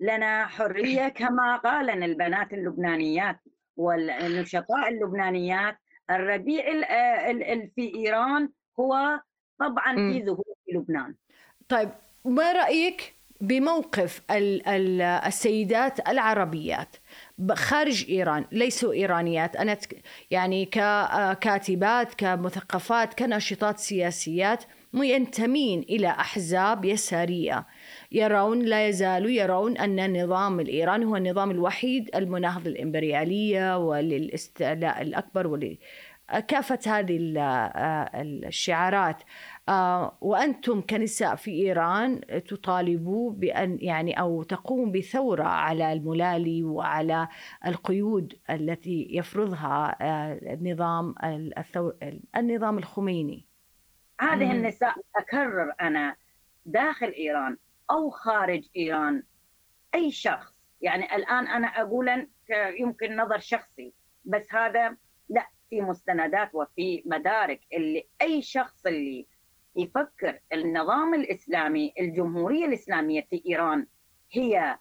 لنا 0.00 0.46
حرية 0.46 1.08
كما 1.18 1.56
قال 1.56 1.86
لنا 1.86 2.06
البنات 2.06 2.52
اللبنانيات 2.52 3.40
والنشطاء 3.76 4.88
اللبنانيات 4.88 5.78
الربيع 6.10 6.68
ال- 6.68 6.84
ال- 6.84 7.42
ال- 7.42 7.70
في 7.76 7.94
إيران 7.94 8.50
هو 8.80 9.20
طبعا 9.58 9.96
في. 9.96 10.24
ظهور 10.24 10.54
في 10.64 10.72
لبنان 10.72 11.14
طيب 11.68 11.90
ما 12.24 12.52
رأيك 12.52 13.14
بموقف 13.40 14.22
ال- 14.30 14.68
ال- 14.68 15.02
السيدات 15.02 16.08
العربيات 16.08 16.96
خارج 17.52 18.06
إيران 18.08 18.44
ليسوا 18.52 18.92
إيرانيات. 18.92 19.56
أنا 19.56 19.76
يعني 20.30 20.64
ككاتبات 20.64 22.14
كمثقفات 22.14 23.14
كناشطات 23.14 23.78
سياسيات 23.78 24.64
ينتمين 24.94 25.80
إلى 25.80 26.08
أحزاب 26.08 26.84
يسارية. 26.84 27.66
يرون 28.12 28.62
لا 28.62 28.88
يزالوا 28.88 29.30
يرون 29.30 29.78
أن 29.78 29.98
النظام 30.00 30.60
الايراني 30.60 31.04
هو 31.04 31.16
النظام 31.16 31.50
الوحيد 31.50 32.10
المناهض 32.14 32.68
للإمبريالية 32.68 33.78
وللاستعلاء 33.78 35.02
الأكبر 35.02 35.46
ول 35.46 35.78
كافه 36.48 36.78
هذه 36.86 37.16
ال- 37.16 38.44
الشعارات. 38.44 39.16
آه، 39.22 39.26
وأنتم 40.20 40.80
كنساء 40.80 41.34
في 41.36 41.50
إيران 41.50 42.20
تطالبوا 42.48 43.32
بأن 43.32 43.78
يعني 43.80 44.20
أو 44.20 44.42
تقوم 44.42 44.92
بثورة 44.92 45.44
على 45.44 45.92
الملالي 45.92 46.64
وعلى 46.64 47.28
القيود 47.66 48.38
التي 48.50 49.08
يفرضها 49.10 49.96
آه، 50.00 50.54
النظام 50.54 51.14
الثور 51.58 51.96
النظام 52.36 52.78
الخميني 52.78 53.46
هذه. 54.20 54.52
النساء 54.52 54.94
أكرر 55.16 55.72
أنا 55.80 56.16
داخل 56.66 57.06
إيران 57.06 57.56
أو 57.90 58.10
خارج 58.10 58.68
إيران 58.76 59.22
أي 59.94 60.10
شخص 60.10 60.56
يعني 60.80 61.16
الآن 61.16 61.48
أنا 61.48 61.66
أقول 61.66 62.28
يمكن 62.80 63.16
نظر 63.16 63.38
شخصي 63.38 63.92
بس 64.24 64.54
هذا 64.54 64.96
لا 65.28 65.48
في 65.70 65.80
مستندات 65.80 66.54
وفي 66.54 67.02
مدارك 67.06 67.60
اللي 67.72 68.08
أي 68.22 68.42
شخص 68.42 68.86
اللي 68.86 69.26
يفكر 69.76 70.40
النظام 70.52 71.14
الإسلامي 71.14 71.92
الجمهورية 72.00 72.64
الإسلامية 72.66 73.26
في 73.30 73.42
إيران 73.46 73.86
هي 74.32 74.78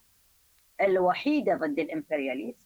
الوحيدة 0.81 1.55
ضد 1.55 1.79
الإمبرياليزم 1.79 2.65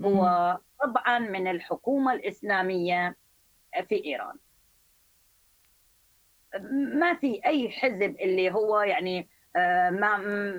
هو 0.00 0.58
طبعا 0.82 1.18
من 1.18 1.48
الحكومة 1.48 2.12
الإسلامية 2.12 3.16
في 3.88 4.04
إيران. 4.04 4.36
ما 6.98 7.14
في 7.14 7.40
أي 7.46 7.70
حزب 7.70 8.16
اللي 8.20 8.50
هو 8.52 8.80
يعني 8.80 9.28
آه، 9.56 9.90
ما 9.90 10.16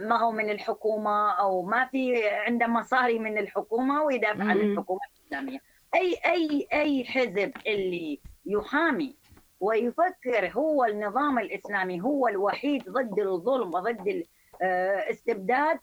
ما 0.07 0.19
هو 0.19 0.31
من 0.31 0.49
الحكومة 0.49 1.31
أو 1.31 1.61
ما 1.61 1.85
في 1.85 2.29
عنده 2.29 2.67
مصاري 2.67 3.19
من 3.19 3.37
الحكومة 3.37 4.03
ويدافع 4.03 4.43
عن. 4.43 4.57
الحكومة 4.57 4.99
الإسلامية. 5.17 5.61
أي 5.95 6.15
أي 6.25 6.67
أي 6.73 7.05
حزب 7.05 7.53
اللي 7.67 8.19
يحامي 8.45 9.15
ويفكر 9.59 10.51
هو 10.51 10.85
النظام 10.85 11.39
الإسلامي 11.39 12.01
هو 12.01 12.27
الوحيد 12.27 12.89
ضد 12.89 13.19
الظلم 13.19 13.73
وضد 13.73 14.23
الاستبداد 14.61 15.79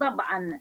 طبعا 0.00 0.60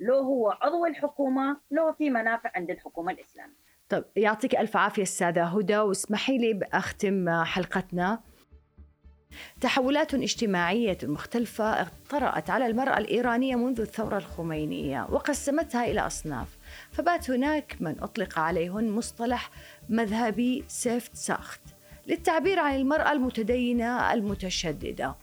لو 0.00 0.18
هو 0.18 0.58
عضو 0.62 0.86
الحكومة 0.86 1.56
لو 1.70 1.92
في 1.92 2.10
منافع 2.10 2.50
عند 2.54 2.70
الحكومة 2.70 3.12
الإسلامية. 3.12 3.62
طيب 3.88 4.04
يعطيك 4.16 4.56
ألف 4.56 4.76
عافية 4.76 5.02
السادة 5.02 5.44
هدى 5.44 5.78
واسمحي 5.78 6.38
لي 6.38 6.52
بأختم 6.52 7.42
حلقتنا. 7.44 8.20
تحولات 9.60 10.14
اجتماعية 10.14 10.98
مختلفة 11.02 11.86
طرأت 12.10 12.50
على 12.50 12.66
المرأة 12.66 12.98
الإيرانية 12.98 13.56
منذ 13.56 13.80
الثورة 13.80 14.16
الخمينية 14.16 15.06
وقسمتها 15.10 15.84
إلى 15.84 16.00
أصناف. 16.00 16.58
فبات 16.92 17.30
هناك 17.30 17.76
من 17.80 18.00
أطلق 18.00 18.38
عليهن 18.38 18.90
مصطلح 18.90 19.50
مذهبي 19.88 20.64
سيفت 20.68 21.16
ساخت 21.16 21.60
للتعبير 22.06 22.58
عن 22.58 22.76
المرأة 22.76 23.12
المتدينة 23.12 24.12
المتشددة 24.12 25.16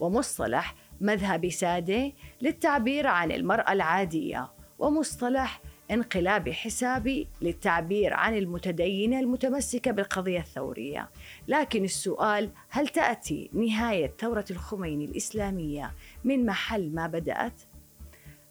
ومصطلح 0.00 0.74
مذهبي 1.00 1.50
سادة 1.50 2.12
للتعبير 2.40 3.06
عن 3.06 3.32
المرأة 3.32 3.72
العادية 3.72 4.50
ومصطلح 4.78 5.60
انقلابي 5.90 6.52
حسابي 6.52 7.28
للتعبير 7.42 8.14
عن 8.14 8.36
المتدينة 8.36 9.20
المتمسكة 9.20 9.90
بالقضية 9.90 10.40
الثورية 10.40 11.10
لكن 11.48 11.84
السؤال 11.84 12.50
هل 12.68 12.88
تأتي 12.88 13.50
نهاية 13.52 14.12
ثورة 14.18 14.44
الخميني 14.50 15.04
الإسلامية 15.04 15.94
من 16.24 16.46
محل 16.46 16.94
ما 16.94 17.06
بدأت؟ 17.06 17.62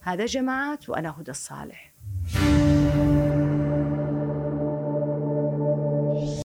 هذا 0.02 0.26
جماعات 0.26 0.90
وأنا 0.90 1.16
هدى 1.20 1.32
الصالح 1.32 1.94
Thank 2.30 2.72
you. 2.72 2.77